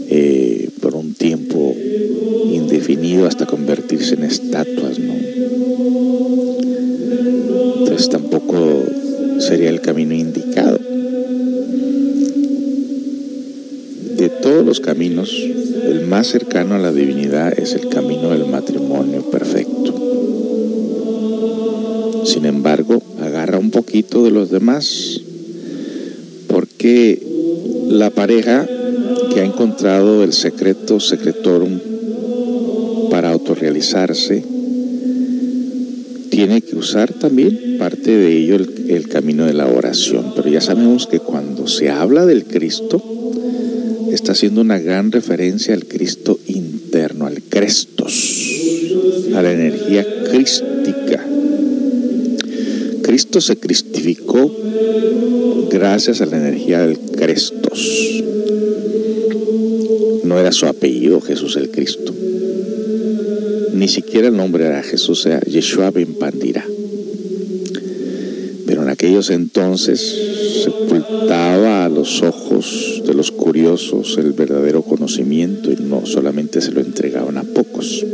eh, 0.10 0.70
por 0.82 0.96
un 0.96 1.14
tiempo 1.14 1.76
indefinido 2.52 3.28
hasta 3.28 3.46
convertirse 3.46 4.16
en 4.16 4.24
estatuas, 4.24 4.98
¿no? 4.98 5.33
El 9.68 9.82
camino 9.82 10.14
indicado. 10.14 10.80
De 14.18 14.30
todos 14.42 14.66
los 14.66 14.80
caminos, 14.80 15.32
el 15.32 16.06
más 16.08 16.28
cercano 16.28 16.76
a 16.76 16.80
la 16.80 16.92
divinidad 16.92 17.58
es 17.58 17.74
el 17.74 17.90
camino 17.90 18.30
del 18.30 18.46
matrimonio 18.46 19.22
perfecto. 19.30 19.94
Sin 22.26 22.46
embargo, 22.46 23.02
agarra 23.22 23.60
un 23.60 23.72
poquito 23.72 24.24
de 24.24 24.32
los 24.32 24.50
demás, 24.50 25.20
porque 26.48 27.22
la 27.90 28.10
pareja 28.12 28.68
que 29.34 29.42
ha 29.42 29.46
encontrado 29.46 30.24
el 30.24 30.32
secreto 30.32 31.00
secretorum 31.00 31.80
para 33.10 33.32
autorrealizarse, 33.32 34.44
tiene 36.30 36.62
que 36.62 36.76
usar 36.76 37.14
también 37.14 37.73
parte 37.84 38.16
de 38.16 38.38
ello 38.38 38.56
el, 38.56 39.10
camino 39.10 39.46
de 39.46 39.52
la 39.52 39.68
oración. 39.68 40.32
Pero 40.38 40.48
ya 40.48 40.62
sabemos 40.62 41.06
que 41.06 41.20
cuando 41.20 41.68
se 41.68 41.90
habla 41.90 42.26
del 42.26 42.46
Cristo, 42.46 43.04
está 44.10 44.32
haciendo 44.32 44.62
una 44.62 44.80
gran 44.80 45.12
referencia 45.12 45.74
al 45.74 45.84
Cristo 45.84 46.40
interno, 46.48 47.26
al 47.26 47.42
Crestos, 47.44 48.14
a 49.36 49.42
la 49.42 49.52
energía 49.52 50.08
crística. 50.32 51.28
Cristo 53.02 53.42
se 53.42 53.58
cristificó 53.58 54.56
gracias 55.70 56.22
a 56.22 56.26
la 56.26 56.38
energía 56.38 56.88
del 56.88 56.98
Crestos. 56.98 58.24
No 60.24 60.40
era 60.40 60.54
su 60.54 60.68
apellido 60.68 61.20
Jesús 61.20 61.58
el 61.58 61.70
Cristo. 61.70 62.14
Ni 63.74 63.90
siquiera 63.90 64.30
el 64.30 64.38
nombre 64.38 64.68
era 64.68 64.82
Jesús, 64.84 65.26
era 65.26 65.42
Yeshua 65.42 65.92
ben 65.92 66.14
Pandira. 66.14 66.63
Aquellos 69.04 69.32
entonces 69.32 70.00
se 70.64 70.70
ocultaba 70.70 71.84
a 71.84 71.90
los 71.90 72.22
ojos 72.22 73.04
de 73.06 73.14
los 73.14 73.32
curiosos 73.32 74.18
el 74.18 74.32
verdadero 74.32 74.82
conocimiento 74.82 75.70
y 75.74 75.76
no 75.76 76.06
solamente 76.06 76.62
se 76.62 76.72
lo 76.72 76.80
entregaban 76.80 77.38
a 77.38 77.44
pocos. 77.44 78.06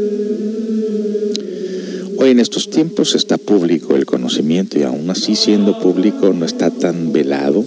Hoy 2.18 2.32
en 2.32 2.40
estos 2.40 2.72
tiempos 2.72 3.14
está 3.14 3.38
público 3.38 3.96
el 3.96 4.08
conocimiento 4.08 4.80
y 4.80 4.82
aún 4.82 5.08
así 5.12 5.36
siendo 5.36 5.80
público 5.80 6.34
no 6.34 6.44
está 6.44 6.72
tan 6.72 7.14
velado 7.14 7.64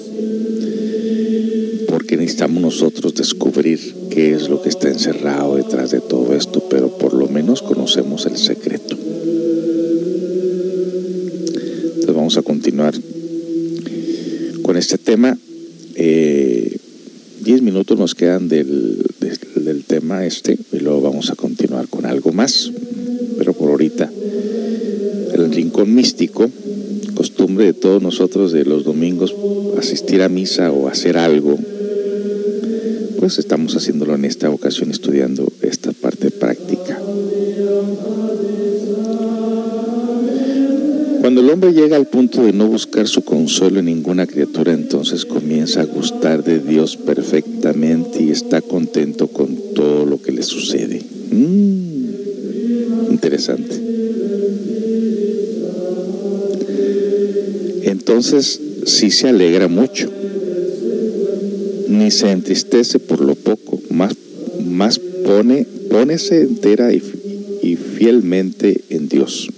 porque 1.86 2.16
necesitamos 2.16 2.60
nosotros 2.60 3.14
descubrir 3.14 3.78
qué 4.10 4.34
es 4.34 4.48
lo 4.48 4.60
que 4.62 4.68
está 4.68 4.88
encerrado 4.88 5.54
detrás 5.54 5.92
de 5.92 6.00
todo 6.00 6.34
esto, 6.34 6.64
pero 6.68 6.98
por 6.98 7.14
lo 7.14 7.28
menos 7.28 7.62
conocemos 7.62 8.26
el 8.26 8.36
secreto. 8.36 8.96
Entonces 12.02 12.16
vamos 12.16 12.36
a 12.36 12.42
continuar 12.42 12.94
este 14.92 15.12
tema. 15.12 15.38
Eh, 15.94 16.76
diez 17.40 17.62
minutos 17.62 17.98
nos 17.98 18.14
quedan 18.14 18.48
del, 18.48 19.02
del 19.56 19.84
tema 19.84 20.26
este 20.26 20.58
y 20.70 20.80
luego 20.80 21.00
vamos 21.00 21.30
a 21.30 21.34
continuar 21.34 21.88
con 21.88 22.04
algo 22.04 22.30
más, 22.32 22.70
pero 23.38 23.54
por 23.54 23.70
ahorita 23.70 24.10
el 25.32 25.50
rincón 25.50 25.94
místico, 25.94 26.50
costumbre 27.14 27.64
de 27.64 27.72
todos 27.72 28.02
nosotros 28.02 28.52
de 28.52 28.66
los 28.66 28.84
domingos 28.84 29.34
asistir 29.78 30.20
a 30.20 30.28
misa 30.28 30.70
o 30.70 30.88
hacer 30.88 31.16
algo, 31.16 31.58
pues 33.18 33.38
estamos 33.38 33.74
haciéndolo 33.74 34.14
en 34.14 34.26
esta 34.26 34.50
ocasión 34.50 34.90
estudiando 34.90 35.50
esta 35.62 35.92
parte 35.92 36.30
práctica. 36.30 37.00
Cuando 41.22 41.40
el 41.40 41.50
hombre 41.50 41.72
llega 41.72 41.94
al 41.94 42.08
punto 42.08 42.42
de 42.42 42.52
no 42.52 42.66
buscar 42.66 43.06
su 43.06 43.22
consuelo 43.22 43.78
en 43.78 43.84
ninguna 43.84 44.26
criatura, 44.26 44.72
entonces 44.72 45.24
comienza 45.24 45.82
a 45.82 45.84
gustar 45.84 46.42
de 46.42 46.58
Dios 46.58 46.96
perfectamente 46.96 48.20
y 48.24 48.30
está 48.30 48.60
contento 48.60 49.28
con 49.28 49.56
todo 49.72 50.04
lo 50.04 50.20
que 50.20 50.32
le 50.32 50.42
sucede. 50.42 51.00
Mm, 51.30 53.12
interesante. 53.12 53.80
Entonces 57.82 58.60
sí 58.84 59.12
se 59.12 59.28
alegra 59.28 59.68
mucho, 59.68 60.10
ni 61.86 62.10
se 62.10 62.32
entristece 62.32 62.98
por 62.98 63.20
lo 63.20 63.36
poco, 63.36 63.80
más, 63.90 64.16
más 64.66 64.98
pone, 64.98 65.68
pónese 65.88 66.40
entera 66.40 66.92
y, 66.92 67.00
fielmente 67.96 68.80
en 68.90 69.08
Dios, 69.08 69.51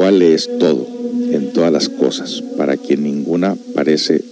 cual 0.00 0.22
es 0.22 0.48
todo, 0.58 0.88
en 1.30 1.52
todas 1.52 1.70
las 1.70 1.90
cosas, 1.90 2.42
para 2.56 2.78
quien 2.78 3.02
ninguna 3.02 3.54
parece, 3.74 4.22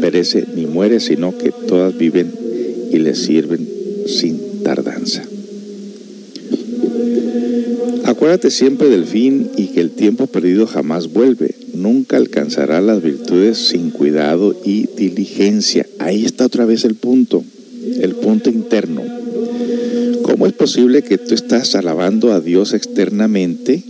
perece 0.00 0.46
ni 0.56 0.64
muere, 0.64 0.98
sino 0.98 1.36
que 1.36 1.50
todas 1.50 1.94
viven 1.98 2.32
y 2.90 2.96
le 3.00 3.14
sirven 3.14 3.68
sin 4.06 4.62
tardanza. 4.62 5.22
Acuérdate 8.04 8.50
siempre 8.50 8.88
del 8.88 9.04
fin 9.04 9.50
y 9.58 9.66
que 9.66 9.82
el 9.82 9.90
tiempo 9.90 10.26
perdido 10.26 10.66
jamás 10.66 11.12
vuelve. 11.12 11.54
Nunca 11.74 12.16
alcanzará 12.16 12.80
las 12.80 13.02
virtudes 13.02 13.58
sin 13.58 13.90
cuidado 13.90 14.58
y 14.64 14.88
diligencia. 14.96 15.86
Ahí 15.98 16.24
está 16.24 16.46
otra 16.46 16.64
vez 16.64 16.86
el 16.86 16.94
punto, 16.94 17.44
el 18.00 18.14
punto 18.14 18.48
interno. 18.48 19.02
¿Cómo 20.22 20.46
es 20.46 20.54
posible 20.54 21.02
que 21.02 21.18
tú 21.18 21.34
estás 21.34 21.74
alabando 21.74 22.32
a 22.32 22.40
Dios 22.40 22.72
externamente 22.72 23.82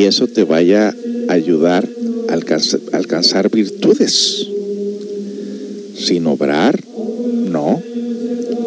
y 0.00 0.04
eso 0.04 0.28
te 0.28 0.44
vaya 0.44 0.94
a 1.28 1.32
ayudar 1.34 1.86
a 2.30 2.96
alcanzar, 2.96 3.50
virtudes? 3.50 4.46
Sin 5.94 6.26
obrar, 6.26 6.80
no. 7.50 7.82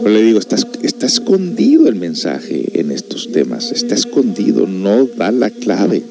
Le 0.05 0.21
digo, 0.21 0.37
está, 0.37 0.57
está 0.83 1.07
escondido 1.07 1.87
el 1.87 1.95
mensaje 1.95 2.79
en 2.79 2.91
estos 2.91 3.31
temas, 3.31 3.71
está 3.71 3.95
escondido, 3.95 4.67
no 4.67 5.07
da 5.07 5.31
la 5.31 5.49
clave. 5.49 6.03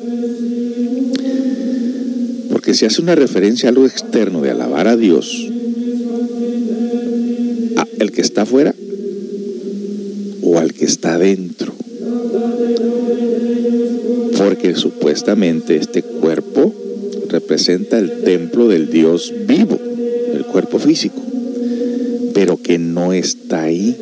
Porque 2.51 2.75
si 2.75 2.85
hace 2.85 3.01
una 3.01 3.15
referencia 3.15 3.69
a 3.69 3.71
algo 3.71 3.87
externo 3.87 4.41
de 4.41 4.51
alabar 4.51 4.89
a 4.89 4.97
Dios, 4.97 5.49
a 7.77 7.87
el 8.01 8.11
que 8.11 8.23
está 8.23 8.43
afuera 8.43 8.75
o 10.43 10.59
al 10.59 10.73
que 10.73 10.85
está 10.85 11.15
adentro. 11.15 11.72
Porque 14.63 14.79
supuestamente 14.79 15.75
este 15.75 16.05
cuerpo 16.05 16.73
representa 17.29 17.99
el 17.99 18.23
templo 18.23 18.69
del 18.69 18.93
Dios 18.93 19.35
vivo, 19.45 19.77
el 20.35 20.45
cuerpo 20.45 20.79
físico 20.79 21.21
pero 22.33 22.57
que 22.57 22.79
no 22.79 23.13
está 23.13 23.65
ahí. 23.65 23.97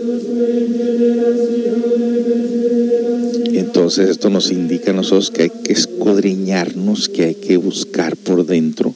Entonces 3.53 4.11
esto 4.11 4.31
nos 4.31 4.51
indica 4.51 4.91
a 4.91 4.95
nosotros 4.95 5.31
que 5.31 5.45
hay 5.45 5.51
que 5.51 5.73
escudriñarnos, 5.73 7.09
que 7.09 7.25
hay 7.25 7.35
que 7.35 7.57
buscar 7.57 8.17
por 8.17 8.47
dentro, 8.47 8.95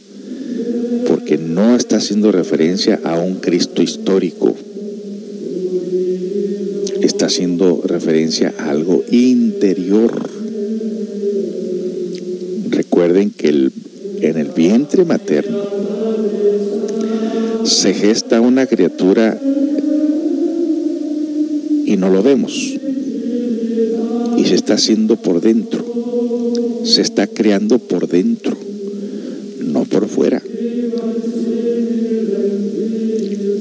porque 1.09 1.39
no 1.39 1.77
está 1.77 1.97
haciendo 1.97 2.33
referencia 2.33 3.01
a 3.05 3.19
un 3.19 3.37
Cristo 3.37 3.83
histórico, 3.83 4.55
está 7.01 7.27
haciendo 7.27 7.83
referencia 7.85 8.55
a 8.59 8.71
algo 8.71 9.05
interior. 9.11 10.34
Materno 15.05 15.85
se 17.65 17.95
gesta 17.95 18.41
una 18.41 18.67
criatura 18.67 19.39
y 21.87 21.97
no 21.97 22.11
lo 22.11 22.23
vemos. 22.23 22.75
Y 24.37 24.45
se 24.45 24.55
está 24.55 24.75
haciendo 24.75 25.17
por 25.17 25.41
dentro. 25.41 25.85
Se 26.85 27.01
está 27.01 27.27
creando 27.27 27.79
por 27.79 28.09
dentro, 28.09 28.57
no 29.61 29.85
por 29.85 30.09
fuera. 30.09 30.43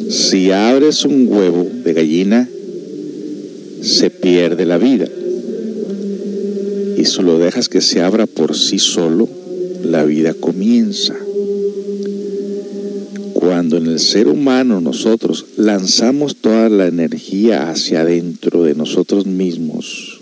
Si 0.09 0.51
abres 0.51 1.05
un 1.05 1.27
huevo 1.29 1.67
de 1.85 1.93
gallina, 1.93 2.49
se 3.81 4.09
pierde 4.09 4.65
la 4.65 4.77
vida. 4.77 5.07
Y 6.97 7.05
si 7.05 7.21
lo 7.21 7.39
dejas 7.39 7.69
que 7.69 7.79
se 7.79 8.01
abra 8.01 8.25
por 8.25 8.55
sí 8.55 8.79
solo, 8.79 9.29
la 9.83 10.03
vida 10.03 10.33
comienza 10.33 11.15
cuando 13.53 13.77
en 13.77 13.85
el 13.85 13.99
ser 13.99 14.27
humano 14.29 14.81
nosotros 14.81 15.45
lanzamos 15.57 16.37
toda 16.37 16.69
la 16.69 16.87
energía 16.87 17.69
hacia 17.69 18.01
adentro 18.01 18.63
de 18.63 18.73
nosotros 18.73 19.27
mismos, 19.27 20.21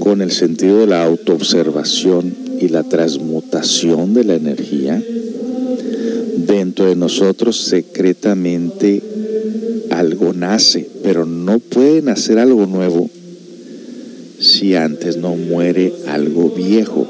con 0.00 0.20
el 0.20 0.32
sentido 0.32 0.80
de 0.80 0.88
la 0.88 1.04
autoobservación 1.04 2.34
y 2.60 2.70
la 2.70 2.82
transmutación 2.82 4.14
de 4.14 4.24
la 4.24 4.34
energía, 4.34 5.00
dentro 6.38 6.86
de 6.86 6.96
nosotros 6.96 7.56
secretamente 7.66 9.00
algo 9.90 10.32
nace, 10.32 10.88
pero 11.04 11.26
no 11.26 11.60
puede 11.60 12.02
nacer 12.02 12.40
algo 12.40 12.66
nuevo 12.66 13.08
si 14.40 14.74
antes 14.74 15.18
no 15.18 15.36
muere 15.36 15.92
algo 16.08 16.50
viejo. 16.50 17.06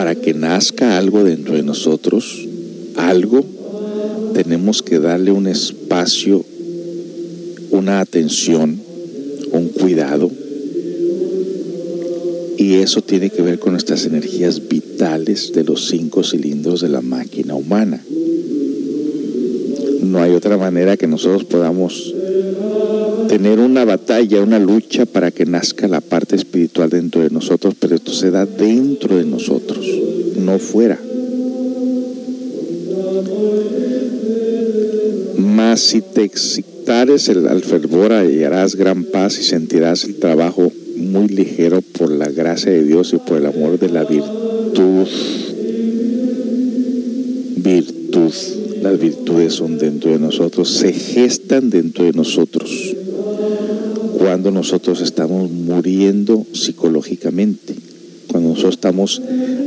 para 0.00 0.14
que 0.14 0.32
nazca 0.32 0.79
algo 0.96 1.24
dentro 1.24 1.54
de 1.54 1.62
nosotros, 1.62 2.46
algo, 2.96 3.44
tenemos 4.34 4.82
que 4.82 4.98
darle 4.98 5.32
un 5.32 5.46
espacio, 5.46 6.44
una 7.70 8.00
atención, 8.00 8.80
un 9.52 9.68
cuidado. 9.68 10.30
Y 12.58 12.74
eso 12.74 13.02
tiene 13.02 13.30
que 13.30 13.42
ver 13.42 13.58
con 13.58 13.72
nuestras 13.72 14.04
energías 14.04 14.68
vitales 14.68 15.52
de 15.52 15.64
los 15.64 15.88
cinco 15.88 16.22
cilindros 16.22 16.82
de 16.82 16.88
la 16.90 17.00
máquina 17.00 17.54
humana. 17.54 18.02
No 20.02 20.20
hay 20.20 20.34
otra 20.34 20.58
manera 20.58 20.96
que 20.96 21.06
nosotros 21.06 21.44
podamos 21.44 22.14
tener 23.30 23.60
una 23.60 23.84
batalla, 23.84 24.42
una 24.42 24.58
lucha 24.58 25.06
para 25.06 25.30
que 25.30 25.46
nazca 25.46 25.86
la 25.86 26.00
parte 26.00 26.34
espiritual 26.34 26.90
dentro 26.90 27.22
de 27.22 27.30
nosotros, 27.30 27.74
pero 27.78 27.94
esto 27.94 28.12
se 28.12 28.32
da 28.32 28.44
dentro 28.44 29.16
de 29.16 29.24
nosotros, 29.24 29.69
no 30.50 30.58
fuera. 30.58 30.98
Mas 35.38 35.80
si 35.80 36.00
te 36.00 36.24
excitares 36.24 37.28
al 37.28 37.62
fervor, 37.62 38.12
hallarás 38.12 38.74
gran 38.74 39.04
paz 39.04 39.38
y 39.38 39.42
sentirás 39.44 40.04
el 40.04 40.16
trabajo 40.16 40.72
muy 40.96 41.28
ligero 41.28 41.82
por 41.82 42.10
la 42.10 42.28
gracia 42.28 42.72
de 42.72 42.84
Dios 42.84 43.12
y 43.12 43.18
por 43.18 43.38
el 43.38 43.46
amor 43.46 43.78
de 43.78 43.90
la 43.90 44.04
virtud. 44.04 45.06
Virtud. 47.56 48.32
Las 48.82 48.98
virtudes 48.98 49.52
son 49.52 49.78
dentro 49.78 50.10
de 50.10 50.18
nosotros, 50.18 50.70
se 50.70 50.92
gestan 50.92 51.68
dentro 51.68 52.06
de 52.06 52.12
nosotros 52.12 52.96
cuando 54.18 54.50
nosotros 54.50 55.00
estamos 55.00 55.50
muriendo 55.50 56.46
psicológicamente, 56.52 57.74
cuando 58.28 58.50
nosotros 58.50 58.74
estamos 58.74 59.22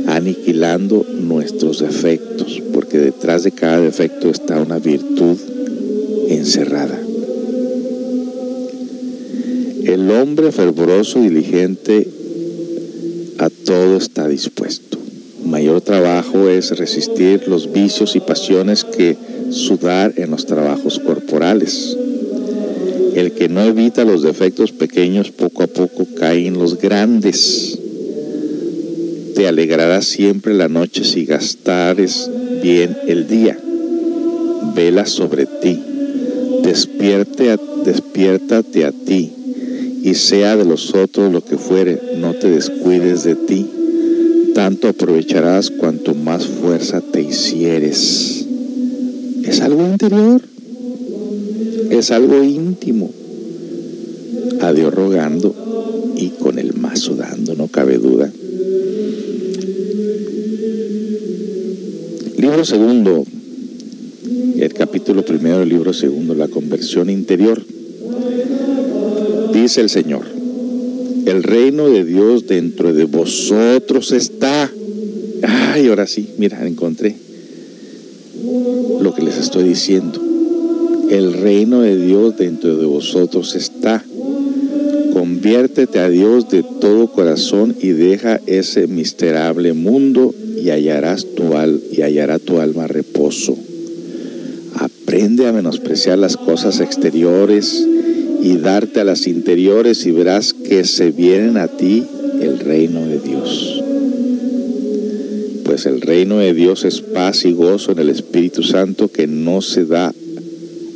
aniquilando 0.06 1.04
nuestros 1.08 1.80
defectos, 1.80 2.62
porque 2.72 2.98
detrás 2.98 3.44
de 3.44 3.52
cada 3.52 3.80
defecto 3.80 4.28
está 4.28 4.60
una 4.60 4.78
virtud 4.78 5.36
encerrada. 6.28 6.98
El 9.84 10.10
hombre 10.10 10.50
fervoroso 10.50 11.18
y 11.18 11.28
diligente 11.28 12.08
a 13.38 13.50
todo 13.50 13.96
está 13.96 14.28
dispuesto. 14.28 14.98
Mayor 15.44 15.82
trabajo 15.82 16.48
es 16.48 16.76
resistir 16.78 17.48
los 17.48 17.70
vicios 17.70 18.16
y 18.16 18.20
pasiones 18.20 18.82
que 18.84 19.16
sudar 19.50 20.14
en 20.16 20.30
los 20.30 20.46
trabajos 20.46 20.98
corporales. 20.98 21.96
El 23.14 23.32
que 23.32 23.48
no 23.48 23.62
evita 23.62 24.04
los 24.04 24.22
defectos 24.22 24.72
pequeños 24.72 25.30
poco 25.30 25.62
a 25.62 25.66
poco 25.66 26.06
cae 26.18 26.46
en 26.46 26.58
los 26.58 26.78
grandes. 26.78 27.73
Te 29.34 29.48
alegrará 29.48 30.02
siempre 30.02 30.54
la 30.54 30.68
noche 30.68 31.04
si 31.04 31.24
gastares 31.24 32.30
bien 32.62 32.96
el 33.06 33.26
día. 33.26 33.58
Vela 34.74 35.06
sobre 35.06 35.46
ti. 35.46 35.80
Despierte 36.62 37.56
despiértate 37.84 38.84
a 38.86 38.92
ti 38.92 39.30
y 40.02 40.14
sea 40.14 40.56
de 40.56 40.64
los 40.64 40.94
otros 40.94 41.32
lo 41.32 41.44
que 41.44 41.58
fuere, 41.58 42.00
no 42.18 42.34
te 42.34 42.50
descuides 42.50 43.24
de 43.24 43.34
ti. 43.34 43.66
Tanto 44.54 44.88
aprovecharás 44.88 45.70
cuanto 45.70 46.14
más 46.14 46.46
fuerza 46.46 47.00
te 47.00 47.20
hicieres. 47.22 48.46
Es 49.44 49.60
algo 49.60 49.82
interior 49.82 50.40
es 51.98 52.10
algo 52.10 52.42
íntimo. 52.42 53.10
A 54.60 54.72
Dios 54.72 54.94
rogando 54.94 55.54
y 56.16 56.30
con 56.30 56.58
el 56.58 56.74
mazo 56.74 57.14
dando, 57.16 57.54
no 57.54 57.68
cabe 57.68 57.98
duda. 57.98 58.30
Libro 62.54 62.66
segundo, 62.66 63.24
el 64.60 64.72
capítulo 64.74 65.24
primero 65.24 65.58
del 65.58 65.70
libro 65.70 65.92
segundo, 65.92 66.36
la 66.36 66.46
conversión 66.46 67.10
interior. 67.10 67.60
Dice 69.52 69.80
el 69.80 69.90
Señor, 69.90 70.24
el 71.26 71.42
reino 71.42 71.88
de 71.88 72.04
Dios 72.04 72.46
dentro 72.46 72.94
de 72.94 73.06
vosotros 73.06 74.12
está. 74.12 74.70
Ay, 75.42 75.88
ahora 75.88 76.06
sí, 76.06 76.28
mira, 76.38 76.64
encontré 76.64 77.16
lo 79.00 79.12
que 79.12 79.22
les 79.22 79.36
estoy 79.36 79.64
diciendo 79.64 80.22
el 81.10 81.32
reino 81.32 81.80
de 81.80 81.96
Dios 81.96 82.36
dentro 82.36 82.76
de 82.76 82.86
vosotros 82.86 83.56
está. 83.56 84.04
Conviértete 85.12 85.98
a 85.98 86.08
Dios 86.08 86.48
de 86.50 86.62
todo 86.62 87.08
corazón 87.08 87.74
y 87.82 87.88
deja 87.88 88.40
ese 88.46 88.86
miserable 88.86 89.72
mundo 89.72 90.32
y 90.64 90.70
hallarás 90.70 91.26
tu 91.26 91.58
al 91.58 91.82
y 91.92 92.00
hallará 92.00 92.38
tu 92.38 92.58
alma 92.58 92.86
reposo. 92.86 93.54
Aprende 94.76 95.46
a 95.46 95.52
menospreciar 95.52 96.16
las 96.16 96.38
cosas 96.38 96.80
exteriores 96.80 97.86
y 98.42 98.56
darte 98.56 99.00
a 99.00 99.04
las 99.04 99.26
interiores 99.26 100.06
y 100.06 100.10
verás 100.10 100.54
que 100.54 100.84
se 100.84 101.10
vienen 101.10 101.58
a 101.58 101.68
ti 101.68 102.04
el 102.40 102.60
reino 102.60 103.06
de 103.06 103.18
Dios. 103.18 103.82
Pues 105.64 105.84
el 105.84 106.00
reino 106.00 106.38
de 106.38 106.54
Dios 106.54 106.86
es 106.86 107.02
paz 107.02 107.44
y 107.44 107.52
gozo 107.52 107.92
en 107.92 107.98
el 107.98 108.08
Espíritu 108.08 108.62
Santo 108.62 109.08
que 109.08 109.26
no 109.26 109.60
se 109.60 109.84
da 109.84 110.14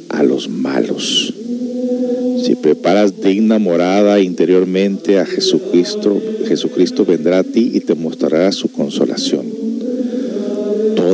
a 0.09 0.23
los 0.23 0.49
malos. 0.49 1.35
Si 2.43 2.55
preparas 2.55 3.21
digna 3.21 3.59
morada 3.59 4.19
interiormente 4.21 5.19
a 5.19 5.27
Jesucristo, 5.27 6.19
Jesucristo 6.47 7.05
vendrá 7.05 7.41
a 7.41 7.45
ti 7.45 7.73
y 7.75 7.81
te 7.81 7.95
mostrará 7.95 8.51
su 8.53 8.73
consolación. 8.73 9.48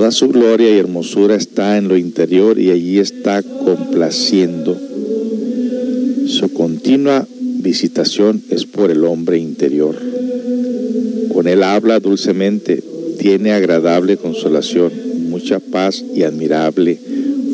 Toda 0.05 0.13
su 0.13 0.29
gloria 0.29 0.69
y 0.69 0.79
hermosura 0.79 1.35
está 1.35 1.79
en 1.79 1.89
lo 1.89 1.97
interior 1.97 2.59
y 2.59 2.71
allí 2.71 2.99
está 2.99 3.43
complaciendo. 3.43 4.79
Su 6.27 6.53
continua 6.53 7.27
visitación 7.63 8.43
es 8.51 8.67
por 8.67 8.91
el 8.91 9.03
hombre 9.05 9.39
interior. 9.39 9.97
Con 11.33 11.49
él 11.49 11.63
habla 11.63 12.01
dulcemente, 12.01 12.85
tiene 13.19 13.53
agradable 13.53 14.19
consolación, 14.19 14.93
mucha 15.31 15.59
paz 15.59 16.05
y 16.15 16.25
admirable 16.25 16.99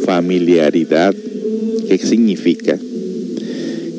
familiaridad 0.04 1.14
¿Qué 1.88 1.98
significa? 1.98 2.76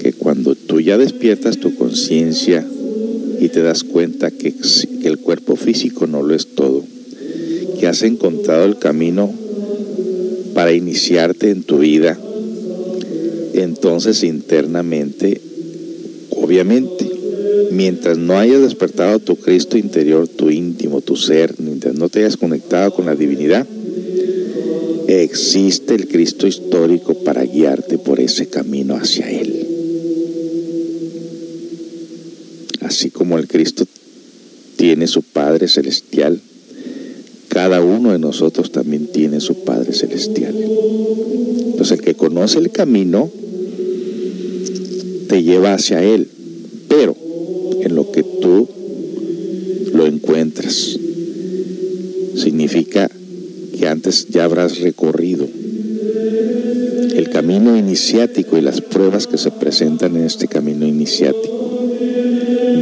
Que 0.02 0.12
cuando 0.12 0.56
tú 0.56 0.82
ya 0.82 0.98
despiertas 0.98 1.58
tu 1.58 1.74
conciencia 1.76 2.68
y 3.40 3.48
te 3.48 3.62
das 3.62 3.86
cuenta 3.86 4.30
que, 4.30 4.54
que 5.02 5.08
el 5.08 5.20
cuerpo 5.20 5.56
físico 5.56 6.06
no 6.06 6.22
lo 6.22 6.36
es 6.36 6.48
todo, 6.48 6.81
que 7.82 7.88
has 7.88 8.04
encontrado 8.04 8.66
el 8.66 8.78
camino 8.78 9.34
para 10.54 10.72
iniciarte 10.72 11.50
en 11.50 11.64
tu 11.64 11.80
vida, 11.80 12.16
entonces 13.56 14.24
internamente, 14.24 15.42
obviamente, 16.30 17.10
mientras 17.72 18.20
no 18.20 18.38
hayas 18.38 18.62
despertado 18.62 19.18
tu 19.18 19.36
Cristo 19.36 19.80
interior, 19.80 20.28
tu 20.28 20.52
íntimo, 20.52 21.02
tu 21.02 21.16
ser, 21.16 21.56
mientras 21.58 21.96
no 21.96 22.08
te 22.08 22.20
hayas 22.20 22.38
conectado 22.38 22.94
con 22.94 23.08
la 23.08 23.16
divinidad, 23.16 23.66
existe 25.08 25.96
el 25.96 26.08
Cristo 26.08 26.46
histórico 26.46 27.16
para 27.16 27.44
guiarte 27.44 27.98
por 27.98 28.20
ese 28.20 28.46
camino 28.48 28.96
hacia 28.96 29.28
Él. 29.28 29.66
Así 32.82 33.10
como 33.10 33.40
el 33.40 33.48
Cristo 33.48 33.88
tiene 34.76 35.08
su 35.08 35.24
Padre 35.24 35.68
Celestial, 35.68 36.40
cada 37.62 37.84
uno 37.84 38.12
de 38.12 38.18
nosotros 38.18 38.72
también 38.72 39.06
tiene 39.06 39.40
su 39.40 39.64
Padre 39.64 39.94
Celestial. 39.94 40.56
Entonces 40.58 41.92
el 41.92 42.04
que 42.04 42.16
conoce 42.16 42.58
el 42.58 42.72
camino 42.72 43.30
te 45.28 45.44
lleva 45.44 45.76
hacia 45.76 46.02
Él, 46.02 46.28
pero 46.88 47.16
en 47.82 47.94
lo 47.94 48.12
que 48.12 48.24
tú 48.24 48.68
lo 49.94 50.08
encuentras 50.08 50.98
significa 52.36 53.12
que 53.78 53.88
antes 53.88 54.30
ya 54.30 54.46
habrás 54.46 54.80
recorrido. 54.80 55.48
El 57.14 57.30
camino 57.30 57.78
iniciático 57.78 58.58
y 58.58 58.62
las 58.62 58.82
pruebas 58.82 59.28
que 59.28 59.38
se 59.38 59.52
presentan 59.52 60.16
en 60.16 60.24
este 60.24 60.48
camino 60.48 60.88
iniciático. 60.88 61.86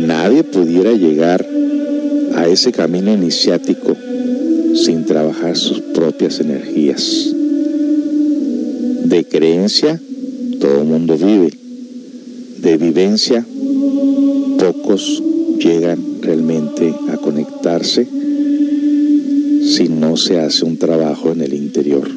Nadie 0.07 0.45
pudiera 0.45 0.93
llegar 0.93 1.45
a 2.34 2.47
ese 2.47 2.71
camino 2.71 3.13
iniciático 3.13 3.97
sin 4.84 5.05
trabajar 5.05 5.57
sus 5.57 5.82
propias 5.82 6.39
energías. 6.39 7.34
De 9.05 9.25
creencia, 9.25 9.99
todo 10.59 10.82
el 10.82 10.88
mundo 10.88 11.17
vive. 11.17 11.51
De 12.61 12.77
vivencia, 12.77 13.45
pocos 14.59 15.23
llegan 15.59 16.21
realmente 16.21 16.93
a 17.09 17.17
conectarse 17.17 18.07
si 19.63 19.89
no 19.89 20.17
se 20.17 20.39
hace 20.39 20.65
un 20.65 20.77
trabajo 20.77 21.32
en 21.32 21.41
el 21.41 21.53
interior. 21.53 22.09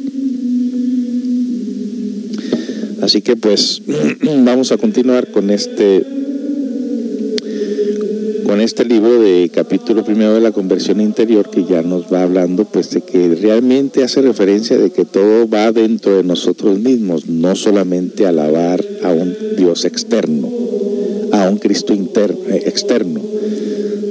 Así 3.02 3.20
que 3.20 3.36
pues 3.36 3.82
vamos 4.44 4.72
a 4.72 4.78
continuar 4.78 5.32
con 5.32 5.50
este 5.50 6.21
este 8.62 8.84
libro 8.84 9.20
de 9.20 9.50
capítulo 9.52 10.04
primero 10.04 10.34
de 10.34 10.40
la 10.40 10.52
conversión 10.52 11.00
interior 11.00 11.50
que 11.50 11.64
ya 11.64 11.82
nos 11.82 12.12
va 12.12 12.22
hablando 12.22 12.64
pues 12.64 12.90
de 12.90 13.00
que 13.00 13.34
realmente 13.34 14.04
hace 14.04 14.22
referencia 14.22 14.78
de 14.78 14.90
que 14.90 15.04
todo 15.04 15.48
va 15.48 15.72
dentro 15.72 16.16
de 16.16 16.22
nosotros 16.22 16.78
mismos, 16.78 17.26
no 17.26 17.56
solamente 17.56 18.24
alabar 18.24 18.82
a 19.02 19.10
un 19.10 19.34
Dios 19.56 19.84
externo, 19.84 20.48
a 21.32 21.48
un 21.48 21.58
Cristo 21.58 21.92
interno, 21.92 22.38
eh, 22.48 22.62
externo, 22.66 23.20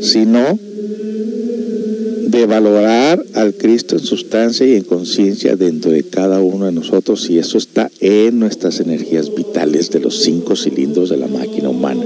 sino 0.01 0.59
de 2.27 2.45
valorar 2.45 3.23
al 3.33 3.53
Cristo 3.53 3.95
en 3.95 4.03
sustancia 4.03 4.67
y 4.67 4.75
en 4.75 4.83
conciencia 4.83 5.55
dentro 5.55 5.91
de 5.91 6.03
cada 6.03 6.41
uno 6.41 6.65
de 6.65 6.73
nosotros 6.73 7.29
y 7.29 7.37
eso 7.37 7.57
está 7.57 7.89
en 8.01 8.39
nuestras 8.39 8.81
energías 8.81 9.33
vitales 9.33 9.91
de 9.91 10.01
los 10.01 10.19
cinco 10.21 10.55
cilindros 10.57 11.09
de 11.09 11.17
la 11.17 11.27
máquina 11.27 11.69
humana. 11.69 12.03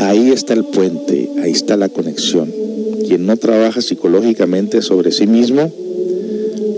Ahí 0.00 0.30
está 0.30 0.54
el 0.54 0.64
puente, 0.64 1.28
ahí 1.42 1.52
está 1.52 1.76
la 1.76 1.90
conexión. 1.90 2.50
Quien 3.06 3.26
no 3.26 3.36
trabaja 3.36 3.82
psicológicamente 3.82 4.80
sobre 4.80 5.12
sí 5.12 5.26
mismo 5.26 5.70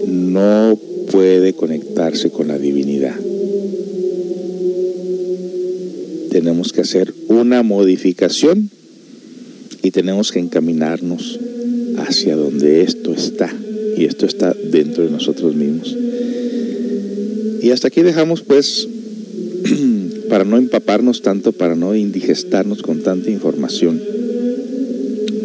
no 0.09 0.79
puede 1.11 1.53
conectarse 1.53 2.31
con 2.31 2.49
la 2.49 2.59
divinidad. 2.59 3.15
Tenemos 6.31 6.73
que 6.73 6.81
hacer 6.81 7.15
una 7.29 7.63
modificación 7.63 8.71
y 9.83 9.91
tenemos 9.93 10.33
que 10.33 10.41
encaminarnos 10.41 11.39
hacia 11.99 12.35
donde 12.35 12.83
esto 12.83 13.13
está 13.13 13.55
y 13.97 14.07
esto 14.07 14.27
está 14.27 14.53
dentro 14.53 15.05
de 15.05 15.11
nosotros 15.11 15.55
mismos. 15.55 15.97
Y 17.63 17.71
hasta 17.71 17.89
aquí 17.89 18.03
dejamos 18.03 18.43
pues 18.43 18.89
para 20.33 20.45
no 20.45 20.57
empaparnos 20.57 21.21
tanto, 21.21 21.53
para 21.53 21.77
no 21.77 21.95
indigestarnos 21.95 22.81
con 22.81 23.03
tanta 23.03 23.29
información. 23.29 24.01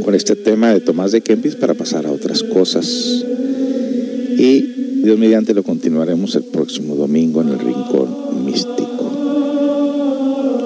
con 0.06 0.16
este 0.16 0.38
tema 0.38 0.72
de 0.72 0.80
Tomás 0.80 1.12
de 1.12 1.20
Kempis 1.20 1.58
para 1.58 1.74
pasar 1.74 2.06
a 2.06 2.12
otras 2.14 2.42
cosas. 2.42 3.26
Y 4.38 4.62
Dios 5.04 5.20
mediante 5.20 5.54
lo 5.54 5.64
continuaremos 5.64 6.36
el 6.36 6.46
próximo 6.46 6.96
domingo 6.96 7.42
en 7.42 7.50
el 7.50 7.60
Rincón 7.60 8.46
Místico. 8.46 9.12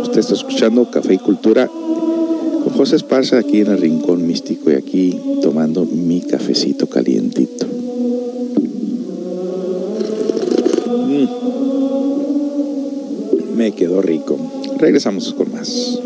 Usted 0.03 0.19
está 0.19 0.35
escuchando 0.35 0.91
Café 0.91 1.15
y 1.15 1.17
Cultura 1.17 1.65
con 1.65 2.73
José 2.73 2.97
Esparza 2.97 3.39
aquí 3.39 3.61
en 3.61 3.71
el 3.71 3.81
Rincón 3.81 4.27
Místico 4.27 4.69
y 4.69 4.75
aquí 4.75 5.19
tomando 5.41 5.83
mi 5.87 6.21
cafecito 6.21 6.85
calientito. 6.85 7.70
Quedó 13.81 13.99
rico. 13.99 14.37
Regresamos 14.77 15.33
con 15.33 15.51
más. 15.51 16.00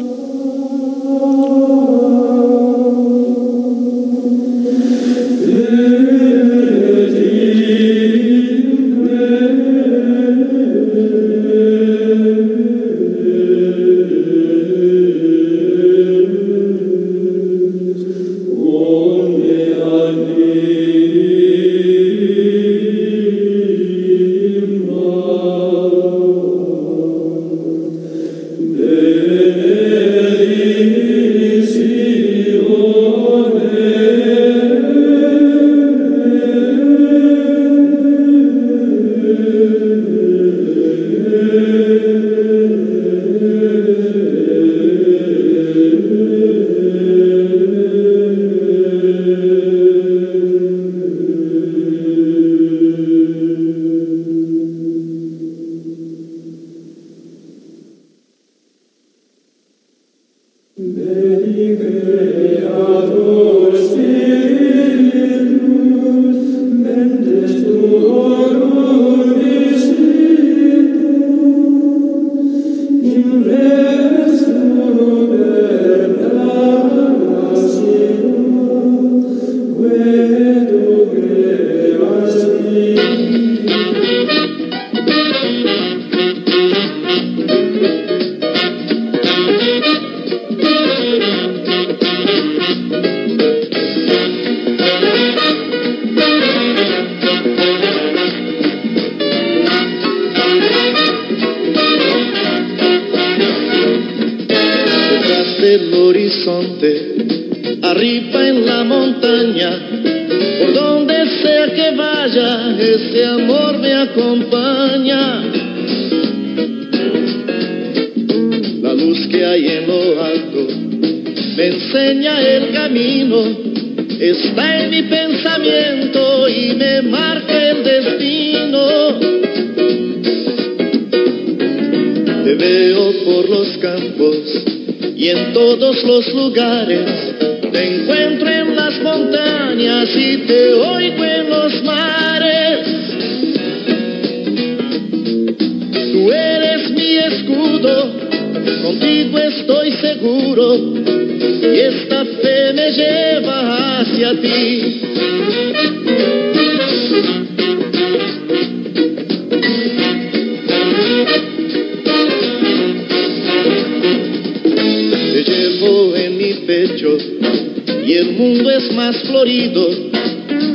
Y 166.97 168.13
el 168.13 168.31
mundo 168.33 168.69
es 168.71 168.91
más 168.93 169.17
florido. 169.23 169.85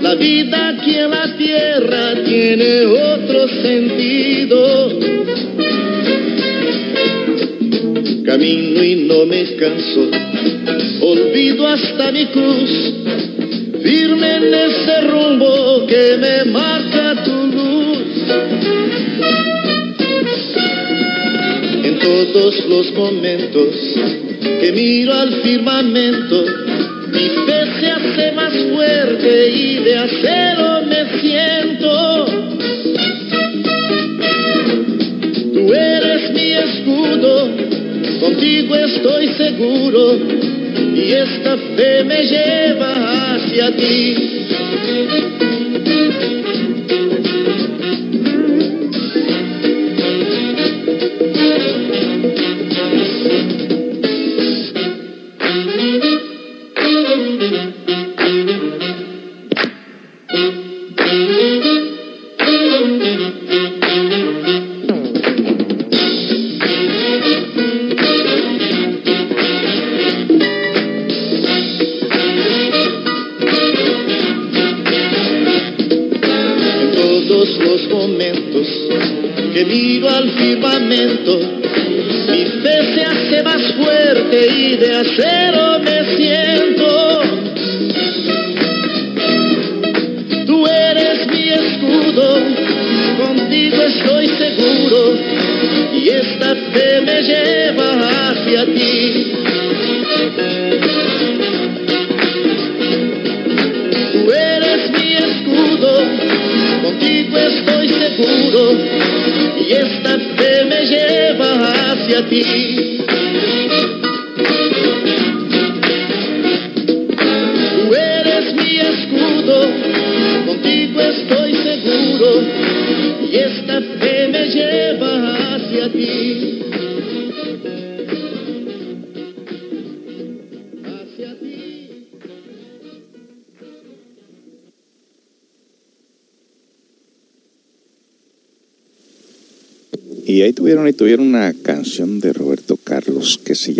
La 0.02 0.14
vida 0.16 0.68
aquí 0.68 0.94
en 0.94 1.10
la 1.10 1.36
tierra 1.36 2.14
tiene 2.26 2.84
otro 2.84 3.48
sentido. 3.48 4.88
Camino 8.24 8.82
y 8.84 8.96
no 9.08 9.24
me 9.24 9.44
canso, 9.56 10.10
olvido 11.00 11.66
hasta 11.66 12.12
mi 12.12 12.26
cruz, 12.26 12.70
firme 13.82 14.36
en 14.36 14.54
ese 14.54 15.00
rumbo 15.00 15.86
que 15.86 16.18
me 16.18 16.50
marca 16.52 17.24
tu 17.24 17.46
luz. 17.46 17.98
En 21.82 21.98
todos 21.98 22.66
los 22.68 22.92
momentos 22.92 24.29
que 24.40 24.72
miro 24.72 25.12
al 25.14 25.42
firmamento, 25.42 26.44
mi 27.12 27.28
fe 27.46 27.66
se 27.78 27.90
hace 27.90 28.32
más 28.32 28.52
fuerte 28.72 29.50
y 29.50 29.76
de 29.84 29.96
acero 29.96 30.82
me 30.86 31.20
siento. 31.20 32.26
Tú 35.52 35.72
eres 35.72 36.30
mi 36.32 36.52
escudo, 36.52 37.50
contigo 38.20 38.76
estoy 38.76 39.28
seguro 39.34 40.18
y 40.94 41.12
esta 41.12 41.56
fe 41.76 42.04
me 42.04 42.22
lleva 42.24 43.34
hacia 43.34 43.76
ti. 43.76 44.30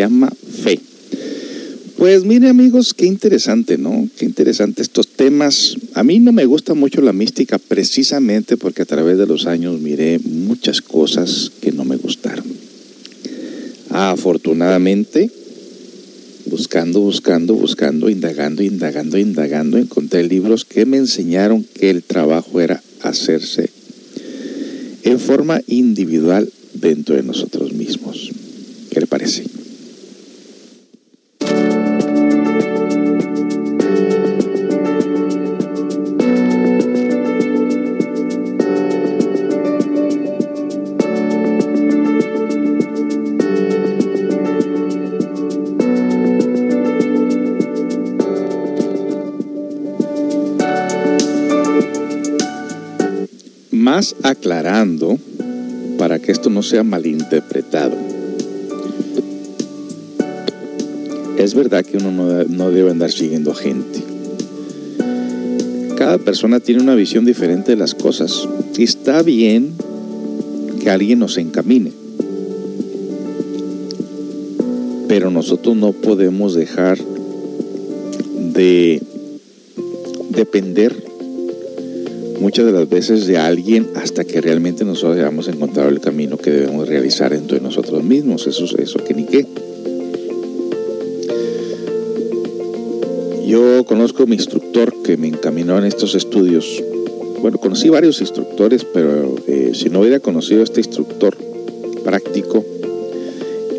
Llama 0.01 0.33
Fe. 0.63 0.81
Pues 1.97 2.25
mire 2.25 2.49
amigos, 2.49 2.95
qué 2.95 3.05
interesante, 3.05 3.77
¿no? 3.77 4.09
Qué 4.17 4.25
interesante 4.25 4.81
estos 4.81 5.07
temas. 5.07 5.77
A 5.93 6.03
mí 6.03 6.19
no 6.19 6.33
me 6.33 6.47
gusta 6.47 6.73
mucho 6.73 7.03
la 7.03 7.13
mística 7.13 7.59
precisamente 7.59 8.57
porque 8.57 8.81
a 8.83 8.87
través 8.87 9.19
de 9.19 9.27
los 9.27 9.47
años 9.47 9.79
miré 9.81 10.19
muchas 10.19 10.81
cosas 10.81 11.53
que 11.61 11.73
no 11.73 11.85
me 11.85 11.97
gustaron. 11.97 12.47
Afortunadamente, 13.91 15.31
buscando, 16.47 17.01
buscando, 17.01 17.55
buscando, 17.55 18.09
indagando, 18.09 18.63
indagando, 18.63 19.19
indagando, 19.19 19.77
encontré 19.77 20.23
libros 20.23 20.65
que 20.65 20.87
me 20.87 20.97
enseñaron 20.97 21.65
que 21.65 21.91
el 21.91 22.03
trabajo 22.03 22.63
era 22.63 22.83
hacerse 23.03 23.69
en 25.03 25.21
forma 25.21 25.61
individual 25.67 26.51
dentro 26.73 27.15
de 27.15 27.23
nosotros 27.23 27.70
sea 56.71 56.85
malinterpretado. 56.85 57.97
Es 61.37 61.55
verdad 61.55 61.85
que 61.85 61.97
uno 61.97 62.45
no, 62.49 62.71
debe 62.71 62.93
andar 62.93 63.11
siguiendo 63.11 63.51
a 63.51 63.57
gente. 63.57 64.05
Cada 65.97 66.19
persona 66.19 66.61
tiene 66.61 66.81
una 66.81 66.95
visión 66.95 67.25
diferente 67.25 67.73
de 67.73 67.77
las 67.77 67.97
cosas. 67.97 68.49
Está 68.79 69.23
bien 69.23 69.73
que 70.81 70.91
alguien 70.91 71.19
nos 71.19 71.39
encamine. 71.39 71.91
Pero 75.09 75.33
nosotros 75.33 75.75
no 75.77 75.93
podemos 75.93 76.55
dejar 76.55 76.99
de 78.55 79.03
depender 80.31 81.10
muchas 82.41 82.65
de 82.65 82.73
las 82.73 82.89
veces 82.89 83.27
de 83.27 83.37
alguien 83.37 83.89
hasta 83.95 84.25
que 84.25 84.41
realmente 84.41 84.85
nosotros 84.85 85.19
hayamos 85.19 85.47
encontrado 85.49 85.91
el 85.91 86.01
camino 86.01 86.39
que 86.39 86.51
debemos 86.51 86.89
realizar 86.89 87.33
dentro 87.33 87.57
de 87.57 87.63
nosotros 87.63 88.03
mismos. 88.03 88.47
Eso, 88.47 88.65
eso 88.79 89.05
que 89.05 89.15
ni 89.15 89.27
qué. 89.27 89.47
Yo 93.47 93.85
conozco 93.85 94.23
a 94.23 94.27
mi 94.27 94.37
instructor 94.37 94.95
que 95.03 95.17
me 95.17 95.29
encaminó 95.29 95.79
en 95.79 95.85
estos 95.85 96.15
estudios. 96.15 96.83
Bueno, 97.41 97.59
conocí 97.59 97.89
varios 97.89 98.21
instructores, 98.21 98.85
pero 98.85 99.35
eh, 99.47 99.73
si 99.75 99.91
no 99.91 100.01
hubiera 100.01 100.21
conocido 100.21 100.61
a 100.61 100.65
este 100.65 100.81
instructor 100.81 101.37
práctico 102.05 102.65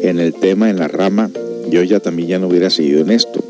en 0.02 0.20
el 0.20 0.34
tema, 0.34 0.70
en 0.70 0.78
la 0.78 0.88
rama, 0.88 1.32
yo 1.70 1.84
ya 1.84 2.00
también 2.00 2.28
ya 2.28 2.40
no 2.40 2.48
hubiera 2.48 2.70
seguido 2.70 3.02
en 3.02 3.12
esto. 3.12 3.44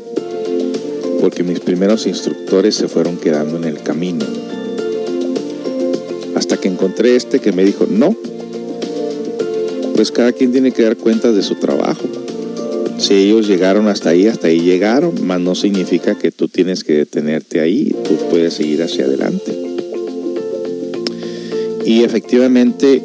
Porque 1.20 1.42
mis 1.42 1.60
primeros 1.60 2.06
instructores 2.06 2.74
se 2.74 2.88
fueron 2.88 3.16
quedando 3.16 3.56
en 3.56 3.64
el 3.64 3.82
camino 3.82 4.24
que 6.56 6.68
encontré 6.68 7.16
este 7.16 7.40
que 7.40 7.52
me 7.52 7.64
dijo, 7.64 7.86
no, 7.88 8.16
pues 9.94 10.10
cada 10.10 10.32
quien 10.32 10.52
tiene 10.52 10.72
que 10.72 10.82
dar 10.82 10.96
cuenta 10.96 11.32
de 11.32 11.42
su 11.42 11.56
trabajo. 11.56 12.02
Si 12.98 13.14
ellos 13.14 13.48
llegaron 13.48 13.88
hasta 13.88 14.10
ahí, 14.10 14.26
hasta 14.26 14.48
ahí 14.48 14.60
llegaron, 14.60 15.26
más 15.26 15.40
no 15.40 15.54
significa 15.54 16.16
que 16.16 16.30
tú 16.30 16.48
tienes 16.48 16.84
que 16.84 16.94
detenerte 16.94 17.60
ahí, 17.60 17.94
tú 18.04 18.16
puedes 18.30 18.54
seguir 18.54 18.82
hacia 18.82 19.06
adelante. 19.06 19.52
Y 21.84 22.04
efectivamente, 22.04 23.02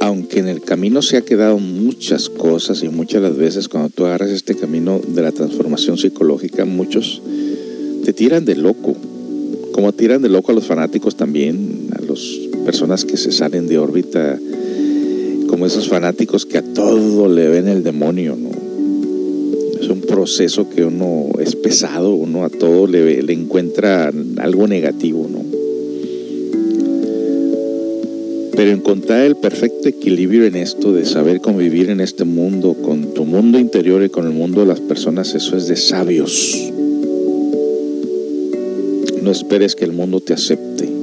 aunque 0.00 0.38
en 0.40 0.48
el 0.48 0.62
camino 0.62 1.02
se 1.02 1.18
ha 1.18 1.22
quedado 1.22 1.58
muchas 1.58 2.30
cosas 2.30 2.82
y 2.82 2.88
muchas 2.88 3.22
las 3.22 3.36
veces 3.36 3.68
cuando 3.68 3.90
tú 3.90 4.06
agarras 4.06 4.30
este 4.30 4.56
camino 4.56 5.00
de 5.06 5.22
la 5.22 5.32
transformación 5.32 5.98
psicológica, 5.98 6.64
muchos 6.64 7.20
te 8.04 8.12
tiran 8.12 8.44
de 8.44 8.56
loco, 8.56 8.96
como 9.72 9.92
tiran 9.92 10.22
de 10.22 10.30
loco 10.30 10.52
a 10.52 10.54
los 10.54 10.64
fanáticos 10.64 11.16
también, 11.16 11.90
personas 12.64 13.04
que 13.04 13.16
se 13.16 13.32
salen 13.32 13.66
de 13.66 13.78
órbita, 13.78 14.38
como 15.48 15.66
esos 15.66 15.88
fanáticos 15.88 16.46
que 16.46 16.58
a 16.58 16.62
todo 16.62 17.28
le 17.28 17.48
ven 17.48 17.68
el 17.68 17.82
demonio, 17.82 18.36
¿no? 18.36 18.50
Es 19.80 19.88
un 19.88 20.00
proceso 20.00 20.68
que 20.68 20.84
uno 20.84 21.28
es 21.40 21.54
pesado, 21.54 22.14
uno 22.14 22.44
a 22.44 22.50
todo 22.50 22.86
le, 22.86 23.22
le 23.22 23.32
encuentra 23.32 24.12
algo 24.38 24.66
negativo, 24.66 25.28
¿no? 25.30 25.44
Pero 28.56 28.70
encontrar 28.70 29.26
el 29.26 29.36
perfecto 29.36 29.88
equilibrio 29.88 30.46
en 30.46 30.56
esto, 30.56 30.92
de 30.94 31.04
saber 31.04 31.42
convivir 31.42 31.90
en 31.90 32.00
este 32.00 32.24
mundo, 32.24 32.74
con 32.74 33.12
tu 33.12 33.26
mundo 33.26 33.58
interior 33.58 34.02
y 34.02 34.08
con 34.08 34.26
el 34.26 34.32
mundo 34.32 34.62
de 34.62 34.66
las 34.66 34.80
personas, 34.80 35.34
eso 35.34 35.58
es 35.58 35.68
de 35.68 35.76
sabios. 35.76 36.72
No 39.22 39.30
esperes 39.30 39.74
que 39.76 39.84
el 39.84 39.92
mundo 39.92 40.20
te 40.20 40.32
acepte. 40.32 40.95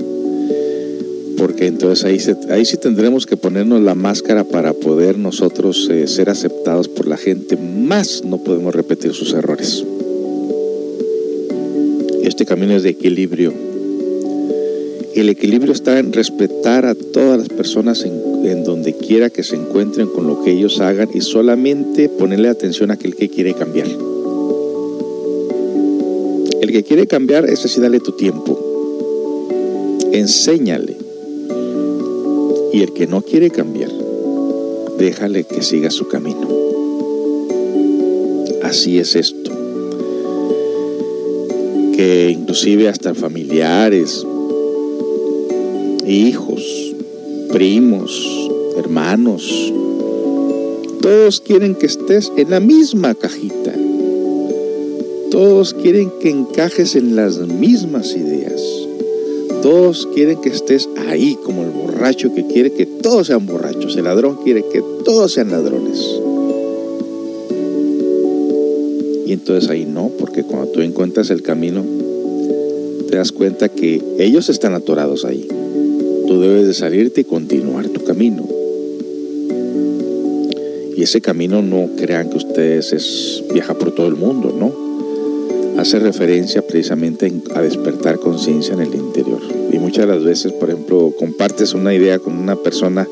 Entonces 1.60 2.04
ahí, 2.04 2.20
ahí 2.52 2.66
sí 2.66 2.78
tendremos 2.78 3.26
que 3.26 3.38
ponernos 3.38 3.82
la 3.82 3.96
máscara 3.96 4.44
para 4.44 4.74
poder 4.74 5.18
nosotros 5.18 5.88
eh, 5.90 6.08
ser 6.08 6.30
aceptados 6.30 6.88
por 6.88 7.08
la 7.08 7.18
gente. 7.18 7.56
Más 7.58 8.24
no 8.26 8.38
podemos 8.38 8.76
repetir 8.76 9.14
sus 9.14 9.34
errores. 9.34 9.84
Este 12.22 12.46
camino 12.46 12.74
es 12.74 12.84
de 12.84 12.90
equilibrio. 12.90 13.54
El 15.16 15.30
equilibrio 15.30 15.74
está 15.74 16.00
en 16.00 16.12
respetar 16.12 16.86
a 16.86 16.96
todas 16.96 17.38
las 17.38 17.50
personas 17.50 18.04
en, 18.04 18.14
en 18.46 18.64
donde 18.64 18.94
quiera 18.94 19.30
que 19.30 19.44
se 19.44 19.56
encuentren 19.56 20.08
con 20.08 20.28
lo 20.28 20.44
que 20.44 20.52
ellos 20.52 20.80
hagan 20.82 21.10
y 21.14 21.22
solamente 21.22 22.10
ponerle 22.10 22.50
atención 22.50 22.92
a 22.92 22.96
aquel 22.96 23.16
que 23.16 23.30
quiere 23.30 23.54
cambiar. 23.54 23.88
El 26.62 26.72
que 26.72 26.84
quiere 26.84 27.08
cambiar, 27.08 27.46
ese 27.46 27.68
sí 27.68 27.80
dale 27.80 28.00
tu 28.00 28.14
tiempo. 28.14 28.60
Enséñale. 30.12 31.03
Y 32.74 32.82
el 32.82 32.92
que 32.94 33.08
no 33.08 33.22
quiere 33.22 33.52
cambiar, 33.52 33.92
déjale 34.98 35.44
que 35.44 35.62
siga 35.62 35.92
su 35.92 36.08
camino. 36.08 36.48
Así 38.64 38.98
es 38.98 39.16
esto. 39.16 39.52
Que 41.96 42.32
inclusive 42.32 42.90
hasta 42.90 43.14
familiares, 43.14 44.26
hijos, 46.08 46.96
primos, 47.52 48.50
hermanos, 48.78 49.72
todos 51.02 51.42
quieren 51.42 51.76
que 51.76 51.86
estés 51.86 52.32
en 52.38 52.50
la 52.50 52.60
misma 52.60 53.14
cajita. 53.14 53.74
Todos 55.30 55.74
quieren 55.74 56.12
que 56.22 56.30
encajes 56.30 56.96
en 56.96 57.16
las 57.16 57.40
mismas 57.40 58.16
ideas. 58.16 58.62
Todos 59.62 60.08
quieren 60.14 60.40
que 60.42 60.50
estés 60.50 60.88
ahí 61.10 61.38
como 61.44 61.63
borracho 62.04 62.34
que 62.34 62.46
quiere 62.46 62.74
que 62.74 62.86
todos 62.86 63.28
sean 63.28 63.46
borrachos. 63.46 63.96
El 63.96 64.04
ladrón 64.04 64.40
quiere 64.44 64.62
que 64.70 64.84
todos 65.06 65.32
sean 65.32 65.52
ladrones. 65.52 66.06
Y 69.26 69.32
entonces 69.32 69.70
ahí 69.70 69.86
no, 69.86 70.12
porque 70.20 70.44
cuando 70.44 70.68
tú 70.68 70.82
encuentras 70.82 71.30
el 71.30 71.42
camino, 71.42 71.82
te 73.10 73.16
das 73.16 73.32
cuenta 73.32 73.70
que 73.70 74.02
ellos 74.20 74.50
están 74.50 74.74
atorados 74.74 75.24
ahí. 75.24 75.48
Tú 76.28 76.42
debes 76.42 76.68
de 76.68 76.74
salirte 76.74 77.22
y 77.22 77.24
continuar 77.24 77.88
tu 77.88 78.04
camino. 78.04 78.46
Y 80.98 81.04
ese 81.04 81.22
camino 81.22 81.62
no 81.62 81.88
crean 81.96 82.30
que 82.30 82.36
ustedes 82.36 82.92
es 82.92 83.44
viaja 83.54 83.76
por 83.76 83.96
todo 83.96 84.08
el 84.08 84.16
mundo, 84.16 84.54
¿no? 84.60 84.93
Hace 85.84 86.00
referencia 86.00 86.66
precisamente 86.66 87.30
a 87.54 87.62
despertar 87.62 88.18
conciencia 88.18 88.74
en 88.74 88.80
el 88.80 88.96
interior. 88.96 89.42
Y 89.70 89.78
muchas 89.80 90.08
de 90.08 90.14
las 90.14 90.24
veces, 90.24 90.54
por 90.54 90.70
ejemplo, 90.70 91.14
compartes 91.20 91.74
una 91.74 91.94
idea 91.94 92.20
con 92.20 92.38
una 92.38 92.56
persona 92.56 93.06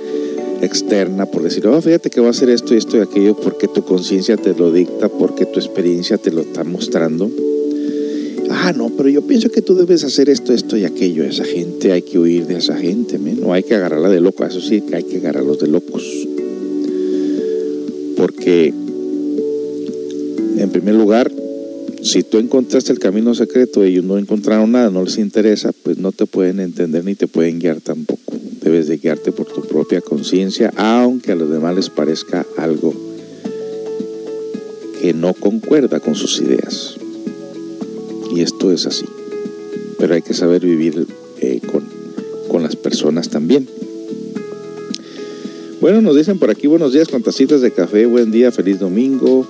externa 0.62 1.26
por 1.26 1.44
decir, 1.44 1.68
oh, 1.68 1.82
fíjate 1.82 2.10
que 2.10 2.22
va 2.22 2.28
a 2.28 2.30
hacer 2.30 2.50
esto 2.50 2.74
y 2.74 2.78
esto 2.78 2.96
y 2.96 3.02
aquello 3.02 3.36
porque 3.36 3.68
tu 3.68 3.84
conciencia 3.84 4.38
te 4.38 4.54
lo 4.54 4.72
dicta, 4.72 5.10
porque 5.10 5.46
tu 5.46 5.60
experiencia 5.60 6.18
te 6.18 6.32
lo 6.32 6.42
está 6.42 6.64
mostrando. 6.64 7.30
Ah, 8.50 8.72
no, 8.74 8.90
pero 8.96 9.10
yo 9.10 9.22
pienso 9.24 9.50
que 9.50 9.62
tú 9.62 9.76
debes 9.76 10.06
hacer 10.06 10.30
esto, 10.30 10.54
esto 10.54 10.78
y 10.78 10.86
aquello. 10.86 11.26
Esa 11.26 11.44
gente 11.44 11.92
hay 11.92 12.04
que 12.04 12.20
huir 12.20 12.48
de 12.48 12.58
esa 12.58 12.78
gente, 12.78 13.20
no 13.20 13.52
hay 13.52 13.64
que 13.64 13.76
agarrarla 13.76 14.08
de 14.08 14.22
loco. 14.22 14.46
Eso 14.46 14.62
sí, 14.62 14.82
hay 14.94 15.04
que 15.04 15.18
agarrarlos 15.18 15.60
de 15.60 15.68
locos. 15.68 16.04
Porque, 18.16 18.74
en 20.58 20.70
primer 20.70 20.96
lugar, 20.96 21.32
si 22.04 22.24
tú 22.24 22.40
encontraste 22.40 22.92
el 22.92 23.00
camino 23.00 23.36
secreto 23.36 23.86
y 23.86 23.90
ellos 23.90 24.06
no 24.06 24.18
encontraron 24.18 24.72
nada, 24.72 24.90
no 24.90 25.04
les 25.04 25.18
interesa, 25.18 25.72
pues 25.84 25.98
no 25.98 26.12
te 26.12 26.26
pueden 26.26 26.60
entender 26.60 27.06
ni 27.06 27.16
te 27.16 27.28
pueden 27.28 27.60
guiar 27.60 27.80
tampoco. 27.80 28.34
Debes 28.62 28.88
de 28.88 28.98
guiarte 28.98 29.32
por 29.32 29.46
tu 29.46 29.62
propia 29.62 30.02
conciencia, 30.02 30.74
aunque 30.78 31.32
a 31.32 31.36
los 31.36 31.50
demás 31.50 31.76
les 31.76 31.90
parezca 31.90 32.46
algo 32.58 32.94
que 35.02 35.14
no 35.14 35.34
concuerda 35.34 36.00
con 36.00 36.16
sus 36.16 36.42
ideas. 36.42 36.96
Y 38.36 38.42
esto 38.42 38.72
es 38.72 38.86
así. 38.86 39.06
Pero 40.00 40.14
hay 40.16 40.22
que 40.22 40.34
saber 40.34 40.66
vivir 40.66 41.06
eh, 41.40 41.60
con, 41.72 41.84
con 42.48 42.64
las 42.64 42.76
personas 42.76 43.30
también. 43.30 43.68
Bueno, 45.82 46.02
nos 46.02 46.16
dicen 46.16 46.40
por 46.40 46.50
aquí 46.52 46.68
buenos 46.68 46.94
días 46.94 47.08
con 47.08 47.24
tacitas 47.24 47.62
de 47.62 47.72
café, 47.72 48.06
buen 48.06 48.32
día, 48.32 48.52
feliz 48.52 48.80
domingo. 48.80 49.48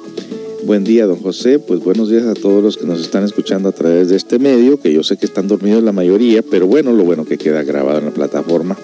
Buen 0.64 0.84
día, 0.84 1.08
don 1.08 1.18
José. 1.18 1.58
Pues 1.58 1.80
buenos 1.80 2.10
días 2.10 2.26
a 2.26 2.36
todos 2.36 2.62
los 2.64 2.78
que 2.78 2.86
nos 2.86 3.02
están 3.02 3.24
escuchando 3.24 3.70
a 3.70 3.72
través 3.72 4.10
de 4.10 4.16
este 4.16 4.38
medio, 4.38 4.80
que 4.80 4.94
yo 4.94 5.02
sé 5.02 5.18
que 5.18 5.26
están 5.26 5.48
dormidos 5.48 5.82
la 5.82 5.92
mayoría, 5.92 6.44
pero 6.44 6.68
bueno, 6.68 6.94
lo 6.94 7.04
bueno 7.04 7.26
que 7.26 7.40
queda 7.40 7.64
grabado 7.64 7.98
en 7.98 8.06
la 8.06 8.12
plataforma 8.12 8.78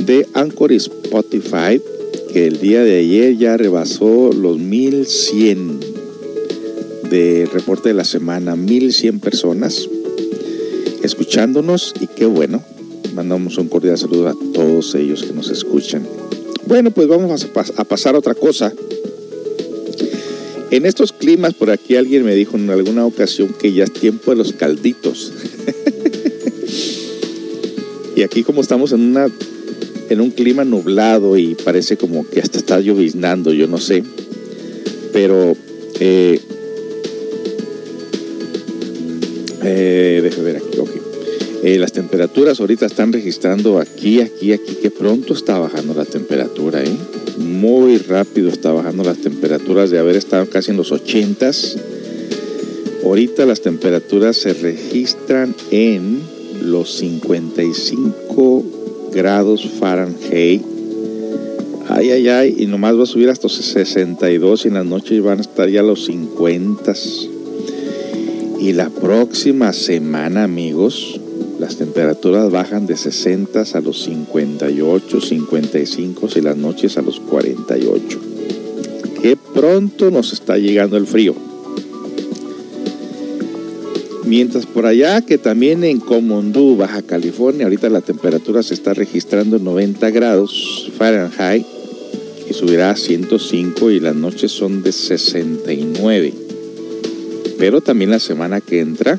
de 0.00 0.26
Anchor 0.34 0.72
y 0.72 0.76
Spotify, 0.76 1.80
que 2.32 2.48
el 2.48 2.58
día 2.58 2.82
de 2.82 2.98
ayer 2.98 3.36
ya 3.36 3.56
rebasó 3.56 4.32
los 4.32 4.58
1100 4.58 5.80
de 7.10 7.48
reporte 7.52 7.90
de 7.90 7.94
la 7.94 8.04
semana, 8.04 8.56
1100 8.56 9.20
personas 9.20 9.88
escuchándonos 11.04 11.94
y 12.00 12.08
qué 12.08 12.26
bueno. 12.26 12.60
Mandamos 13.14 13.56
un 13.58 13.68
cordial 13.68 13.96
saludo 13.96 14.28
a 14.28 14.34
todos 14.52 14.96
ellos 14.96 15.22
que 15.22 15.32
nos 15.32 15.48
escuchan. 15.48 16.04
Bueno, 16.66 16.90
pues 16.90 17.06
vamos 17.06 17.44
a, 17.44 17.80
a 17.80 17.84
pasar 17.84 18.16
a 18.16 18.18
otra 18.18 18.34
cosa. 18.34 18.72
En 20.70 20.84
estos 20.84 21.12
climas, 21.12 21.54
por 21.54 21.70
aquí 21.70 21.96
alguien 21.96 22.24
me 22.24 22.34
dijo 22.34 22.56
en 22.56 22.68
alguna 22.68 23.06
ocasión 23.06 23.54
que 23.58 23.72
ya 23.72 23.84
es 23.84 23.92
tiempo 23.92 24.32
de 24.32 24.36
los 24.36 24.52
calditos. 24.52 25.32
y 28.16 28.22
aquí 28.22 28.42
como 28.42 28.60
estamos 28.60 28.92
en 28.92 29.00
una 29.00 29.28
en 30.10 30.20
un 30.20 30.30
clima 30.30 30.64
nublado 30.64 31.36
y 31.36 31.54
parece 31.54 31.96
como 31.96 32.28
que 32.28 32.40
hasta 32.40 32.58
está 32.58 32.80
lloviznando, 32.80 33.52
yo 33.52 33.66
no 33.66 33.78
sé. 33.78 34.02
Pero 35.12 35.56
eh, 36.00 36.40
eh, 39.62 40.20
déjame 40.22 40.44
ver 40.44 40.56
aquí, 40.56 40.78
ok. 40.78 40.90
Eh, 41.62 41.78
las 41.78 41.92
temperaturas 41.92 42.60
ahorita 42.60 42.86
están 42.86 43.12
registrando 43.12 43.78
aquí, 43.78 44.20
aquí, 44.20 44.52
aquí, 44.52 44.76
que 44.80 44.90
pronto 44.90 45.32
está 45.32 45.58
bajando 45.58 45.94
la 45.94 46.04
temperatura, 46.04 46.82
¿eh? 46.82 46.96
Muy 47.58 47.98
rápido 47.98 48.48
está 48.50 48.72
bajando 48.72 49.02
las 49.02 49.18
temperaturas 49.18 49.90
de 49.90 49.98
haber 49.98 50.16
estado 50.16 50.48
casi 50.48 50.70
en 50.70 50.76
los 50.76 50.92
80s. 50.92 51.76
Ahorita 53.04 53.46
las 53.46 53.60
temperaturas 53.60 54.36
se 54.36 54.54
registran 54.54 55.54
en 55.70 56.20
los 56.62 56.94
55 56.96 58.64
grados 59.12 59.68
Fahrenheit. 59.78 60.62
Ay, 61.88 62.10
ay, 62.10 62.28
ay, 62.28 62.54
y 62.58 62.66
nomás 62.66 62.96
va 62.96 63.02
a 63.04 63.06
subir 63.06 63.28
hasta 63.28 63.48
62 63.48 64.64
y 64.64 64.68
en 64.68 64.74
las 64.74 64.86
noches 64.86 65.22
van 65.22 65.38
a 65.38 65.40
estar 65.42 65.68
ya 65.68 65.82
los 65.82 66.04
50. 66.04 66.92
Y 68.60 68.72
la 68.72 68.90
próxima 68.90 69.72
semana, 69.72 70.44
amigos, 70.44 71.20
las 71.58 71.76
temperaturas 71.76 72.50
bajan 72.50 72.86
de 72.86 72.96
60 72.96 73.64
a 73.72 73.80
los 73.80 74.04
58, 74.04 75.20
55 75.20 76.28
y 76.36 76.40
las 76.40 76.56
noches 76.56 76.96
a 76.98 77.02
los 77.02 77.18
48. 77.18 78.20
Qué 79.20 79.36
pronto 79.54 80.10
nos 80.12 80.32
está 80.32 80.56
llegando 80.56 80.96
el 80.96 81.06
frío. 81.06 81.34
Mientras 84.24 84.66
por 84.66 84.86
allá, 84.86 85.22
que 85.22 85.38
también 85.38 85.82
en 85.84 86.00
Comondú, 86.00 86.76
Baja 86.76 87.02
California, 87.02 87.64
ahorita 87.64 87.88
la 87.88 88.02
temperatura 88.02 88.62
se 88.62 88.74
está 88.74 88.94
registrando 88.94 89.56
en 89.56 89.64
90 89.64 90.10
grados 90.10 90.92
Fahrenheit 90.96 91.66
y 92.48 92.52
subirá 92.52 92.90
a 92.90 92.96
105 92.96 93.90
y 93.90 94.00
las 94.00 94.14
noches 94.14 94.52
son 94.52 94.82
de 94.82 94.92
69. 94.92 96.34
Pero 97.58 97.80
también 97.80 98.10
la 98.10 98.20
semana 98.20 98.60
que 98.60 98.80
entra 98.80 99.18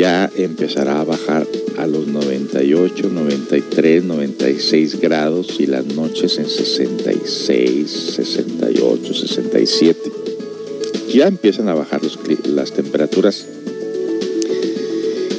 ya 0.00 0.30
empezará 0.34 0.98
a 1.02 1.04
bajar 1.04 1.46
a 1.76 1.86
los 1.86 2.06
98, 2.06 3.10
93, 3.12 4.02
96 4.02 4.98
grados 4.98 5.60
y 5.60 5.66
las 5.66 5.84
noches 5.84 6.38
en 6.38 6.48
66, 6.48 7.90
68, 8.16 9.12
67. 9.12 10.00
Ya 11.12 11.26
empiezan 11.26 11.68
a 11.68 11.74
bajar 11.74 12.00
las 12.46 12.72
temperaturas. 12.72 13.44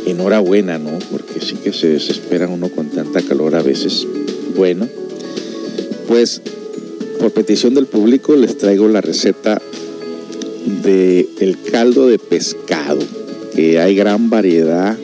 Enhorabuena, 0.05 0.77
¿no? 0.77 0.99
Porque 1.09 1.41
sí 1.41 1.55
que 1.55 1.73
se 1.73 1.87
desespera 1.87 2.47
uno 2.47 2.69
con 2.69 2.91
tanta 2.91 3.23
calor 3.23 3.55
a 3.55 3.63
veces. 3.63 4.05
Bueno, 4.55 4.87
pues 6.07 6.39
por 7.19 7.31
petición 7.31 7.73
del 7.73 7.87
público 7.87 8.35
les 8.35 8.59
traigo 8.59 8.87
la 8.87 9.01
receta 9.01 9.59
de 10.83 11.27
caldo 11.71 12.05
de 12.05 12.19
pescado 12.19 13.20
que 13.55 13.79
hay 13.79 13.95
gran 13.95 14.29
variedad 14.29 14.97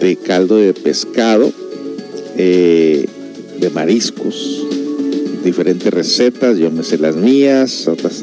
de 0.00 0.16
caldo 0.16 0.56
de 0.56 0.74
pescado, 0.74 1.52
eh, 2.36 3.06
de 3.60 3.70
mariscos, 3.70 4.64
diferentes 5.44 5.92
recetas, 5.92 6.58
yo 6.58 6.70
me 6.70 6.82
sé 6.82 6.98
las 6.98 7.16
mías, 7.16 7.88
otras, 7.88 8.22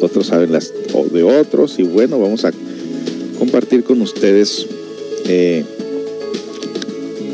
otros 0.00 0.26
saben 0.26 0.52
las 0.52 0.72
de 1.12 1.22
otros 1.22 1.78
y 1.78 1.82
bueno, 1.82 2.18
vamos 2.18 2.44
a 2.44 2.52
compartir 3.38 3.84
con 3.84 4.00
ustedes 4.02 4.66
eh, 5.26 5.64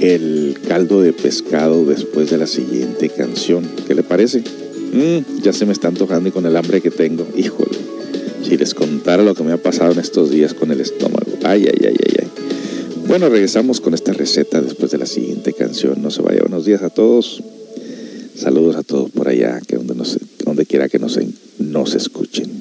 el 0.00 0.58
caldo 0.68 1.00
de 1.00 1.12
pescado 1.12 1.84
después 1.84 2.30
de 2.30 2.38
la 2.38 2.46
siguiente 2.46 3.08
canción. 3.08 3.68
¿Qué 3.86 3.94
le 3.94 4.02
parece? 4.02 4.40
Mm, 4.40 5.42
ya 5.42 5.52
se 5.52 5.66
me 5.66 5.72
está 5.72 5.88
antojando 5.88 6.28
y 6.28 6.32
con 6.32 6.46
el 6.46 6.56
hambre 6.56 6.80
que 6.80 6.90
tengo, 6.90 7.26
híjole. 7.36 7.85
Si 8.46 8.56
les 8.56 8.74
contara 8.74 9.24
lo 9.24 9.34
que 9.34 9.42
me 9.42 9.50
ha 9.50 9.56
pasado 9.56 9.90
en 9.90 9.98
estos 9.98 10.30
días 10.30 10.54
con 10.54 10.70
el 10.70 10.80
estómago. 10.80 11.26
Ay, 11.42 11.64
ay, 11.66 11.80
ay, 11.84 11.96
ay, 11.98 12.16
ay. 12.20 12.28
Bueno, 13.08 13.28
regresamos 13.28 13.80
con 13.80 13.92
esta 13.92 14.12
receta 14.12 14.60
después 14.60 14.92
de 14.92 14.98
la 14.98 15.06
siguiente 15.06 15.52
canción. 15.52 16.00
No 16.00 16.12
se 16.12 16.22
vaya. 16.22 16.42
Buenos 16.42 16.64
días 16.64 16.82
a 16.82 16.90
todos. 16.90 17.42
Saludos 18.36 18.76
a 18.76 18.84
todos 18.84 19.10
por 19.10 19.26
allá, 19.26 19.60
que 19.66 19.76
donde, 19.76 20.64
quiera 20.64 20.88
que 20.88 21.00
nos, 21.00 21.18
nos 21.58 21.96
escuchen. 21.96 22.55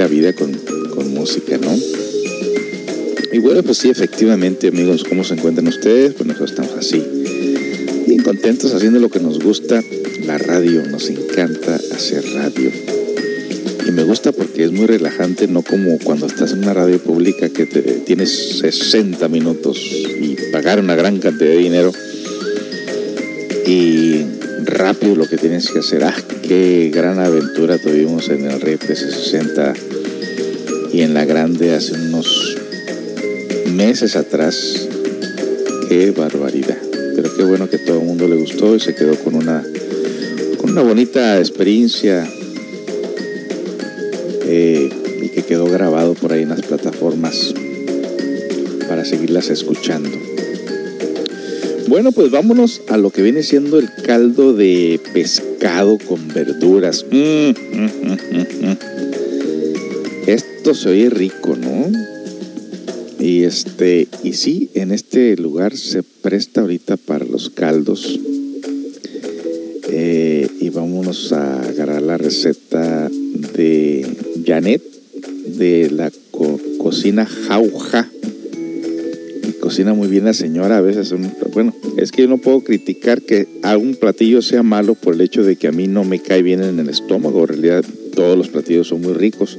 La 0.00 0.08
vida 0.08 0.32
con, 0.32 0.50
con 0.94 1.12
música, 1.12 1.58
¿no? 1.58 1.76
Y 3.32 3.38
bueno, 3.38 3.62
pues 3.62 3.76
sí, 3.76 3.90
efectivamente, 3.90 4.68
amigos, 4.68 5.04
¿cómo 5.04 5.24
se 5.24 5.34
encuentran 5.34 5.68
ustedes? 5.68 6.14
Pues 6.14 6.26
nosotros 6.26 6.52
estamos 6.52 6.72
así. 6.72 7.04
Bien 8.06 8.22
contentos 8.22 8.72
haciendo 8.72 8.98
lo 8.98 9.10
que 9.10 9.20
nos 9.20 9.40
gusta, 9.40 9.84
la 10.24 10.38
radio. 10.38 10.86
Nos 10.86 11.10
encanta 11.10 11.78
hacer 11.92 12.24
radio. 12.32 12.70
Y 13.86 13.90
me 13.90 14.04
gusta 14.04 14.32
porque 14.32 14.64
es 14.64 14.72
muy 14.72 14.86
relajante, 14.86 15.46
no 15.48 15.60
como 15.60 15.98
cuando 15.98 16.24
estás 16.24 16.52
en 16.52 16.60
una 16.60 16.72
radio 16.72 16.98
pública 16.98 17.50
que 17.50 17.66
te, 17.66 17.82
tienes 17.82 18.60
60 18.60 19.28
minutos 19.28 19.78
y 19.82 20.34
pagar 20.50 20.80
una 20.80 20.94
gran 20.94 21.18
cantidad 21.18 21.50
de 21.50 21.58
dinero. 21.58 21.92
Y 23.66 24.24
rápido 24.64 25.14
lo 25.14 25.26
que 25.26 25.36
tienes 25.36 25.70
que 25.70 25.80
hacer. 25.80 26.04
¡Ah, 26.04 26.16
qué 26.48 26.90
gran 26.90 27.18
aventura 27.18 27.76
tuvimos 27.76 28.30
en 28.30 28.50
el 28.50 28.62
Red 28.62 28.80
60 28.80 29.89
y 30.92 31.02
en 31.02 31.14
la 31.14 31.24
Grande 31.24 31.74
hace 31.74 31.94
unos 31.94 32.56
meses 33.74 34.16
atrás. 34.16 34.88
Qué 35.88 36.10
barbaridad. 36.10 36.78
Pero 37.16 37.34
qué 37.36 37.42
bueno 37.44 37.68
que 37.68 37.78
todo 37.78 38.00
el 38.00 38.06
mundo 38.06 38.28
le 38.28 38.36
gustó 38.36 38.74
y 38.74 38.80
se 38.80 38.94
quedó 38.94 39.16
con 39.16 39.34
una, 39.34 39.62
con 40.58 40.70
una 40.70 40.82
bonita 40.82 41.38
experiencia 41.38 42.26
eh, 44.46 44.90
y 45.22 45.28
que 45.28 45.42
quedó 45.42 45.66
grabado 45.66 46.14
por 46.14 46.32
ahí 46.32 46.42
en 46.42 46.50
las 46.50 46.62
plataformas 46.62 47.54
para 48.88 49.04
seguirlas 49.04 49.50
escuchando. 49.50 50.10
Bueno, 51.88 52.12
pues 52.12 52.30
vámonos 52.30 52.82
a 52.88 52.96
lo 52.96 53.10
que 53.10 53.20
viene 53.20 53.42
siendo 53.42 53.78
el 53.78 53.88
caldo 54.06 54.52
de 54.52 55.00
pescado 55.12 55.98
con 55.98 56.28
verduras. 56.28 57.04
Mm, 57.10 57.50
mm, 57.50 57.90
mm, 58.12 58.59
Esto 60.60 60.74
se 60.74 60.90
oye 60.90 61.08
rico, 61.08 61.56
¿no? 61.56 61.90
Y 63.18 63.44
este, 63.44 64.06
y 64.22 64.34
sí, 64.34 64.68
en 64.74 64.92
este 64.92 65.34
lugar 65.38 65.74
se 65.74 66.02
presta 66.02 66.60
ahorita 66.60 66.98
para 66.98 67.24
los 67.24 67.48
caldos. 67.48 68.20
Eh, 69.88 70.46
y 70.60 70.68
vámonos 70.68 71.32
a 71.32 71.62
agarrar 71.62 72.02
la 72.02 72.18
receta 72.18 73.08
de 73.08 74.06
Janet 74.44 74.82
de 75.46 75.88
la 75.90 76.12
co 76.30 76.60
cocina 76.76 77.24
Jauja. 77.24 78.10
Y 79.48 79.52
cocina 79.60 79.94
muy 79.94 80.08
bien 80.08 80.26
la 80.26 80.34
señora, 80.34 80.76
a 80.76 80.82
veces, 80.82 81.14
bueno, 81.54 81.74
es 81.96 82.12
que 82.12 82.20
yo 82.20 82.28
no 82.28 82.36
puedo 82.36 82.60
criticar 82.60 83.22
que 83.22 83.48
a 83.62 83.78
un 83.78 83.94
platillo 83.94 84.42
sea 84.42 84.62
malo 84.62 84.94
por 84.94 85.14
el 85.14 85.22
hecho 85.22 85.42
de 85.42 85.56
que 85.56 85.68
a 85.68 85.72
mí 85.72 85.88
no 85.88 86.04
me 86.04 86.18
cae 86.18 86.42
bien 86.42 86.62
en 86.62 86.78
el 86.78 86.90
estómago. 86.90 87.40
En 87.44 87.48
realidad, 87.48 87.82
todos 88.14 88.36
los 88.36 88.50
platillos 88.50 88.88
son 88.88 89.00
muy 89.00 89.14
ricos. 89.14 89.56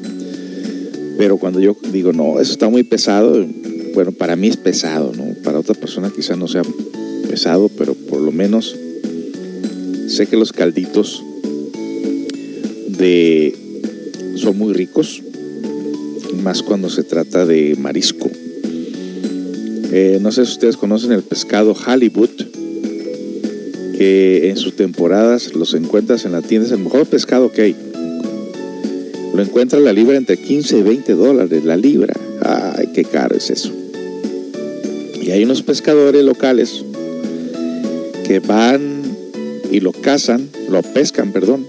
Pero 1.17 1.38
cuando 1.38 1.59
yo 1.59 1.75
digo, 1.91 2.13
no, 2.13 2.39
eso 2.39 2.51
está 2.51 2.69
muy 2.69 2.83
pesado, 2.83 3.45
bueno, 3.93 4.11
para 4.11 4.35
mí 4.35 4.47
es 4.47 4.57
pesado, 4.57 5.11
¿no? 5.15 5.33
Para 5.43 5.59
otra 5.59 5.75
persona 5.75 6.11
quizás 6.15 6.38
no 6.38 6.47
sea 6.47 6.63
pesado, 7.29 7.69
pero 7.69 7.93
por 7.93 8.21
lo 8.21 8.31
menos 8.31 8.75
sé 10.07 10.27
que 10.27 10.38
los 10.38 10.51
calditos 10.51 11.23
de 12.88 13.55
son 14.35 14.57
muy 14.57 14.73
ricos, 14.73 15.21
más 16.41 16.63
cuando 16.63 16.89
se 16.89 17.03
trata 17.03 17.45
de 17.45 17.75
marisco. 17.77 18.29
Eh, 19.93 20.19
no 20.21 20.31
sé 20.31 20.45
si 20.45 20.53
ustedes 20.53 20.77
conocen 20.77 21.11
el 21.11 21.21
pescado 21.21 21.75
halibut, 21.85 22.31
que 23.97 24.49
en 24.49 24.57
sus 24.57 24.75
temporadas 24.75 25.53
los 25.53 25.73
encuentras 25.73 26.25
en 26.25 26.31
la 26.31 26.41
tienda, 26.41 26.67
es 26.67 26.73
el 26.73 26.79
mejor 26.79 27.05
pescado 27.05 27.51
que 27.51 27.61
hay. 27.61 27.75
Lo 29.33 29.41
encuentras 29.41 29.81
la 29.81 29.93
libra 29.93 30.17
entre 30.17 30.37
15 30.37 30.79
y 30.79 30.81
20 30.81 31.13
dólares 31.13 31.63
la 31.63 31.77
libra. 31.77 32.13
Ay, 32.41 32.89
qué 32.93 33.05
caro 33.05 33.35
es 33.35 33.49
eso. 33.49 33.71
Y 35.21 35.31
hay 35.31 35.43
unos 35.43 35.61
pescadores 35.61 36.23
locales 36.23 36.83
que 38.27 38.39
van 38.39 39.01
y 39.71 39.79
lo 39.79 39.93
cazan, 39.93 40.49
lo 40.69 40.81
pescan, 40.81 41.31
perdón. 41.31 41.65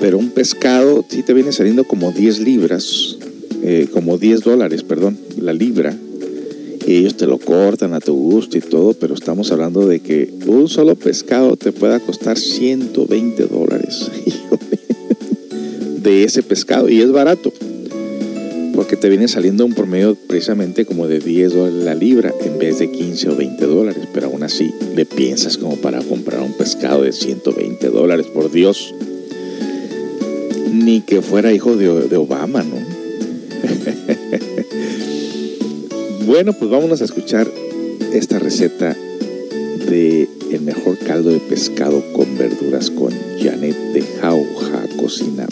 Pero 0.00 0.18
un 0.18 0.30
pescado 0.30 1.04
sí 1.08 1.22
te 1.22 1.32
viene 1.32 1.52
saliendo 1.52 1.84
como 1.84 2.12
10 2.12 2.40
libras, 2.40 3.16
eh, 3.62 3.88
como 3.92 4.18
10 4.18 4.40
dólares, 4.42 4.82
perdón, 4.82 5.18
la 5.38 5.54
libra. 5.54 5.96
Y 6.86 6.96
ellos 6.96 7.16
te 7.16 7.26
lo 7.26 7.38
cortan 7.38 7.94
a 7.94 8.00
tu 8.00 8.14
gusto 8.14 8.58
y 8.58 8.60
todo, 8.60 8.92
pero 8.94 9.14
estamos 9.14 9.50
hablando 9.50 9.86
de 9.86 10.00
que 10.00 10.30
un 10.46 10.68
solo 10.68 10.94
pescado 10.94 11.56
te 11.56 11.72
pueda 11.72 12.00
costar 12.00 12.38
120 12.38 13.46
dólares 13.46 14.10
de 16.08 16.24
ese 16.24 16.42
pescado 16.42 16.88
y 16.88 17.02
es 17.02 17.12
barato 17.12 17.52
porque 18.78 18.96
te 18.96 19.08
viene 19.08 19.26
saliendo 19.26 19.66
un 19.66 19.74
promedio 19.74 20.14
precisamente 20.14 20.86
como 20.86 21.08
de 21.08 21.18
10 21.18 21.52
dólares 21.52 21.84
la 21.84 21.96
libra 21.96 22.32
en 22.44 22.60
vez 22.60 22.78
de 22.78 22.88
15 22.90 23.30
o 23.30 23.36
20 23.36 23.66
dólares, 23.66 24.04
pero 24.14 24.28
aún 24.28 24.44
así 24.44 24.72
le 24.94 25.04
piensas 25.04 25.58
como 25.58 25.76
para 25.78 26.00
comprar 26.00 26.40
un 26.40 26.52
pescado 26.52 27.02
de 27.02 27.12
120 27.12 27.88
dólares, 27.88 28.26
por 28.26 28.52
Dios. 28.52 28.94
Ni 30.72 31.00
que 31.00 31.22
fuera 31.22 31.52
hijo 31.52 31.76
de, 31.76 32.16
Obama, 32.16 32.62
¿no? 32.62 32.76
bueno, 36.26 36.52
pues 36.52 36.70
vámonos 36.70 37.02
a 37.02 37.04
escuchar 37.04 37.50
esta 38.12 38.38
receta 38.38 38.96
de 39.90 40.28
el 40.52 40.60
mejor 40.60 40.98
caldo 40.98 41.30
de 41.30 41.40
pescado 41.40 42.00
con 42.12 42.38
verduras 42.38 42.90
con 42.90 43.12
Janet 43.42 43.76
de 43.92 44.02
Jauja 44.20 44.84
Cocina 45.00 45.48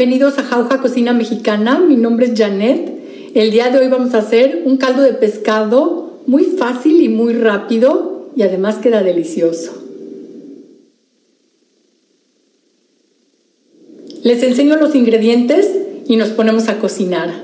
bienvenidos 0.00 0.38
a 0.38 0.44
Jauja 0.44 0.80
Cocina 0.80 1.12
Mexicana. 1.12 1.78
Mi 1.78 1.94
nombre 1.94 2.24
es 2.24 2.32
Janet. 2.34 2.90
El 3.34 3.50
día 3.50 3.68
de 3.68 3.80
hoy 3.80 3.88
vamos 3.88 4.14
a 4.14 4.20
hacer 4.20 4.62
un 4.64 4.78
caldo 4.78 5.02
de 5.02 5.12
pescado 5.12 6.22
muy 6.26 6.44
fácil 6.44 7.02
y 7.02 7.10
muy 7.10 7.34
rápido 7.34 8.30
y 8.34 8.40
además 8.40 8.76
queda 8.76 9.02
delicioso. 9.02 9.74
Les 14.22 14.42
enseño 14.42 14.76
los 14.76 14.94
ingredientes 14.94 15.68
y 16.08 16.16
nos 16.16 16.30
ponemos 16.30 16.70
a 16.70 16.78
cocinar. 16.78 17.34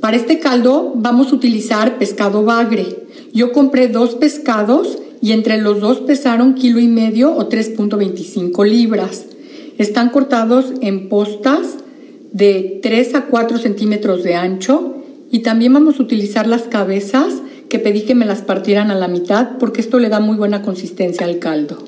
Para 0.00 0.16
este 0.16 0.38
caldo 0.38 0.92
vamos 0.94 1.32
a 1.32 1.34
utilizar 1.34 1.98
pescado 1.98 2.44
bagre. 2.44 2.86
Yo 3.32 3.50
compré 3.50 3.88
dos 3.88 4.14
pescados 4.14 4.98
y 5.20 5.32
entre 5.32 5.58
los 5.58 5.80
dos 5.80 5.98
pesaron 5.98 6.54
kilo 6.54 6.78
y 6.78 6.86
medio 6.86 7.34
o 7.34 7.48
3.25 7.48 8.64
libras. 8.64 9.24
Están 9.78 10.10
cortados 10.10 10.72
en 10.80 11.08
postas 11.08 11.76
de 12.32 12.80
3 12.82 13.14
a 13.14 13.24
4 13.26 13.58
centímetros 13.58 14.22
de 14.22 14.34
ancho 14.34 14.96
y 15.30 15.40
también 15.40 15.74
vamos 15.74 15.98
a 15.98 16.02
utilizar 16.02 16.46
las 16.46 16.62
cabezas 16.62 17.42
que 17.68 17.78
pedí 17.78 18.02
que 18.02 18.14
me 18.14 18.26
las 18.26 18.42
partieran 18.42 18.90
a 18.90 18.94
la 18.94 19.08
mitad 19.08 19.58
porque 19.58 19.80
esto 19.80 19.98
le 19.98 20.08
da 20.08 20.20
muy 20.20 20.36
buena 20.36 20.62
consistencia 20.62 21.26
al 21.26 21.38
caldo. 21.38 21.84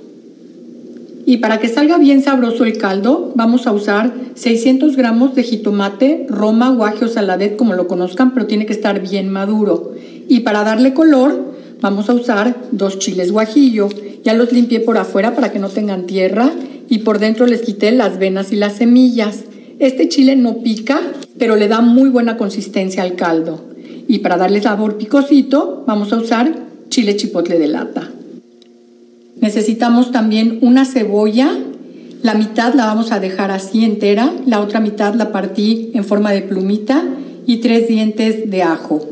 Y 1.25 1.39
para 1.39 1.59
que 1.59 1.69
salga 1.69 1.99
bien 1.99 2.23
sabroso 2.23 2.65
el 2.65 2.79
caldo, 2.79 3.33
vamos 3.35 3.67
a 3.67 3.73
usar 3.73 4.15
600 4.35 4.97
gramos 4.97 5.35
de 5.35 5.43
jitomate, 5.43 6.27
roma, 6.31 6.71
guaje 6.71 7.05
o 7.05 7.09
saladet, 7.09 7.57
como 7.57 7.75
lo 7.75 7.87
conozcan, 7.87 8.33
pero 8.33 8.47
tiene 8.47 8.65
que 8.65 8.73
estar 8.73 9.01
bien 9.01 9.29
maduro. 9.29 9.93
Y 10.27 10.41
para 10.41 10.65
darle 10.65 10.95
color, 10.95 11.55
vamos 11.83 12.09
a 12.09 12.15
usar 12.15 12.57
dos 12.73 12.99
chiles 12.99 13.31
guajillo. 13.31 13.91
Ya 14.25 14.33
los 14.33 14.53
limpié 14.53 14.81
por 14.81 14.97
afuera 14.97 15.35
para 15.35 15.53
que 15.53 15.59
no 15.59 15.69
tengan 15.69 16.07
tierra 16.07 16.51
y 16.89 16.99
por 16.99 17.19
dentro 17.19 17.47
les 17.47 17.63
quité 17.63 17.93
las 17.93 18.19
venas 18.19 18.53
y 18.53 18.57
las 18.57 18.77
semillas. 18.77 19.45
Este 19.79 20.09
chile 20.09 20.37
no 20.37 20.59
pica, 20.63 21.01
pero 21.39 21.57
le 21.57 21.69
da 21.69 21.81
muy 21.81 22.09
buena 22.09 22.37
consistencia 22.37 23.03
al 23.03 23.15
caldo. 23.15 23.65
Y 24.09 24.19
para 24.19 24.37
darle 24.37 24.63
sabor 24.63 24.97
picosito, 24.97 25.85
vamos 25.87 26.13
a 26.13 26.17
usar 26.17 26.53
chile 26.89 27.17
chipotle 27.17 27.59
de 27.59 27.69
lata. 27.69 28.11
Necesitamos 29.41 30.11
también 30.11 30.59
una 30.63 30.85
cebolla. 30.85 31.57
La 32.23 32.35
mitad 32.35 32.75
la 32.75 32.87
vamos 32.87 33.13
a 33.13 33.21
dejar 33.21 33.51
así 33.53 33.85
entera, 33.85 34.33
la 34.47 34.61
otra 34.61 34.81
mitad 34.81 35.15
la 35.15 35.31
partí 35.31 35.91
en 35.95 36.05
forma 36.05 36.33
de 36.33 36.43
plumita 36.43 37.05
y 37.47 37.59
tres 37.59 37.87
dientes 37.87 38.51
de 38.51 38.63
ajo. 38.63 39.07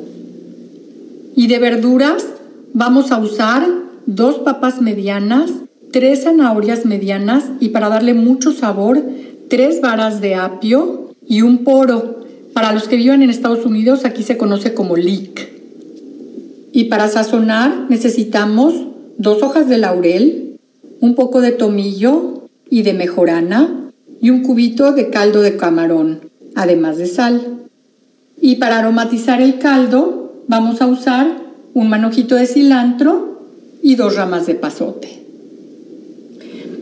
Y 1.36 1.46
de 1.46 1.58
verduras 1.58 2.26
vamos 2.72 3.12
a 3.12 3.18
usar 3.18 3.64
dos 4.06 4.36
papas 4.38 4.80
medianas, 4.80 5.50
tres 5.96 6.24
zanahorias 6.24 6.84
medianas 6.84 7.44
y 7.58 7.70
para 7.70 7.88
darle 7.88 8.12
mucho 8.12 8.52
sabor, 8.52 9.02
tres 9.48 9.80
varas 9.80 10.20
de 10.20 10.34
apio 10.34 11.14
y 11.26 11.40
un 11.40 11.64
poro. 11.64 12.26
Para 12.52 12.72
los 12.72 12.86
que 12.86 12.96
viven 12.96 13.22
en 13.22 13.30
Estados 13.30 13.64
Unidos, 13.64 14.04
aquí 14.04 14.22
se 14.22 14.36
conoce 14.36 14.74
como 14.74 14.98
leek. 14.98 15.48
Y 16.70 16.84
para 16.84 17.08
sazonar 17.08 17.86
necesitamos 17.88 18.74
dos 19.16 19.42
hojas 19.42 19.70
de 19.70 19.78
laurel, 19.78 20.58
un 21.00 21.14
poco 21.14 21.40
de 21.40 21.52
tomillo 21.52 22.42
y 22.68 22.82
de 22.82 22.92
mejorana 22.92 23.90
y 24.20 24.28
un 24.28 24.42
cubito 24.42 24.92
de 24.92 25.08
caldo 25.08 25.40
de 25.40 25.56
camarón, 25.56 26.20
además 26.54 26.98
de 26.98 27.06
sal. 27.06 27.40
Y 28.38 28.56
para 28.56 28.80
aromatizar 28.80 29.40
el 29.40 29.58
caldo 29.58 30.42
vamos 30.46 30.82
a 30.82 30.88
usar 30.88 31.38
un 31.72 31.88
manojito 31.88 32.34
de 32.34 32.46
cilantro 32.46 33.40
y 33.82 33.94
dos 33.94 34.14
ramas 34.14 34.44
de 34.44 34.56
pasote. 34.56 35.25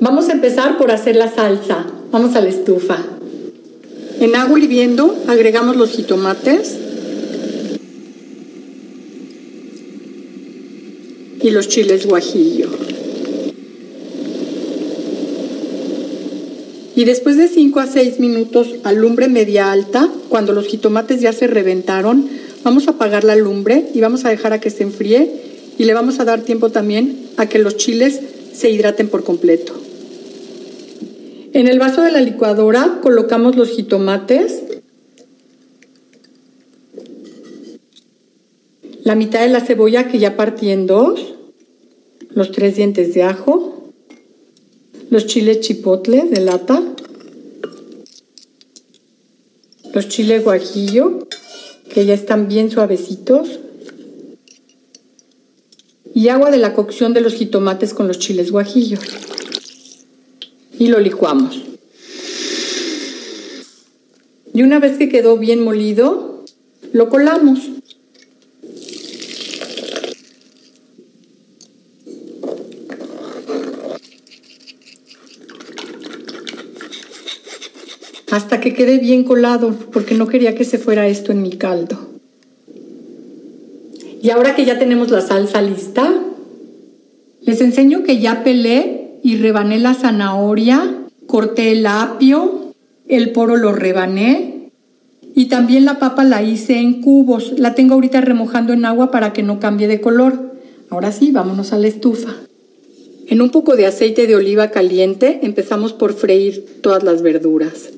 Vamos 0.01 0.29
a 0.29 0.33
empezar 0.33 0.77
por 0.79 0.91
hacer 0.91 1.17
la 1.17 1.33
salsa. 1.33 1.87
Vamos 2.11 2.35
a 2.37 2.41
la 2.41 2.49
estufa. 2.49 2.99
En 4.21 4.37
agua 4.37 4.59
hirviendo 4.59 5.17
agregamos 5.27 5.77
los 5.77 5.91
jitomates 5.91 6.77
y 11.43 11.51
los 11.51 11.69
chiles 11.69 12.07
guajillo. 12.07 12.71
Y 16.97 17.05
después 17.05 17.37
de 17.37 17.49
5 17.49 17.81
a 17.81 17.87
6 17.87 18.21
minutos 18.21 18.69
a 18.85 18.93
lumbre 18.93 19.29
media 19.29 19.73
alta, 19.73 20.09
cuando 20.29 20.53
los 20.53 20.67
jitomates 20.67 21.21
ya 21.21 21.33
se 21.33 21.49
reventaron, 21.49 22.29
vamos 22.63 22.87
a 22.87 22.93
apagar 22.93 23.25
la 23.25 23.35
lumbre 23.35 23.89
y 23.95 24.01
vamos 24.01 24.25
a 24.25 24.31
dejar 24.31 24.53
a 24.53 24.61
que 24.61 24.71
se 24.71 24.85
enfríe 24.85 25.31
y 25.77 25.85
le 25.85 25.95
vamos 25.95 26.21
a 26.21 26.25
dar 26.25 26.43
tiempo 26.43 26.71
también 26.71 27.19
a 27.37 27.47
que 27.47 27.59
los 27.59 27.77
chiles 27.77 28.21
se 28.55 28.71
hidraten 28.71 29.09
por 29.09 29.25
completo. 29.25 29.75
En 31.53 31.69
el 31.69 31.79
vaso 31.79 32.03
de 32.03 32.13
la 32.13 32.21
licuadora 32.21 33.01
colocamos 33.03 33.57
los 33.57 33.71
jitomates, 33.71 34.63
la 39.03 39.15
mitad 39.15 39.41
de 39.41 39.51
la 39.51 39.61
cebolla 39.61 40.09
que 40.09 40.19
ya 40.19 40.37
partí 40.37 40.71
en 40.71 40.87
dos, 40.87 41.35
los 42.31 42.51
tres 42.51 42.77
dientes 42.77 43.15
de 43.15 43.23
ajo, 43.23 43.93
los 45.11 45.27
chiles 45.27 45.61
chipotle 45.61 46.25
de 46.25 46.41
lata, 46.41 46.83
los 49.93 50.09
chiles 50.09 50.43
guajillo, 50.43 51.29
que 51.89 52.07
ya 52.07 52.15
están 52.15 52.49
bien 52.49 52.71
suavecitos, 52.71 53.61
y 56.15 56.29
agua 56.29 56.51
de 56.51 56.59
la 56.59 56.75
cocción 56.75 57.13
de 57.13 57.21
los 57.21 57.35
jitomates 57.35 57.93
con 57.93 58.07
los 58.07 58.19
chiles 58.19 58.53
guajillo. 58.53 58.99
Y 60.79 60.87
lo 60.87 61.01
licuamos. 61.01 61.61
Y 64.53 64.63
una 64.63 64.79
vez 64.79 64.97
que 64.97 65.09
quedó 65.09 65.37
bien 65.37 65.63
molido, 65.63 66.45
lo 66.93 67.09
colamos. 67.09 67.59
hasta 78.31 78.61
que 78.61 78.75
quede 78.75 78.99
bien 78.99 79.23
colado, 79.23 79.77
porque 79.93 80.17
no 80.17 80.27
quería 80.27 80.57
que 80.57 80.65
se 80.65 80.79
fuera 80.79 81.07
esto 81.07 81.31
en 81.31 81.41
mi 81.41 81.53
caldo. 81.53 82.14
Y 84.25 84.31
ahora 84.31 84.57
que 84.57 84.65
ya 84.65 84.79
tenemos 84.79 85.11
la 85.11 85.21
salsa 85.21 85.61
lista, 85.61 86.11
les 87.43 87.61
enseño 87.61 88.05
que 88.05 88.21
ya 88.21 88.43
pelé 88.43 89.19
y 89.23 89.37
rebané 89.37 89.79
la 89.79 89.93
zanahoria, 89.93 90.97
corté 91.27 91.73
el 91.73 91.85
apio, 91.85 92.73
el 93.07 93.33
poro 93.33 93.57
lo 93.57 93.73
rebané 93.73 94.71
y 95.35 95.51
también 95.51 95.85
la 95.85 95.99
papa 95.99 96.25
la 96.25 96.43
hice 96.43 96.79
en 96.79 97.03
cubos. 97.03 97.53
La 97.59 97.75
tengo 97.75 97.93
ahorita 97.93 98.23
remojando 98.23 98.73
en 98.73 98.87
agua 98.87 99.11
para 99.11 99.35
que 99.35 99.43
no 99.43 99.61
cambie 99.61 99.89
de 99.89 100.01
color. 100.01 100.55
Ahora 100.89 101.13
sí, 101.13 101.31
vámonos 101.31 101.75
a 101.75 101.79
la 101.79 101.89
estufa. 101.89 102.35
En 103.27 103.43
un 103.43 103.51
poco 103.51 103.77
de 103.77 103.85
aceite 103.85 104.27
de 104.27 104.37
oliva 104.37 104.71
caliente 104.71 105.41
empezamos 105.43 105.93
por 105.93 106.15
freír 106.15 106.81
todas 106.81 107.03
las 107.03 107.21
verduras. 107.21 107.91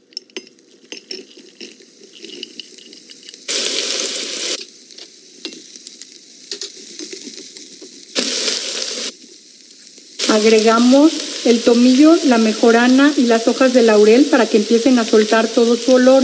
Agregamos 10.36 11.12
el 11.46 11.62
tomillo, 11.62 12.14
la 12.24 12.36
mejorana 12.36 13.10
y 13.16 13.22
las 13.22 13.48
hojas 13.48 13.72
de 13.72 13.80
laurel 13.80 14.26
para 14.26 14.44
que 14.44 14.58
empiecen 14.58 14.98
a 14.98 15.04
soltar 15.06 15.48
todo 15.48 15.78
su 15.78 15.92
olor. 15.92 16.22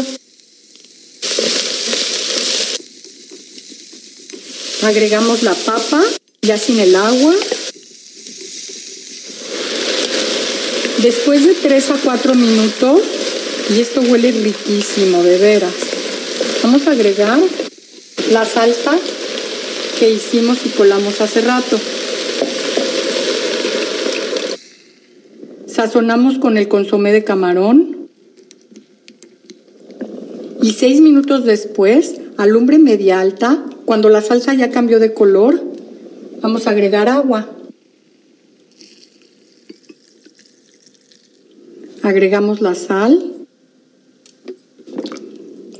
Agregamos 4.82 5.43
la 5.43 5.55
papa, 5.55 6.05
ya 6.43 6.59
sin 6.59 6.78
el 6.78 6.94
agua. 6.94 7.34
Después 10.98 11.47
de 11.47 11.55
3 11.55 11.90
a 11.93 11.94
4 12.05 12.34
minutos, 12.34 13.01
y 13.70 13.80
esto 13.80 14.02
huele 14.02 14.30
riquísimo, 14.30 15.24
de 15.24 15.39
veras, 15.39 15.72
vamos 16.62 16.86
a 16.86 16.90
agregar 16.90 17.40
la 18.30 18.44
salsa 18.44 18.98
que 19.98 20.10
hicimos 20.10 20.59
y 20.66 20.68
colamos 20.68 21.18
hace 21.22 21.40
rato. 21.40 21.80
Sazonamos 25.82 26.38
con 26.38 26.59
el 26.59 26.68
consomé 26.68 27.12
de 27.12 27.24
camarón. 27.24 28.06
Y 30.62 30.74
seis 30.74 31.00
minutos 31.00 31.44
después, 31.44 32.20
a 32.36 32.46
lumbre 32.46 32.78
media 32.78 33.18
alta, 33.18 33.66
cuando 33.84 34.09
la 34.09 34.22
salsa 34.22 34.54
ya 34.54 34.70
cambió 34.70 35.00
de 35.00 35.12
color, 35.12 35.60
vamos 36.40 36.68
a 36.68 36.70
agregar 36.70 37.09
agua. 37.09 37.50
Agregamos 42.04 42.60
la 42.60 42.76
sal, 42.76 43.32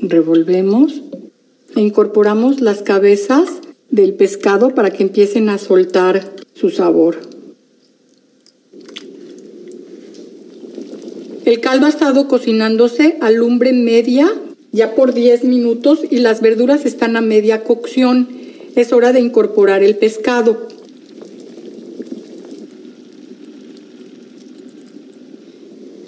revolvemos 0.01 1.01
e 1.77 1.79
incorporamos 1.79 2.59
las 2.59 2.81
cabezas 2.81 3.47
del 3.89 4.15
pescado 4.15 4.75
para 4.75 4.91
que 4.91 5.03
empiecen 5.03 5.47
a 5.47 5.57
soltar 5.57 6.29
su 6.55 6.71
sabor. 6.71 7.32
El 11.45 11.59
caldo 11.59 11.87
ha 11.87 11.89
estado 11.89 12.27
cocinándose 12.27 13.17
a 13.19 13.29
lumbre 13.29 13.73
media 13.73 14.31
ya 14.71 14.95
por 14.95 15.13
10 15.13 15.43
minutos 15.43 15.99
y 16.09 16.17
las 16.17 16.41
verduras 16.41 16.85
están 16.85 17.15
a 17.15 17.21
media 17.21 17.63
cocción. 17.63 18.29
Es 18.75 18.93
hora 18.93 19.13
de 19.13 19.19
incorporar 19.19 19.83
el 19.83 19.95
pescado. 19.97 20.67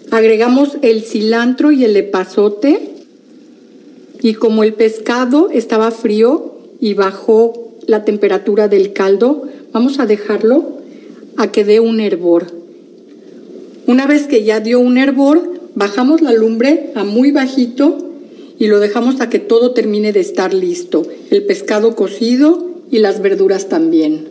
Agregamos 0.10 0.78
el 0.82 1.04
cilantro 1.04 1.72
y 1.72 1.84
el 1.84 1.98
epazote 1.98 2.96
y 4.22 4.36
como 4.36 4.64
el 4.64 4.74
pescado 4.74 5.50
estaba 5.52 5.92
frío 5.92 6.58
y 6.80 6.94
bajó 6.94 7.74
la 7.86 8.06
temperatura 8.06 8.68
del 8.68 8.94
caldo, 8.94 9.44
vamos 9.74 10.00
a 10.00 10.06
dejarlo 10.06 10.80
a 11.38 11.52
que 11.52 11.66
dé 11.66 11.80
un 11.80 12.00
hervor. 12.00 12.65
Una 13.88 14.08
vez 14.08 14.28
que 14.28 14.44
ya 14.44 14.60
dio 14.60 14.80
un 14.80 14.98
hervor, 14.98 15.52
bajamos 15.76 16.22
la 16.22 16.34
lumbre 16.34 16.92
a 16.96 17.04
muy 17.04 17.32
bajito 17.32 17.98
y 18.58 18.68
lo 18.68 18.80
dejamos 18.80 19.22
a 19.22 19.30
que 19.30 19.40
todo 19.40 19.72
termine 19.72 20.12
de 20.12 20.22
estar 20.22 20.54
listo. 20.54 21.04
El 21.30 21.46
pescado 21.46 21.96
cocido 21.96 22.72
y 22.90 23.00
las 23.00 23.22
verduras 23.22 23.70
también. 23.70 24.30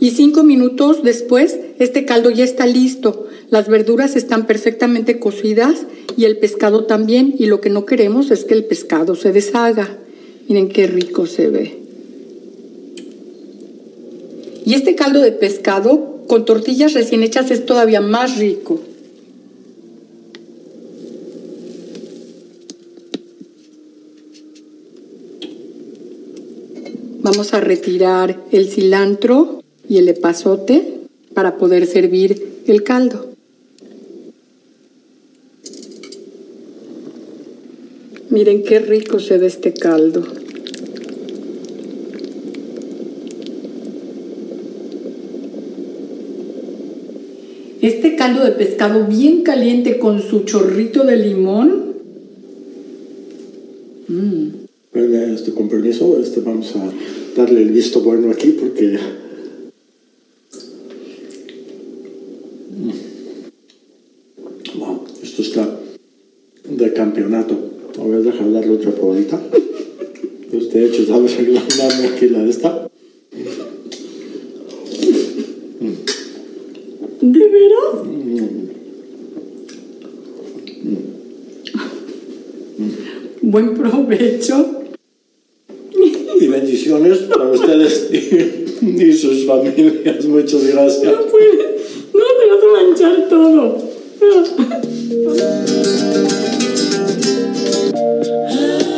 Y 0.00 0.10
cinco 0.12 0.42
minutos 0.42 1.02
después, 1.02 1.58
este 1.78 2.04
caldo 2.06 2.30
ya 2.30 2.44
está 2.44 2.66
listo. 2.66 3.26
Las 3.50 3.68
verduras 3.68 4.16
están 4.16 4.46
perfectamente 4.46 5.18
cocidas 5.18 5.86
y 6.16 6.24
el 6.24 6.38
pescado 6.38 6.84
también. 6.84 7.34
Y 7.38 7.46
lo 7.46 7.60
que 7.60 7.68
no 7.68 7.84
queremos 7.84 8.30
es 8.30 8.44
que 8.44 8.54
el 8.54 8.64
pescado 8.64 9.14
se 9.14 9.32
deshaga. 9.32 9.98
Miren 10.48 10.68
qué 10.68 10.86
rico 10.86 11.26
se 11.26 11.48
ve. 11.48 11.78
Y 14.64 14.74
este 14.74 14.94
caldo 14.94 15.20
de 15.20 15.32
pescado 15.32 16.19
con 16.30 16.44
tortillas 16.44 16.94
recién 16.94 17.24
hechas 17.24 17.50
es 17.50 17.66
todavía 17.66 18.00
más 18.00 18.38
rico. 18.38 18.80
Vamos 27.20 27.52
a 27.52 27.60
retirar 27.60 28.40
el 28.52 28.68
cilantro 28.68 29.64
y 29.88 29.98
el 29.98 30.08
epazote 30.08 31.00
para 31.34 31.58
poder 31.58 31.84
servir 31.88 32.60
el 32.68 32.84
caldo. 32.84 33.32
Miren 38.28 38.62
qué 38.62 38.78
rico 38.78 39.18
se 39.18 39.36
ve 39.36 39.48
este 39.48 39.74
caldo. 39.74 40.22
Este 47.82 48.14
caldo 48.14 48.44
de 48.44 48.52
pescado 48.52 49.06
bien 49.06 49.42
caliente 49.42 49.98
con 49.98 50.20
su 50.20 50.40
chorrito 50.40 51.04
de 51.04 51.16
limón. 51.16 51.94
Bueno, 54.92 55.34
este, 55.34 55.52
con 55.52 55.68
permiso, 55.68 56.20
este, 56.20 56.40
vamos 56.40 56.74
a 56.76 56.92
darle 57.36 57.62
el 57.62 57.70
visto 57.70 58.00
bueno 58.02 58.30
aquí 58.30 58.56
porque... 58.60 58.98
Wow, 64.78 65.04
esto 65.22 65.42
está 65.42 65.80
de 66.68 66.92
campeonato. 66.92 67.56
A 67.98 68.04
ver, 68.04 68.24
darle 68.24 68.70
otra 68.70 68.90
probadita. 68.90 69.40
Usted 70.52 70.82
hecho, 70.82 71.06
¿sabes? 71.06 71.36
Dame 71.78 72.08
aquí 72.08 72.28
la 72.28 72.42
de 72.42 72.50
esta. 72.50 72.89
¿De 77.20 77.48
veras? 77.48 77.94
Buen 83.42 83.74
provecho. 83.74 84.82
Y 86.40 86.46
bendiciones 86.48 87.18
para 87.18 87.50
ustedes 87.50 88.08
y, 88.12 89.02
y 89.04 89.12
sus 89.12 89.46
familias. 89.46 90.24
Muchas 90.24 90.66
gracias. 90.72 91.12
No 91.12 91.26
puedes, 91.26 91.58
no 92.14 92.24
te 92.38 92.46
vas 92.48 92.62
a 92.62 92.82
manchar 92.82 93.28
todo. 93.28 93.90
know 98.50 98.89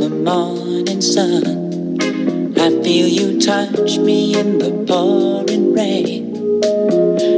the 0.00 0.10
morning 0.10 1.00
sun. 1.00 1.96
I 2.58 2.70
feel 2.82 3.08
you 3.08 3.40
touch 3.40 3.98
me 3.98 4.38
in 4.38 4.58
the 4.58 4.70
pouring 4.86 5.72
rain. 5.72 6.34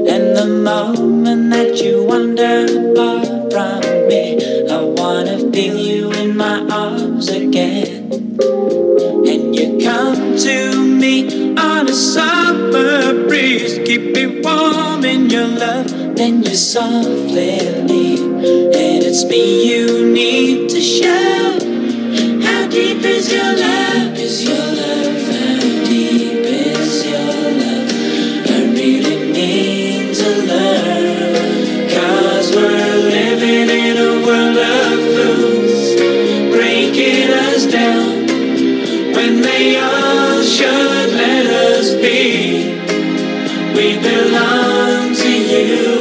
And 0.09 0.37
the 0.37 0.47
moment 0.47 1.51
that 1.51 1.81
you 1.81 2.05
wander 2.05 2.65
apart 2.91 3.53
from 3.53 4.09
me, 4.09 4.67
I 4.69 4.81
wanna 4.81 5.51
feel 5.53 5.77
you 5.77 6.11
in 6.13 6.37
my 6.37 6.67
arms 6.71 7.29
again. 7.29 8.11
And 9.31 9.55
you 9.55 9.79
come 9.85 10.37
to 10.37 10.85
me 10.85 11.55
on 11.57 11.89
a 11.89 11.95
summer 11.95 13.27
breeze, 13.29 13.79
keep 13.87 14.15
me 14.15 14.41
warm 14.41 15.05
in 15.05 15.31
your 15.31 15.47
love, 15.47 15.91
then 16.17 16.43
you 16.43 16.55
softly 16.55 17.61
leave. 17.91 18.23
And 18.23 19.05
it's 19.05 19.25
me 19.25 19.71
you 19.71 20.13
need 20.13 20.71
to 20.71 20.81
show. 20.81 21.58
Should 40.49 41.13
let 41.13 41.47
us 41.47 41.95
be. 41.95 42.75
We 43.75 43.99
belong 43.99 45.15
to 45.15 45.29
you 45.29 45.98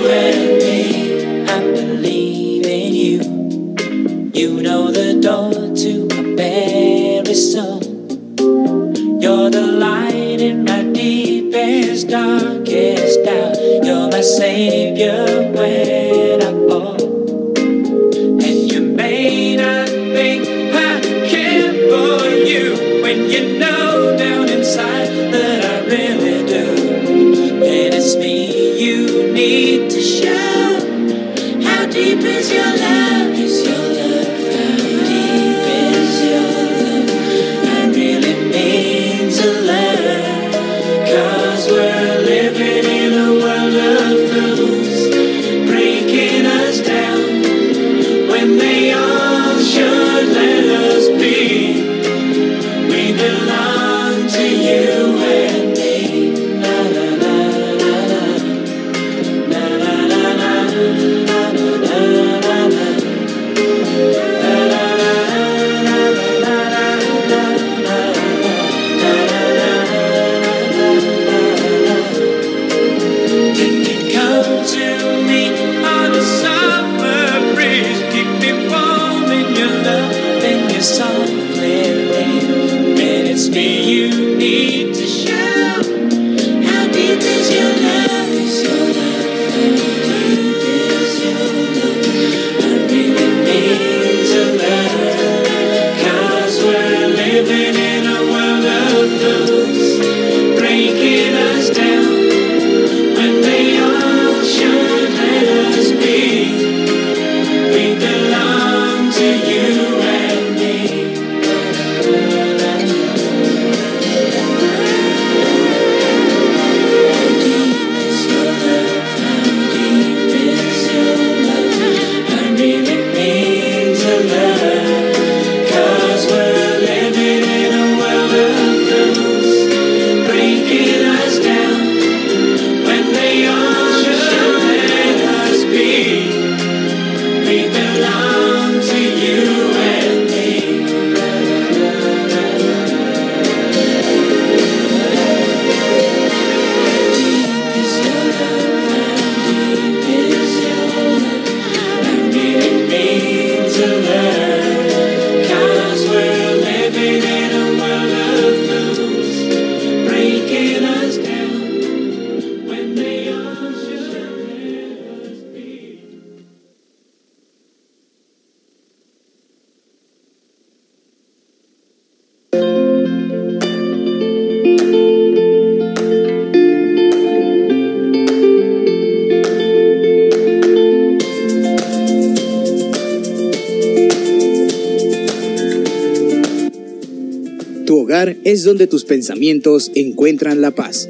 donde 188.78 188.92
tus 188.92 189.06
pensamientos 189.06 189.92
encuentran 189.96 190.62
la 190.62 190.70
paz. 190.70 191.08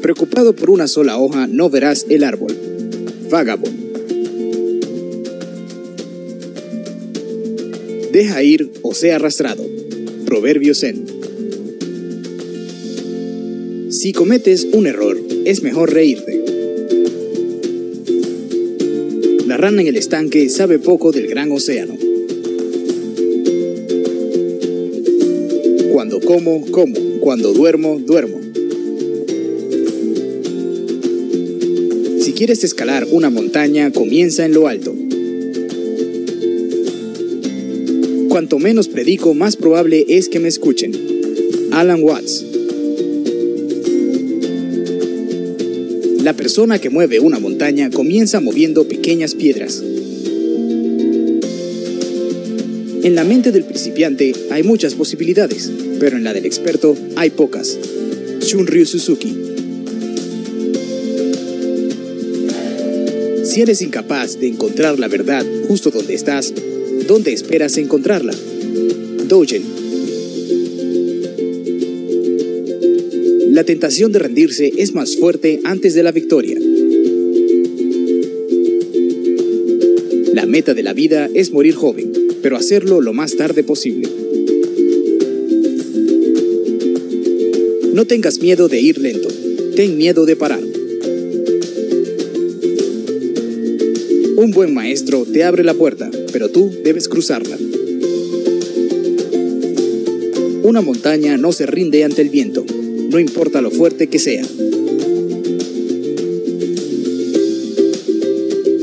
Preocupado 0.00 0.56
por 0.56 0.70
una 0.70 0.88
sola 0.88 1.18
hoja, 1.18 1.46
no 1.46 1.68
verás 1.68 2.06
el 2.08 2.24
árbol. 2.24 2.56
Vagabond. 3.28 3.76
Deja 8.12 8.42
ir 8.42 8.70
o 8.80 8.94
sea 8.94 9.16
arrastrado. 9.16 9.62
Proverbio 10.24 10.74
Zen. 10.74 11.04
Si 13.90 14.14
cometes 14.14 14.68
un 14.72 14.86
error, 14.86 15.20
es 15.44 15.62
mejor 15.62 15.92
reírte. 15.92 16.42
La 19.46 19.58
rana 19.58 19.82
en 19.82 19.88
el 19.88 19.96
estanque 19.96 20.48
sabe 20.48 20.78
poco 20.78 21.12
del 21.12 21.26
gran 21.26 21.52
océano. 21.52 22.05
Como, 26.24 26.64
como. 26.70 26.94
Cuando 27.20 27.52
duermo, 27.52 27.98
duermo. 27.98 28.40
Si 32.20 32.32
quieres 32.32 32.64
escalar 32.64 33.06
una 33.10 33.30
montaña, 33.30 33.92
comienza 33.92 34.44
en 34.44 34.54
lo 34.54 34.68
alto. 34.68 34.94
Cuanto 38.28 38.58
menos 38.58 38.88
predico, 38.88 39.34
más 39.34 39.56
probable 39.56 40.04
es 40.08 40.28
que 40.28 40.40
me 40.40 40.48
escuchen. 40.48 40.92
Alan 41.72 42.02
Watts. 42.02 42.44
La 46.22 46.34
persona 46.34 46.80
que 46.80 46.90
mueve 46.90 47.20
una 47.20 47.38
montaña 47.38 47.90
comienza 47.90 48.40
moviendo 48.40 48.88
pequeñas 48.88 49.34
piedras. 49.34 49.82
En 53.02 53.14
la 53.14 53.22
mente 53.22 53.52
del 53.52 53.62
principiante 53.62 54.34
hay 54.50 54.64
muchas 54.64 54.94
posibilidades, 54.94 55.70
pero 55.98 56.16
en 56.16 56.24
la 56.24 56.32
del 56.32 56.46
experto 56.46 56.96
hay 57.16 57.30
pocas. 57.30 57.78
Shunryu 58.40 58.86
Suzuki. 58.86 59.34
Si 63.44 63.60
eres 63.60 63.80
incapaz 63.80 64.38
de 64.38 64.48
encontrar 64.48 64.98
la 64.98 65.08
verdad 65.08 65.44
justo 65.68 65.90
donde 65.90 66.14
estás, 66.14 66.52
¿dónde 67.06 67.32
esperas 67.32 67.78
encontrarla? 67.78 68.34
Dogen. 69.28 69.62
La 73.52 73.64
tentación 73.64 74.12
de 74.12 74.18
rendirse 74.18 74.72
es 74.76 74.92
más 74.92 75.16
fuerte 75.16 75.60
antes 75.64 75.94
de 75.94 76.02
la 76.02 76.12
victoria. 76.12 76.58
La 80.34 80.44
meta 80.44 80.74
de 80.74 80.82
la 80.82 80.92
vida 80.92 81.30
es 81.32 81.52
morir 81.52 81.74
joven, 81.74 82.12
pero 82.42 82.56
hacerlo 82.56 83.00
lo 83.00 83.14
más 83.14 83.36
tarde 83.36 83.64
posible. 83.64 84.15
No 87.96 88.04
tengas 88.06 88.40
miedo 88.40 88.68
de 88.68 88.78
ir 88.78 88.98
lento, 88.98 89.28
ten 89.74 89.96
miedo 89.96 90.26
de 90.26 90.36
parar. 90.36 90.60
Un 94.36 94.50
buen 94.50 94.74
maestro 94.74 95.24
te 95.24 95.44
abre 95.44 95.64
la 95.64 95.72
puerta, 95.72 96.10
pero 96.30 96.50
tú 96.50 96.70
debes 96.84 97.08
cruzarla. 97.08 97.56
Una 100.62 100.82
montaña 100.82 101.38
no 101.38 101.52
se 101.52 101.64
rinde 101.64 102.04
ante 102.04 102.20
el 102.20 102.28
viento, 102.28 102.66
no 103.08 103.18
importa 103.18 103.62
lo 103.62 103.70
fuerte 103.70 104.08
que 104.08 104.18
sea. 104.18 104.46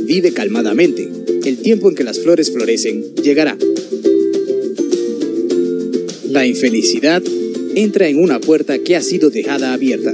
Vive 0.05 0.31
calmadamente. 0.33 1.07
El 1.45 1.57
tiempo 1.57 1.87
en 1.87 1.93
que 1.93 2.03
las 2.03 2.19
flores 2.19 2.49
florecen 2.49 3.13
llegará. 3.21 3.55
La 6.31 6.47
infelicidad 6.47 7.21
entra 7.75 8.07
en 8.07 8.21
una 8.21 8.39
puerta 8.39 8.79
que 8.79 8.95
ha 8.95 9.01
sido 9.01 9.29
dejada 9.29 9.73
abierta. 9.73 10.13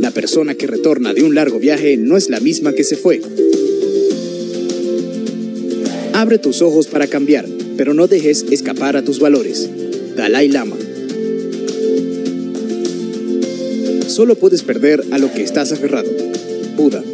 La 0.00 0.10
persona 0.10 0.54
que 0.54 0.66
retorna 0.66 1.14
de 1.14 1.22
un 1.22 1.34
largo 1.34 1.58
viaje 1.58 1.96
no 1.96 2.16
es 2.16 2.28
la 2.28 2.40
misma 2.40 2.72
que 2.72 2.84
se 2.84 2.96
fue. 2.96 3.20
Abre 6.12 6.38
tus 6.38 6.62
ojos 6.62 6.86
para 6.88 7.06
cambiar, 7.06 7.46
pero 7.76 7.94
no 7.94 8.08
dejes 8.08 8.44
escapar 8.50 8.96
a 8.96 9.04
tus 9.04 9.20
valores. 9.20 9.68
Dalai 10.16 10.48
Lama. 10.48 10.76
Solo 14.08 14.34
puedes 14.34 14.62
perder 14.62 15.04
a 15.12 15.18
lo 15.18 15.32
que 15.32 15.42
estás 15.42 15.70
aferrado. 15.72 16.10
Buda. 16.76 17.04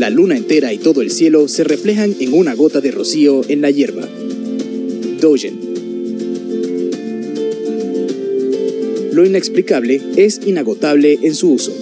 La 0.00 0.08
luna 0.08 0.34
entera 0.34 0.72
y 0.72 0.78
todo 0.78 1.02
el 1.02 1.10
cielo 1.10 1.46
se 1.46 1.62
reflejan 1.62 2.16
en 2.20 2.32
una 2.32 2.54
gota 2.54 2.80
de 2.80 2.90
rocío 2.90 3.42
en 3.48 3.60
la 3.60 3.70
hierba. 3.70 4.08
Dogen. 5.20 5.60
Lo 9.12 9.26
inexplicable 9.26 10.00
es 10.16 10.40
inagotable 10.46 11.18
en 11.20 11.34
su 11.34 11.50
uso. 11.50 11.76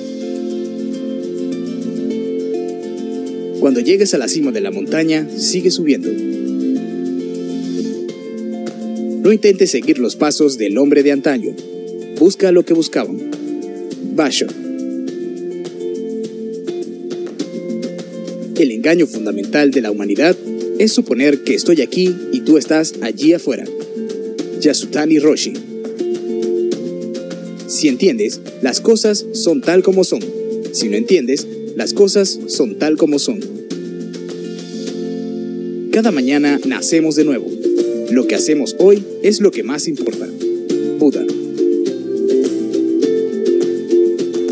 Cuando 3.61 3.79
llegues 3.79 4.13
a 4.15 4.19
la 4.19 4.27
cima 4.27 4.51
de 4.51 4.63
la 4.63 4.73
montaña, 4.73 5.29
sigue 5.37 5.71
subiendo. 5.71 6.11
No 9.23 9.33
intentes 9.33 9.71
seguir 9.71 10.01
los 10.01 10.17
pasos 10.17 10.59
del 10.59 10.77
hombre 10.79 11.05
de 11.05 11.13
antaño. 11.13 11.55
Busca 12.19 12.51
lo 12.51 12.65
que 12.65 12.75
buscaban. 12.75 13.31
Basho. 14.17 14.49
El 18.59 18.73
engaño 18.73 19.07
fundamental 19.07 19.71
de 19.71 19.81
la 19.81 19.93
humanidad 19.93 20.37
es 20.81 20.93
suponer 20.93 21.45
que 21.45 21.55
estoy 21.55 21.81
aquí 21.81 22.13
y 22.33 22.41
tú 22.41 22.59
estás 22.59 22.95
allí 23.03 23.33
afuera. 23.33 23.65
Yasutani 24.61 25.21
Roshi. 25.21 25.53
Si 27.69 27.87
entiendes, 27.87 28.41
las 28.61 28.81
cosas 28.81 29.25
son 29.33 29.61
tal 29.61 29.85
como 29.85 30.03
son. 30.03 30.25
Si 30.73 30.89
no 30.89 30.97
entiendes, 30.97 31.47
las 31.77 31.95
cosas 31.95 32.37
son 32.49 32.81
tal 32.81 32.97
como 32.97 33.21
son. 33.21 33.39
Cada 35.93 36.11
mañana 36.11 36.59
nacemos 36.67 37.15
de 37.15 37.25
nuevo. 37.25 37.47
Lo 38.11 38.27
que 38.27 38.35
hacemos 38.35 38.75
hoy 38.81 39.05
es 39.23 39.41
lo 39.41 39.53
que 39.53 39.63
más 39.63 39.87
importa. 39.87 40.27
Buda. 40.99 41.25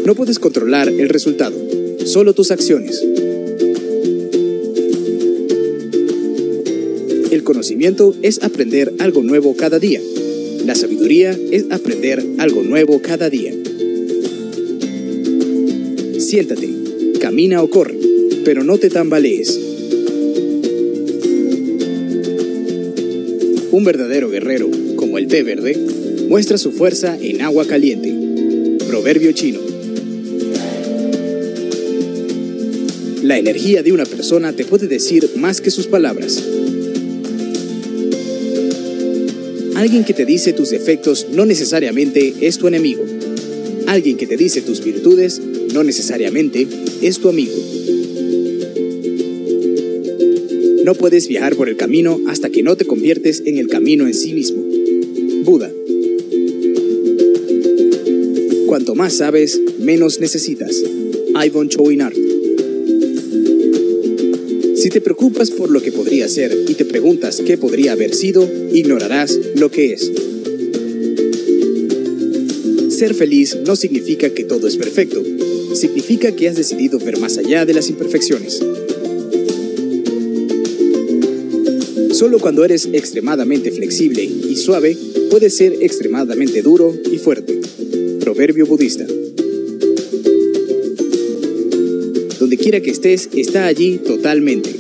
No 0.05 0.15
puedes 0.15 0.39
controlar 0.39 0.89
el 0.89 1.09
resultado, 1.09 1.57
solo 2.05 2.35
tus 2.35 2.53
acciones. 2.53 3.05
Conocimiento 7.67 8.15
es 8.23 8.45
aprender 8.45 8.95
algo 9.01 9.25
nuevo 9.25 9.57
cada 9.57 9.81
día. 9.81 10.01
La 10.65 10.77
sabiduría 10.77 11.37
es 11.51 11.65
aprender 11.71 12.25
algo 12.39 12.63
nuevo 12.63 13.03
cada 13.03 13.29
día. 13.29 13.53
Siéntate, 16.21 16.69
camina 17.21 17.65
o 17.65 17.69
corre, 17.69 17.99
pero 18.45 18.63
no 18.63 18.79
te 18.79 18.89
tambalees. 18.89 19.59
Un 23.73 23.83
verdadero 23.83 24.31
guerrero, 24.31 24.71
como 24.95 25.19
el 25.19 25.27
té 25.27 25.43
verde, 25.43 25.77
muestra 26.29 26.59
su 26.59 26.71
fuerza 26.71 27.19
en 27.21 27.43
agua 27.43 27.67
caliente. 27.67 28.15
Proverbio 28.87 29.33
chino. 29.33 29.59
La 33.25 33.39
energía 33.39 33.83
de 33.83 33.91
una 33.91 34.05
persona 34.05 34.53
te 34.53 34.65
puede 34.65 34.87
decir 34.87 35.29
más 35.35 35.61
que 35.61 35.73
sus 35.73 35.89
palabras. 35.89 36.41
Alguien 39.77 40.05
que 40.05 40.15
te 40.15 40.25
dice 40.25 40.55
tus 40.55 40.71
defectos 40.71 41.27
no 41.33 41.45
necesariamente 41.45 42.33
es 42.41 42.57
tu 42.57 42.67
enemigo. 42.67 43.05
Alguien 43.87 44.17
que 44.17 44.27
te 44.27 44.39
dice 44.39 44.63
tus 44.63 44.83
virtudes 44.83 45.39
no 45.75 45.85
necesariamente 45.85 46.67
es 47.03 47.19
tu 47.19 47.29
amigo. 47.29 47.53
No 50.83 50.95
puedes 50.95 51.29
viajar 51.29 51.57
por 51.57 51.69
el 51.69 51.77
camino 51.77 52.19
hasta 52.27 52.49
que 52.49 52.63
no 52.63 52.75
te 52.77 52.87
conviertes 52.87 53.43
en 53.45 53.59
el 53.59 53.69
camino 53.69 54.07
en 54.07 54.15
sí 54.15 54.33
mismo. 54.33 54.65
Buda. 55.45 55.71
Cuanto 58.67 58.95
más 58.95 59.13
sabes, 59.13 59.61
menos 59.79 60.21
necesitas. 60.21 60.83
Ivan 61.45 61.69
Chouinard. 61.69 62.26
Si 64.87 64.91
te 64.91 65.01
preocupas 65.01 65.51
por 65.51 65.69
lo 65.69 65.83
que 65.83 65.91
podría 65.91 66.29
ser 66.29 66.57
y 66.69 66.75
te 66.75 66.85
preguntas 66.85 67.43
qué 67.45 67.59
podría 67.59 67.91
haber 67.91 68.15
sido, 68.15 68.49
ignorarás 68.73 69.37
lo 69.57 69.69
que 69.69 69.93
es. 69.93 70.13
Ser 72.91 73.15
feliz 73.15 73.59
no 73.67 73.75
significa 73.75 74.31
que 74.31 74.45
todo 74.45 74.69
es 74.69 74.77
perfecto, 74.77 75.21
significa 75.75 76.31
que 76.37 76.49
has 76.49 76.55
decidido 76.55 77.01
ver 77.01 77.19
más 77.19 77.37
allá 77.37 77.67
de 77.67 77.75
las 77.75 77.91
imperfecciones. 77.91 78.63
Solo 82.13 82.39
cuando 82.39 82.65
eres 82.65 82.89
extremadamente 82.93 83.73
flexible 83.73 84.23
y 84.23 84.55
suave, 84.55 84.97
puedes 85.31 85.57
ser 85.57 85.79
extremadamente 85.81 86.63
duro 86.63 86.95
y 87.11 87.19
fuerte. 87.19 87.59
Proverbio 88.21 88.67
budista. 88.67 89.05
Donde 92.39 92.57
quiera 92.57 92.81
que 92.81 92.93
estés, 92.93 93.29
está 93.35 93.67
allí 93.67 93.99
totalmente. 93.99 94.76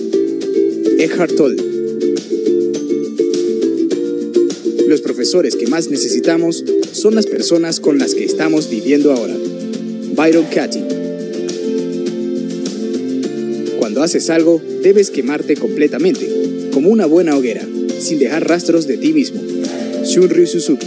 Eckhart 0.98 1.34
Tolle. 1.36 1.62
Los 4.88 5.02
profesores 5.02 5.54
que 5.54 5.66
más 5.66 5.90
necesitamos 5.90 6.64
son 6.92 7.14
las 7.14 7.26
personas 7.26 7.80
con 7.80 7.98
las 7.98 8.14
que 8.14 8.24
estamos 8.24 8.70
viviendo 8.70 9.12
ahora. 9.12 9.36
Byron 10.14 10.46
Katy. 10.46 10.80
Cuando 13.78 14.02
haces 14.02 14.30
algo, 14.30 14.62
debes 14.82 15.10
quemarte 15.10 15.56
completamente, 15.56 16.70
como 16.72 16.88
una 16.88 17.04
buena 17.04 17.36
hoguera, 17.36 17.66
sin 18.00 18.18
dejar 18.18 18.48
rastros 18.48 18.86
de 18.86 18.96
ti 18.96 19.12
mismo. 19.12 19.42
Shunryu 20.02 20.46
Suzuki. 20.46 20.86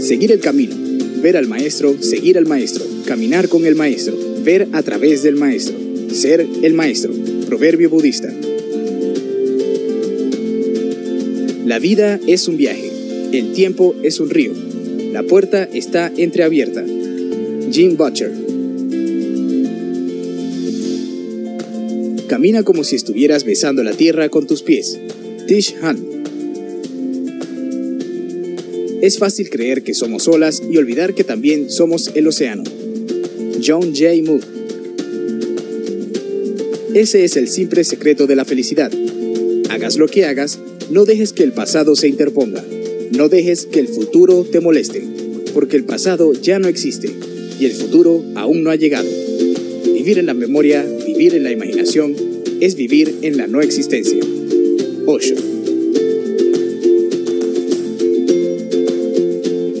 Seguir 0.00 0.30
el 0.30 0.40
camino, 0.40 0.76
ver 1.22 1.38
al 1.38 1.46
maestro, 1.46 1.96
seguir 2.00 2.36
al 2.36 2.46
maestro, 2.46 2.84
caminar 3.06 3.48
con 3.48 3.64
el 3.64 3.76
maestro, 3.76 4.14
ver 4.44 4.68
a 4.72 4.82
través 4.82 5.22
del 5.22 5.36
maestro, 5.36 5.87
ser 6.18 6.46
el 6.62 6.74
maestro. 6.74 7.14
Proverbio 7.46 7.88
budista. 7.88 8.30
La 11.64 11.78
vida 11.78 12.18
es 12.26 12.48
un 12.48 12.56
viaje, 12.56 12.90
el 13.32 13.52
tiempo 13.52 13.94
es 14.02 14.20
un 14.20 14.30
río, 14.30 14.52
la 15.12 15.22
puerta 15.22 15.64
está 15.64 16.10
entreabierta. 16.16 16.84
Jim 17.70 17.96
Butcher. 17.96 18.32
Camina 22.26 22.62
como 22.62 22.84
si 22.84 22.96
estuvieras 22.96 23.44
besando 23.44 23.82
la 23.82 23.92
tierra 23.92 24.28
con 24.28 24.46
tus 24.46 24.62
pies. 24.62 24.98
Tish 25.46 25.76
Han. 25.82 25.98
Es 29.02 29.18
fácil 29.18 29.48
creer 29.48 29.82
que 29.82 29.94
somos 29.94 30.26
olas 30.26 30.62
y 30.70 30.76
olvidar 30.76 31.14
que 31.14 31.24
también 31.24 31.70
somos 31.70 32.10
el 32.14 32.26
océano. 32.26 32.64
John 33.64 33.94
J. 33.94 34.22
Moore. 34.24 34.57
Ese 36.94 37.24
es 37.24 37.36
el 37.36 37.48
simple 37.48 37.84
secreto 37.84 38.26
de 38.26 38.34
la 38.34 38.46
felicidad. 38.46 38.90
Hagas 39.68 39.98
lo 39.98 40.08
que 40.08 40.24
hagas, 40.24 40.58
no 40.90 41.04
dejes 41.04 41.34
que 41.34 41.42
el 41.42 41.52
pasado 41.52 41.94
se 41.96 42.08
interponga. 42.08 42.64
No 43.10 43.28
dejes 43.28 43.66
que 43.66 43.80
el 43.80 43.88
futuro 43.88 44.44
te 44.50 44.60
moleste, 44.60 45.02
porque 45.52 45.76
el 45.76 45.84
pasado 45.84 46.32
ya 46.32 46.58
no 46.58 46.68
existe 46.68 47.10
y 47.60 47.66
el 47.66 47.72
futuro 47.72 48.24
aún 48.36 48.62
no 48.62 48.70
ha 48.70 48.76
llegado. 48.76 49.08
Vivir 49.84 50.18
en 50.18 50.26
la 50.26 50.34
memoria, 50.34 50.84
vivir 51.06 51.34
en 51.34 51.44
la 51.44 51.52
imaginación, 51.52 52.14
es 52.60 52.74
vivir 52.74 53.16
en 53.22 53.36
la 53.36 53.46
no 53.46 53.60
existencia. 53.60 54.20
Osho. 55.06 55.34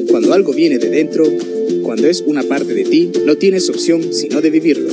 Cuando 0.08 0.32
algo 0.34 0.52
viene 0.52 0.78
de 0.78 0.90
dentro, 0.90 1.24
cuando 1.82 2.06
es 2.06 2.22
una 2.26 2.42
parte 2.42 2.74
de 2.74 2.84
ti, 2.84 3.10
no 3.24 3.36
tienes 3.36 3.68
opción 3.70 4.12
sino 4.12 4.40
de 4.40 4.50
vivirlo, 4.50 4.90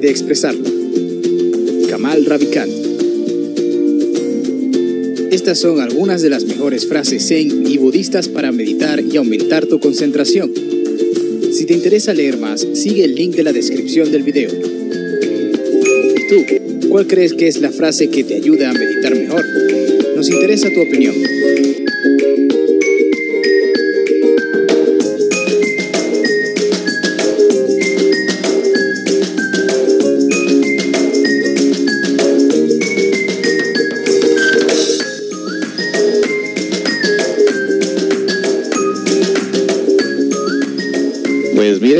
de 0.00 0.10
expresarlo. 0.10 0.77
Kamal 2.08 2.24
Ravikant. 2.24 2.72
Estas 5.30 5.58
son 5.58 5.78
algunas 5.78 6.22
de 6.22 6.30
las 6.30 6.44
mejores 6.44 6.86
frases 6.86 7.28
zen 7.28 7.66
y 7.66 7.76
budistas 7.76 8.28
para 8.28 8.50
meditar 8.50 8.98
y 9.00 9.18
aumentar 9.18 9.66
tu 9.66 9.78
concentración. 9.78 10.50
Si 11.52 11.66
te 11.66 11.74
interesa 11.74 12.14
leer 12.14 12.38
más, 12.38 12.66
sigue 12.72 13.04
el 13.04 13.14
link 13.14 13.34
de 13.34 13.42
la 13.42 13.52
descripción 13.52 14.10
del 14.10 14.22
video. 14.22 14.50
¿Y 16.16 16.28
tú? 16.30 16.88
¿Cuál 16.88 17.06
crees 17.06 17.34
que 17.34 17.46
es 17.46 17.60
la 17.60 17.70
frase 17.70 18.08
que 18.08 18.24
te 18.24 18.36
ayuda 18.36 18.70
a 18.70 18.72
meditar 18.72 19.14
mejor? 19.14 19.44
Nos 20.16 20.30
interesa 20.30 20.68
tu 20.72 20.80
opinión. 20.80 21.14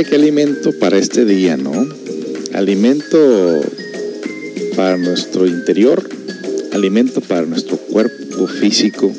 Qué 0.09 0.17
alimento 0.17 0.73
para 0.73 0.97
este 0.99 1.25
día, 1.27 1.57
¿no? 1.57 1.87
Alimento 2.55 3.61
para 4.75 4.97
nuestro 4.97 5.47
interior, 5.47 6.09
alimento 6.73 7.21
para 7.21 7.43
nuestro 7.43 7.77
cuerpo 7.77 8.47
físico 8.47 9.13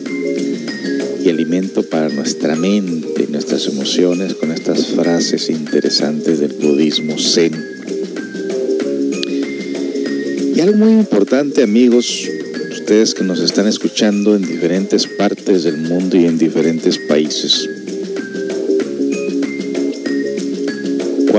y 1.23 1.29
alimento 1.29 1.83
para 1.83 2.09
nuestra 2.09 2.55
mente, 2.55 3.27
nuestras 3.29 3.67
emociones 3.67 4.33
con 4.33 4.51
estas 4.51 4.87
frases 4.87 5.49
interesantes 5.49 6.39
del 6.39 6.53
budismo 6.53 7.19
zen. 7.19 7.53
Y 10.55 10.59
algo 10.59 10.77
muy 10.77 10.93
importante, 10.93 11.61
amigos, 11.61 12.27
ustedes 12.71 13.13
que 13.13 13.23
nos 13.23 13.41
están 13.41 13.67
escuchando 13.67 14.35
en 14.35 14.41
diferentes 14.41 15.05
partes 15.05 15.63
del 15.63 15.77
mundo 15.77 16.17
y 16.17 16.25
en 16.25 16.39
diferentes 16.39 16.97
países. 16.97 17.69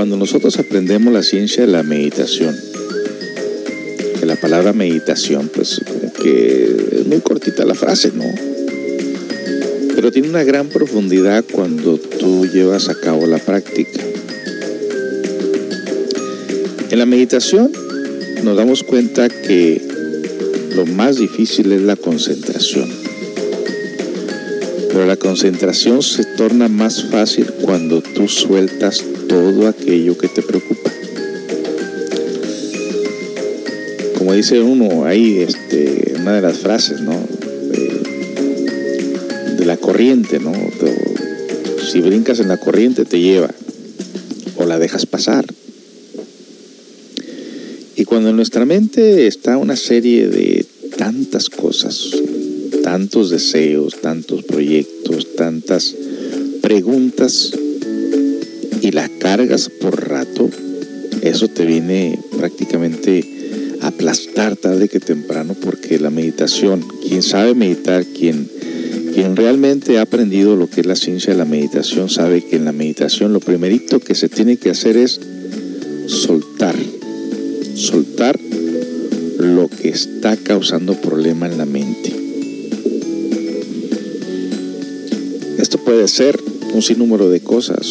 Cuando 0.01 0.17
nosotros 0.17 0.57
aprendemos 0.57 1.13
la 1.13 1.21
ciencia 1.21 1.63
de 1.63 1.71
la 1.71 1.83
meditación, 1.83 2.57
que 4.19 4.25
la 4.25 4.35
palabra 4.35 4.73
meditación, 4.73 5.47
pues 5.53 5.79
como 5.87 6.11
que 6.11 6.75
es 6.93 7.05
muy 7.05 7.19
cortita 7.19 7.65
la 7.65 7.75
frase, 7.75 8.11
¿no? 8.11 8.23
Pero 9.93 10.11
tiene 10.11 10.27
una 10.27 10.43
gran 10.43 10.69
profundidad 10.69 11.45
cuando 11.51 11.99
tú 11.99 12.47
llevas 12.47 12.89
a 12.89 12.95
cabo 12.99 13.27
la 13.27 13.37
práctica. 13.37 14.01
En 16.89 16.97
la 16.97 17.05
meditación 17.05 17.71
nos 18.43 18.57
damos 18.57 18.81
cuenta 18.81 19.29
que 19.29 19.83
lo 20.75 20.87
más 20.87 21.17
difícil 21.17 21.71
es 21.73 21.81
la 21.83 21.95
concentración. 21.95 22.89
Pero 24.87 25.05
la 25.05 25.17
concentración 25.17 26.01
se 26.01 26.25
torna 26.25 26.67
más 26.69 27.03
fácil 27.03 27.45
cuando 27.61 28.01
tú 28.01 28.27
sueltas 28.27 29.03
todo 29.31 29.67
aquello 29.69 30.17
que 30.17 30.27
te 30.27 30.41
preocupa. 30.41 30.91
Como 34.17 34.33
dice 34.33 34.59
uno 34.59 35.05
ahí, 35.05 35.37
este, 35.37 36.15
una 36.19 36.33
de 36.33 36.41
las 36.41 36.57
frases, 36.57 36.99
¿no? 36.99 37.17
De, 39.57 39.63
la 39.65 39.77
corriente, 39.77 40.37
¿no? 40.39 40.51
Si 41.89 42.01
brincas 42.01 42.41
en 42.41 42.49
la 42.49 42.57
corriente 42.57 43.05
te 43.05 43.21
lleva 43.21 43.49
o 44.57 44.65
la 44.65 44.77
dejas 44.79 45.05
pasar. 45.05 45.45
Y 47.95 48.03
cuando 48.03 48.31
en 48.31 48.35
nuestra 48.35 48.65
mente 48.65 49.27
está 49.27 49.55
una 49.55 49.77
serie 49.77 50.27
de 50.27 50.65
tantas 50.97 51.49
cosas, 51.49 52.11
tantos 52.83 53.29
deseos, 53.29 54.01
tantos 54.01 54.43
proyectos, 54.43 55.35
tantas 55.37 55.95
preguntas, 56.61 57.53
y 58.81 58.91
la 58.91 59.07
cargas 59.19 59.69
por 59.69 60.09
rato, 60.09 60.49
eso 61.21 61.47
te 61.47 61.65
viene 61.65 62.19
prácticamente 62.37 63.77
a 63.81 63.87
aplastar 63.87 64.55
tarde 64.55 64.89
que 64.89 64.99
temprano, 64.99 65.55
porque 65.61 65.99
la 65.99 66.09
meditación, 66.09 66.83
quien 67.07 67.21
sabe 67.21 67.53
meditar, 67.53 68.03
quien, 68.05 68.49
quien 69.13 69.35
realmente 69.35 69.99
ha 69.99 70.01
aprendido 70.01 70.55
lo 70.55 70.67
que 70.69 70.81
es 70.81 70.87
la 70.87 70.95
ciencia 70.95 71.31
de 71.31 71.37
la 71.37 71.45
meditación, 71.45 72.09
sabe 72.09 72.43
que 72.43 72.55
en 72.55 72.65
la 72.65 72.71
meditación 72.71 73.33
lo 73.33 73.39
primerito 73.39 73.99
que 73.99 74.15
se 74.15 74.29
tiene 74.29 74.57
que 74.57 74.71
hacer 74.71 74.97
es 74.97 75.19
soltar, 76.07 76.75
soltar 77.75 78.39
lo 79.37 79.69
que 79.69 79.89
está 79.89 80.37
causando 80.37 80.93
problema 80.95 81.47
en 81.47 81.57
la 81.57 81.65
mente. 81.65 82.13
Esto 85.59 85.77
puede 85.77 86.07
ser 86.07 86.39
un 86.73 86.81
sinnúmero 86.81 87.29
de 87.29 87.41
cosas. 87.41 87.87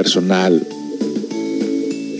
Personal, 0.00 0.66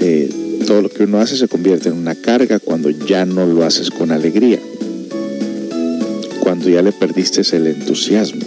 eh, 0.02 0.28
todo 0.66 0.82
lo 0.82 0.90
que 0.90 1.04
uno 1.04 1.18
hace 1.18 1.34
se 1.34 1.48
convierte 1.48 1.88
en 1.88 1.94
una 1.94 2.14
carga 2.14 2.58
cuando 2.58 2.90
ya 2.90 3.24
no 3.24 3.46
lo 3.46 3.64
haces 3.64 3.88
con 3.88 4.10
alegría, 4.10 4.58
cuando 6.40 6.68
ya 6.68 6.82
le 6.82 6.92
perdiste 6.92 7.40
el 7.56 7.68
entusiasmo. 7.68 8.42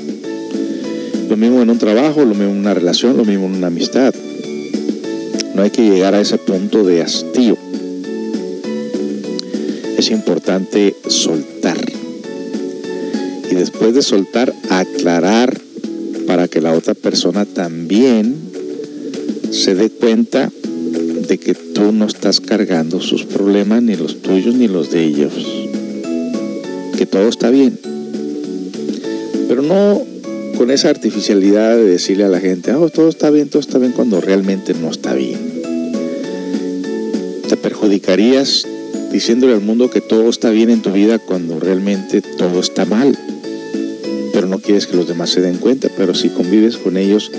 Lo 1.32 1.36
mismo 1.36 1.64
en 1.64 1.72
un 1.72 1.80
trabajo, 1.80 2.20
lo 2.20 2.36
mismo 2.36 2.52
en 2.52 2.60
una 2.60 2.76
relación, 2.76 3.18
lo 3.18 3.26
mismo 3.26 3.48
en 3.48 3.56
una 3.56 3.68
amistad. 3.68 4.14
No 5.56 5.64
hay 5.64 5.72
que 5.72 5.90
llegar 5.90 6.14
a 6.14 6.22
ese 6.22 6.38
punto 6.38 6.84
de 6.84 7.02
hastío. 7.02 7.58
Es 9.98 10.12
importante 10.12 10.96
soltar. 11.08 11.80
Y 13.50 13.56
después 13.56 13.96
de 13.96 14.04
soltar, 14.04 14.54
aclarar 14.70 15.60
para 16.28 16.48
que 16.48 16.62
la 16.62 16.74
otra 16.74 16.94
persona 16.94 17.46
también 17.46 18.43
se 19.54 19.76
dé 19.76 19.92
cuenta 19.92 20.52
de 21.28 21.38
que 21.38 21.54
tú 21.54 21.92
no 21.92 22.06
estás 22.06 22.42
cargando 22.42 23.00
sus 23.02 23.24
problemas, 23.24 23.84
ni 23.84 23.96
los 23.96 24.22
tuyos 24.22 24.56
ni 24.56 24.68
los 24.68 24.92
de 24.92 25.04
ellos. 25.04 25.34
Que 26.98 27.06
todo 27.06 27.30
está 27.30 27.52
bien. 27.52 27.78
Pero 29.48 29.62
no, 29.62 30.02
con 30.58 30.72
esa 30.72 30.90
artificialidad 30.90 31.76
de 31.76 31.84
decirle 31.84 32.24
a 32.24 32.30
la 32.30 32.40
gente, 32.40 32.74
oh, 32.74 32.90
todo 32.90 33.10
está 33.10 33.30
bien, 33.30 33.48
todo 33.48 33.60
está 33.60 33.78
bien, 33.78 33.92
cuando 33.92 34.22
realmente 34.22 34.74
no 34.74 34.90
está 34.90 35.14
bien. 35.14 35.38
Te 37.48 37.56
perjudicarías 37.56 38.66
diciéndole 39.12 39.54
al 39.54 39.62
mundo 39.62 39.92
que 39.92 40.02
todo 40.02 40.32
está 40.32 40.50
bien 40.50 40.72
en 40.72 40.82
tu 40.82 40.92
vida 40.92 41.20
cuando 41.20 41.60
realmente 41.60 42.24
todo 42.24 42.60
está 42.60 42.86
mal. 42.86 43.16
Pero 44.34 44.48
no 44.48 44.58
quieres 44.58 44.88
que 44.88 44.98
los 44.98 45.08
demás 45.08 45.30
se 45.30 45.42
den 45.42 45.58
cuenta, 45.58 45.90
pero 45.96 46.16
si 46.16 46.30
convives 46.30 46.78
con 46.78 46.98
ellos, 46.98 47.32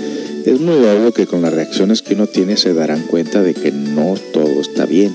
es 0.45 0.59
muy 0.59 0.75
obvio 0.75 1.11
que 1.11 1.25
con 1.25 1.41
las 1.41 1.53
reacciones 1.53 2.03
que 2.03 2.13
uno 2.13 2.27
tiene 2.27 2.55
se 2.55 2.73
darán 2.73 3.01
cuenta 3.07 3.41
de 3.41 3.55
que 3.55 3.71
no 3.71 4.13
todo 4.31 4.61
está 4.61 4.85
bien. 4.85 5.11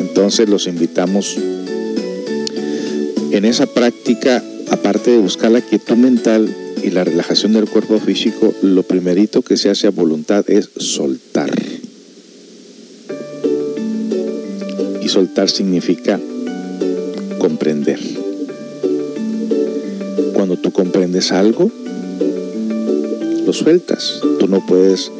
Entonces 0.00 0.48
los 0.48 0.66
invitamos 0.66 1.38
en 3.30 3.44
esa 3.44 3.66
práctica, 3.66 4.42
aparte 4.70 5.12
de 5.12 5.18
buscar 5.18 5.52
la 5.52 5.60
quietud 5.60 5.94
mental 5.94 6.52
y 6.82 6.90
la 6.90 7.04
relajación 7.04 7.52
del 7.52 7.68
cuerpo 7.68 8.00
físico, 8.00 8.52
lo 8.62 8.82
primerito 8.82 9.42
que 9.42 9.56
se 9.56 9.70
hace 9.70 9.86
a 9.86 9.90
voluntad 9.90 10.44
es 10.48 10.70
soltar. 10.76 11.50
Y 15.02 15.08
soltar 15.08 15.50
significa 15.50 16.18
comprender. 17.38 18.00
Cuando 20.34 20.56
tú 20.56 20.72
comprendes 20.72 21.30
algo, 21.30 21.70
lo 23.46 23.52
sueltas. 23.52 24.20
Tú 24.40 24.48
no 24.48 24.66
puedes 24.66 25.10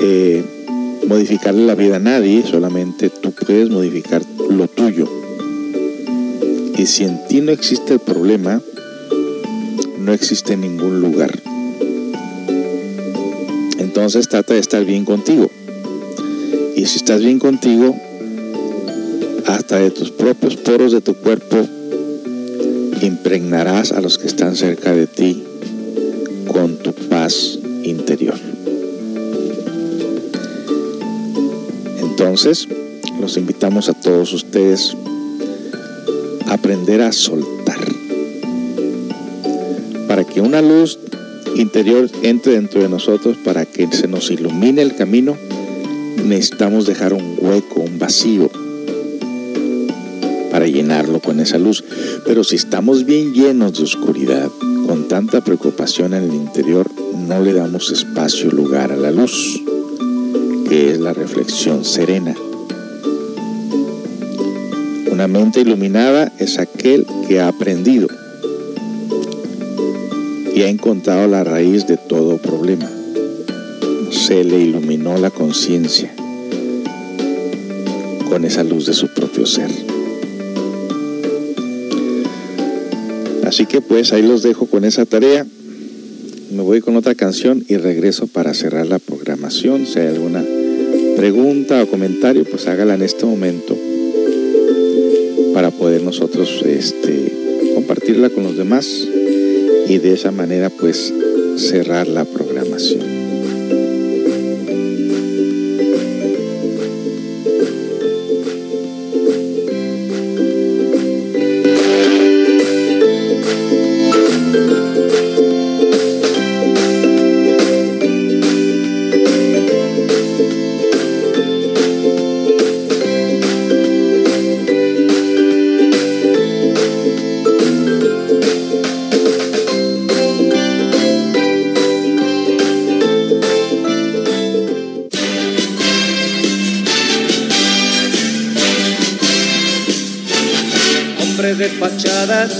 eh, 0.00 0.44
modificarle 1.08 1.64
la 1.66 1.74
vida 1.74 1.96
a 1.96 1.98
nadie, 1.98 2.44
solamente 2.46 3.08
tú 3.08 3.32
puedes 3.32 3.70
modificar 3.70 4.22
lo 4.50 4.68
tuyo. 4.68 5.08
Y 6.76 6.84
si 6.84 7.04
en 7.04 7.26
ti 7.26 7.40
no 7.40 7.52
existe 7.52 7.94
el 7.94 8.00
problema, 8.00 8.60
no 9.98 10.12
existe 10.12 10.52
en 10.52 10.60
ningún 10.60 11.00
lugar. 11.00 11.32
Entonces 13.78 14.28
trata 14.28 14.52
de 14.52 14.60
estar 14.60 14.84
bien 14.84 15.06
contigo. 15.06 15.50
Y 16.76 16.84
si 16.84 16.98
estás 16.98 17.22
bien 17.22 17.38
contigo, 17.38 17.96
hasta 19.46 19.78
de 19.78 19.90
tus 19.90 20.10
propios 20.10 20.56
poros 20.56 20.92
de 20.92 21.00
tu 21.00 21.14
cuerpo, 21.14 21.56
impregnarás 23.00 23.92
a 23.92 24.02
los 24.02 24.18
que 24.18 24.26
están 24.26 24.56
cerca 24.56 24.92
de 24.92 25.06
ti 25.06 25.42
interior. 27.82 28.38
Entonces, 32.00 32.68
los 33.20 33.36
invitamos 33.36 33.88
a 33.88 33.94
todos 33.94 34.32
ustedes 34.32 34.96
a 36.46 36.54
aprender 36.54 37.02
a 37.02 37.10
soltar. 37.12 37.78
Para 40.06 40.24
que 40.24 40.40
una 40.40 40.62
luz 40.62 40.98
interior 41.56 42.08
entre 42.22 42.52
dentro 42.52 42.80
de 42.80 42.88
nosotros, 42.88 43.36
para 43.44 43.64
que 43.66 43.88
se 43.90 44.06
nos 44.06 44.30
ilumine 44.30 44.82
el 44.82 44.94
camino, 44.94 45.36
necesitamos 46.24 46.86
dejar 46.86 47.12
un 47.12 47.36
hueco, 47.40 47.80
un 47.80 47.98
vacío, 47.98 48.50
para 50.52 50.68
llenarlo 50.68 51.20
con 51.20 51.40
esa 51.40 51.58
luz. 51.58 51.82
Pero 52.24 52.44
si 52.44 52.56
estamos 52.56 53.04
bien 53.04 53.34
llenos 53.34 53.76
de 53.76 53.84
oscuridad, 53.84 54.48
con 54.86 55.08
tanta 55.08 55.42
preocupación 55.42 56.14
en 56.14 56.24
el 56.24 56.34
interior, 56.34 56.88
no 57.26 57.42
le 57.42 57.52
damos 57.52 57.90
espacio, 57.90 58.50
lugar 58.50 58.92
a 58.92 58.96
la 58.96 59.10
luz, 59.10 59.60
que 60.68 60.92
es 60.92 61.00
la 61.00 61.12
reflexión 61.12 61.84
serena. 61.84 62.36
Una 65.10 65.26
mente 65.26 65.60
iluminada 65.60 66.32
es 66.38 66.58
aquel 66.58 67.04
que 67.26 67.40
ha 67.40 67.48
aprendido 67.48 68.06
y 70.54 70.62
ha 70.62 70.68
encontrado 70.68 71.26
la 71.26 71.42
raíz 71.42 71.86
de 71.86 71.96
todo 71.96 72.38
problema. 72.38 72.88
Se 74.10 74.44
le 74.44 74.60
iluminó 74.60 75.18
la 75.18 75.30
conciencia 75.30 76.14
con 78.28 78.44
esa 78.44 78.62
luz 78.62 78.86
de 78.86 78.94
su 78.94 79.08
propio 79.08 79.46
ser. 79.46 79.70
Así 83.44 83.66
que 83.66 83.80
pues 83.80 84.12
ahí 84.12 84.22
los 84.22 84.42
dejo 84.42 84.66
con 84.66 84.84
esa 84.84 85.06
tarea. 85.06 85.46
Voy 86.66 86.80
con 86.80 86.96
otra 86.96 87.14
canción 87.14 87.64
y 87.68 87.76
regreso 87.76 88.26
para 88.26 88.52
cerrar 88.52 88.88
la 88.88 88.98
programación. 88.98 89.86
Si 89.86 90.00
hay 90.00 90.08
alguna 90.08 90.44
pregunta 91.16 91.80
o 91.80 91.86
comentario, 91.86 92.44
pues 92.44 92.66
hágala 92.66 92.96
en 92.96 93.02
este 93.02 93.24
momento 93.24 93.78
para 95.54 95.70
poder 95.70 96.02
nosotros 96.02 96.64
este, 96.66 97.70
compartirla 97.72 98.30
con 98.30 98.42
los 98.42 98.56
demás 98.56 99.06
y 99.88 99.98
de 99.98 100.14
esa 100.14 100.32
manera 100.32 100.68
pues 100.68 101.14
cerrar 101.56 102.08
la 102.08 102.24
programación. 102.24 103.15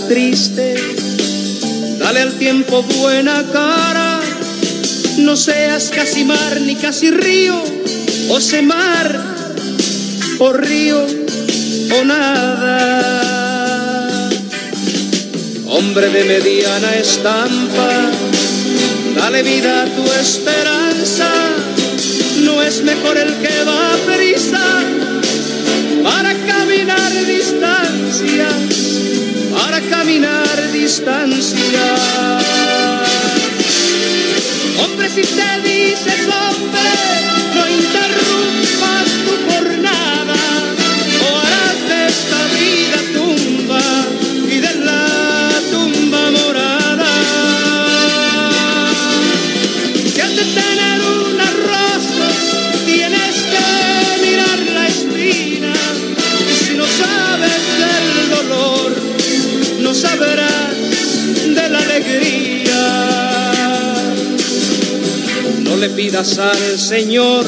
Triste, 0.09 0.75
dale 1.99 2.21
al 2.21 2.33
tiempo 2.39 2.83
buena 2.83 3.45
cara. 3.53 4.21
No 5.19 5.37
seas 5.37 5.91
casi 5.95 6.25
mar 6.25 6.61
ni 6.61 6.77
casi 6.77 7.11
río, 7.11 7.63
o 8.31 8.41
se 8.41 8.63
mar 8.63 9.21
o 10.39 10.53
río 10.53 11.07
o 11.99 12.05
nada. 12.05 12.79
Hombre 15.69 16.09
de 16.09 16.25
mediana 16.25 16.97
estampa, 16.97 17.91
dale 19.17 19.43
vida 19.43 19.83
a 19.83 19.87
tu 19.87 20.05
esperanza. 20.21 21.31
No 22.45 22.63
es 22.63 22.83
mejor 22.83 23.19
el 23.19 23.33
que 23.43 23.65
va 23.65 23.95
a 23.95 23.97
prisa 24.07 24.65
para 26.03 26.33
caminar 26.47 27.13
distancia, 27.27 28.49
para 29.67 29.81
caminar 29.81 30.71
distancia. 30.73 31.87
Hombre, 34.79 35.09
si 35.09 35.23
te 35.23 35.61
dices 35.69 36.29
hombre, 36.29 36.91
no 37.57 37.69
interrumpas 37.69 39.07
tu 39.25 39.36
le 65.89 65.95
pidas 65.95 66.39
al 66.39 66.79
Señor, 66.79 67.45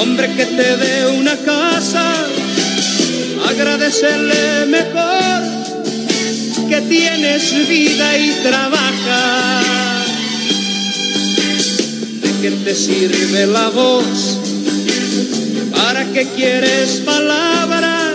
hombre, 0.00 0.28
que 0.36 0.44
te 0.44 0.76
dé 0.76 1.06
una 1.18 1.34
casa. 1.36 2.04
Agradecerle 3.48 4.66
mejor 4.66 5.40
que 6.68 6.80
tienes 6.82 7.68
vida 7.68 8.18
y 8.18 8.30
trabaja. 8.42 9.60
¿De 12.22 12.30
qué 12.42 12.50
te 12.64 12.74
sirve 12.74 13.46
la 13.46 13.68
voz? 13.68 14.38
¿Para 15.72 16.04
qué 16.12 16.26
quieres 16.36 17.02
palabras? 17.06 18.14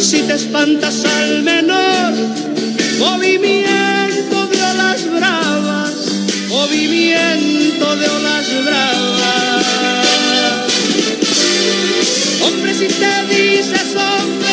Si 0.00 0.18
te 0.22 0.34
espantas 0.34 1.04
al 1.04 1.42
menor 1.42 2.12
movimiento 2.98 4.46
de 4.46 4.62
olas 4.62 5.10
bravas, 5.10 5.45
movimiento 6.66 7.96
de 7.96 8.08
olas 8.08 8.64
bravas. 8.64 9.64
Hombre, 12.42 12.74
si 12.74 12.88
te 12.88 13.26
dices 13.34 13.94
hombre, 13.94 14.48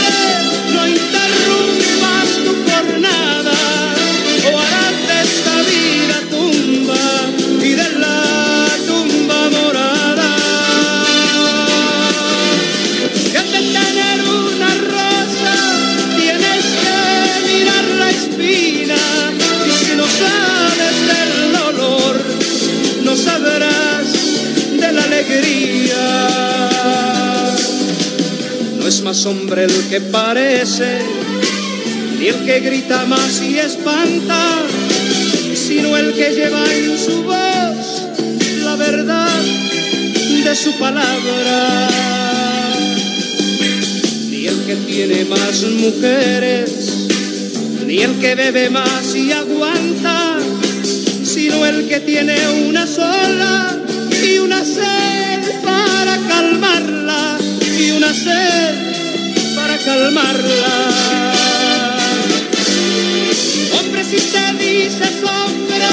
no 0.74 0.88
interrumpas 0.88 1.73
es 28.88 29.02
más 29.02 29.26
hombre 29.26 29.64
el 29.64 29.90
que 29.90 30.02
parece, 30.02 31.00
ni 32.20 32.28
el 32.28 32.46
que 32.46 32.60
grita 32.60 33.06
más 33.06 33.42
y 33.42 33.58
espanta, 33.58 34.62
sino 35.56 35.96
el 35.96 36.14
que 36.14 36.32
lleva 36.32 36.64
en 36.66 36.98
su 36.98 37.24
voz 37.24 38.04
la 38.66 38.76
verdad 38.76 39.42
de 40.44 40.56
su 40.56 40.78
palabra. 40.78 41.90
Ni 44.30 44.48
el 44.48 44.66
que 44.66 44.76
tiene 44.76 45.26
más 45.26 45.64
mujeres, 45.64 47.08
ni 47.86 48.00
el 48.00 48.20
que 48.20 48.36
bebe 48.36 48.70
más 48.70 49.16
y 49.16 49.32
aguanta, 49.32 50.40
sino 51.24 51.66
el 51.66 51.88
que 51.88 52.02
tiene 52.02 52.36
una 52.68 52.86
sola 52.86 53.78
y 54.26 54.40
una 54.40 54.64
sed 54.66 55.62
para 55.64 56.18
calmarla 56.28 57.23
y 57.80 57.92
una 57.92 58.14
sed 58.14 58.76
para 59.56 59.78
calmarla. 59.78 60.94
Hombre, 63.80 64.04
si 64.04 64.18
te 64.18 64.54
dices 64.64 65.24
hombre, 65.24 65.90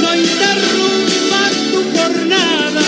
no 0.00 0.16
interrumpas 0.16 1.52
tu 1.70 1.98
jornada 1.98 2.82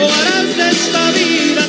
o 0.00 0.12
harás 0.12 0.56
de 0.56 0.70
esta 0.70 1.10
vida 1.10 1.61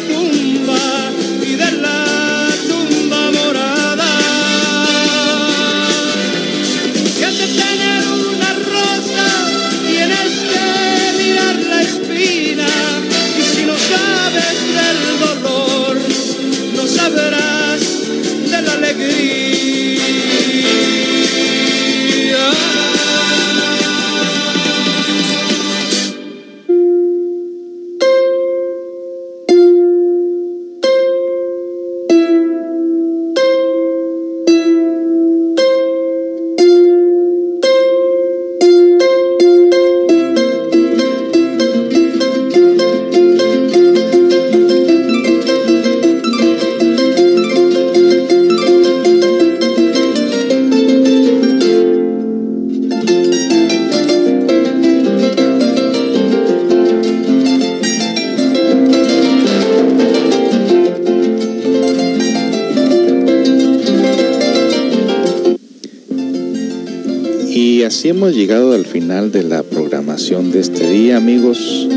hemos 68.24 68.38
llegado 68.38 68.72
al 68.72 68.86
final 68.86 69.34
de 69.34 69.44
la 69.44 69.64
programación 69.64 70.54
de 70.54 70.62
este 70.62 70.90
día, 70.90 71.18
amigos. 71.18 71.90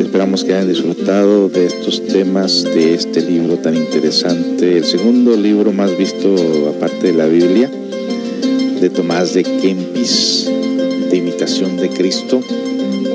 Esperamos 0.00 0.42
que 0.42 0.54
hayan 0.54 0.66
disfrutado 0.66 1.50
de 1.50 1.66
estos 1.66 2.06
temas, 2.06 2.64
de 2.64 2.94
este 2.94 3.20
libro 3.20 3.58
tan 3.58 3.76
interesante, 3.76 4.78
el 4.78 4.86
segundo 4.86 5.36
libro 5.36 5.70
más 5.70 5.94
visto 5.98 6.72
aparte 6.74 7.08
de 7.08 7.12
la 7.12 7.26
Biblia, 7.26 7.70
de 8.80 8.88
Tomás 8.88 9.34
de 9.34 9.42
Kempis, 9.42 10.50
de 11.10 11.16
imitación 11.18 11.76
de 11.76 11.90
Cristo, 11.90 12.40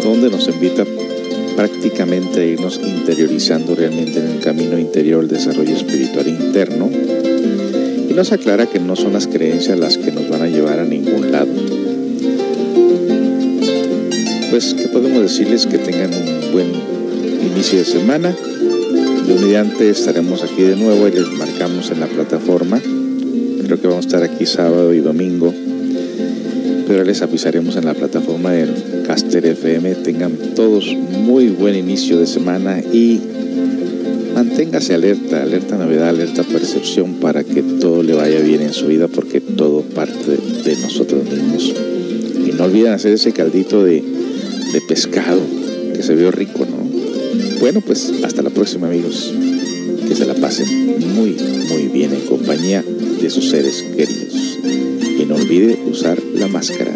donde 0.04 0.30
nos 0.30 0.48
invita 0.48 0.86
prácticamente 1.56 2.42
a 2.42 2.46
irnos 2.46 2.80
interiorizando 2.84 3.74
realmente 3.74 4.20
en 4.20 4.28
el 4.28 4.40
camino 4.42 4.78
interior, 4.78 5.24
el 5.24 5.30
desarrollo 5.30 5.76
espiritual 5.76 6.28
interno, 6.28 6.88
y 8.08 8.14
nos 8.14 8.32
aclara 8.32 8.68
que 8.68 8.80
no 8.80 8.96
son 8.96 9.14
las 9.14 9.26
creencias 9.26 9.80
las 9.80 9.98
que 9.98 10.12
nos 10.12 10.30
van 10.30 10.44
a 10.44 10.48
llevar 10.48 10.78
a 10.78 10.86
ningún 10.86 11.32
lado. 11.32 11.63
Pues, 14.54 14.76
¿qué 14.76 14.88
podemos 14.88 15.20
decirles? 15.20 15.66
Que 15.66 15.80
tengan 15.80 16.14
un 16.14 16.52
buen 16.52 16.68
inicio 17.42 17.80
de 17.80 17.86
semana. 17.86 18.30
De 18.30 19.34
mediante 19.42 19.90
estaremos 19.90 20.44
aquí 20.44 20.62
de 20.62 20.76
nuevo 20.76 21.08
y 21.08 21.12
les 21.12 21.28
marcamos 21.32 21.90
en 21.90 22.00
la 22.00 22.06
plataforma. 22.06 22.80
Creo 22.80 23.82
que 23.82 23.88
vamos 23.88 24.06
a 24.06 24.08
estar 24.08 24.22
aquí 24.22 24.46
sábado 24.46 24.94
y 24.94 25.00
domingo. 25.00 25.52
Pero 26.88 27.04
les 27.04 27.24
avisaremos 27.24 27.78
en 27.78 27.86
la 27.86 27.96
plataforma 27.96 28.52
de 28.52 28.68
Caster 29.08 29.44
FM. 29.44 29.96
Tengan 29.96 30.34
todos 30.54 30.86
muy 31.10 31.48
buen 31.48 31.74
inicio 31.74 32.20
de 32.20 32.28
semana 32.28 32.80
y 32.80 33.22
manténgase 34.36 34.94
alerta, 34.94 35.42
alerta 35.42 35.78
novedad, 35.78 36.10
alerta 36.10 36.44
percepción 36.44 37.16
para 37.16 37.44
que 37.44 37.64
todo 37.64 38.04
le 38.04 38.14
vaya 38.14 38.40
bien 38.42 38.62
en 38.62 38.74
su 38.74 38.86
vida 38.86 39.08
porque 39.08 39.42
todo 39.42 39.82
parte 39.82 40.38
de 40.64 40.76
nosotros 40.76 41.24
mismos. 41.24 41.74
Y 42.46 42.52
no 42.52 42.66
olviden 42.66 42.94
hacer 42.94 43.14
ese 43.14 43.32
caldito 43.32 43.84
de, 43.84 44.14
de 44.74 44.82
pescado 44.82 45.40
que 45.96 46.02
se 46.02 46.16
vio 46.16 46.32
rico, 46.32 46.66
¿no? 46.66 46.84
Bueno, 47.60 47.80
pues 47.82 48.12
hasta 48.24 48.42
la 48.42 48.50
próxima 48.50 48.88
amigos. 48.88 49.32
Que 50.08 50.16
se 50.16 50.26
la 50.26 50.34
pasen 50.34 50.68
muy, 51.16 51.38
muy 51.70 51.84
bien 51.88 52.12
en 52.14 52.22
compañía 52.22 52.84
de 52.84 53.30
sus 53.30 53.50
seres 53.50 53.84
queridos. 53.96 54.58
Y 55.18 55.26
no 55.26 55.36
olvide 55.36 55.80
usar 55.86 56.22
la 56.34 56.48
máscara. 56.48 56.94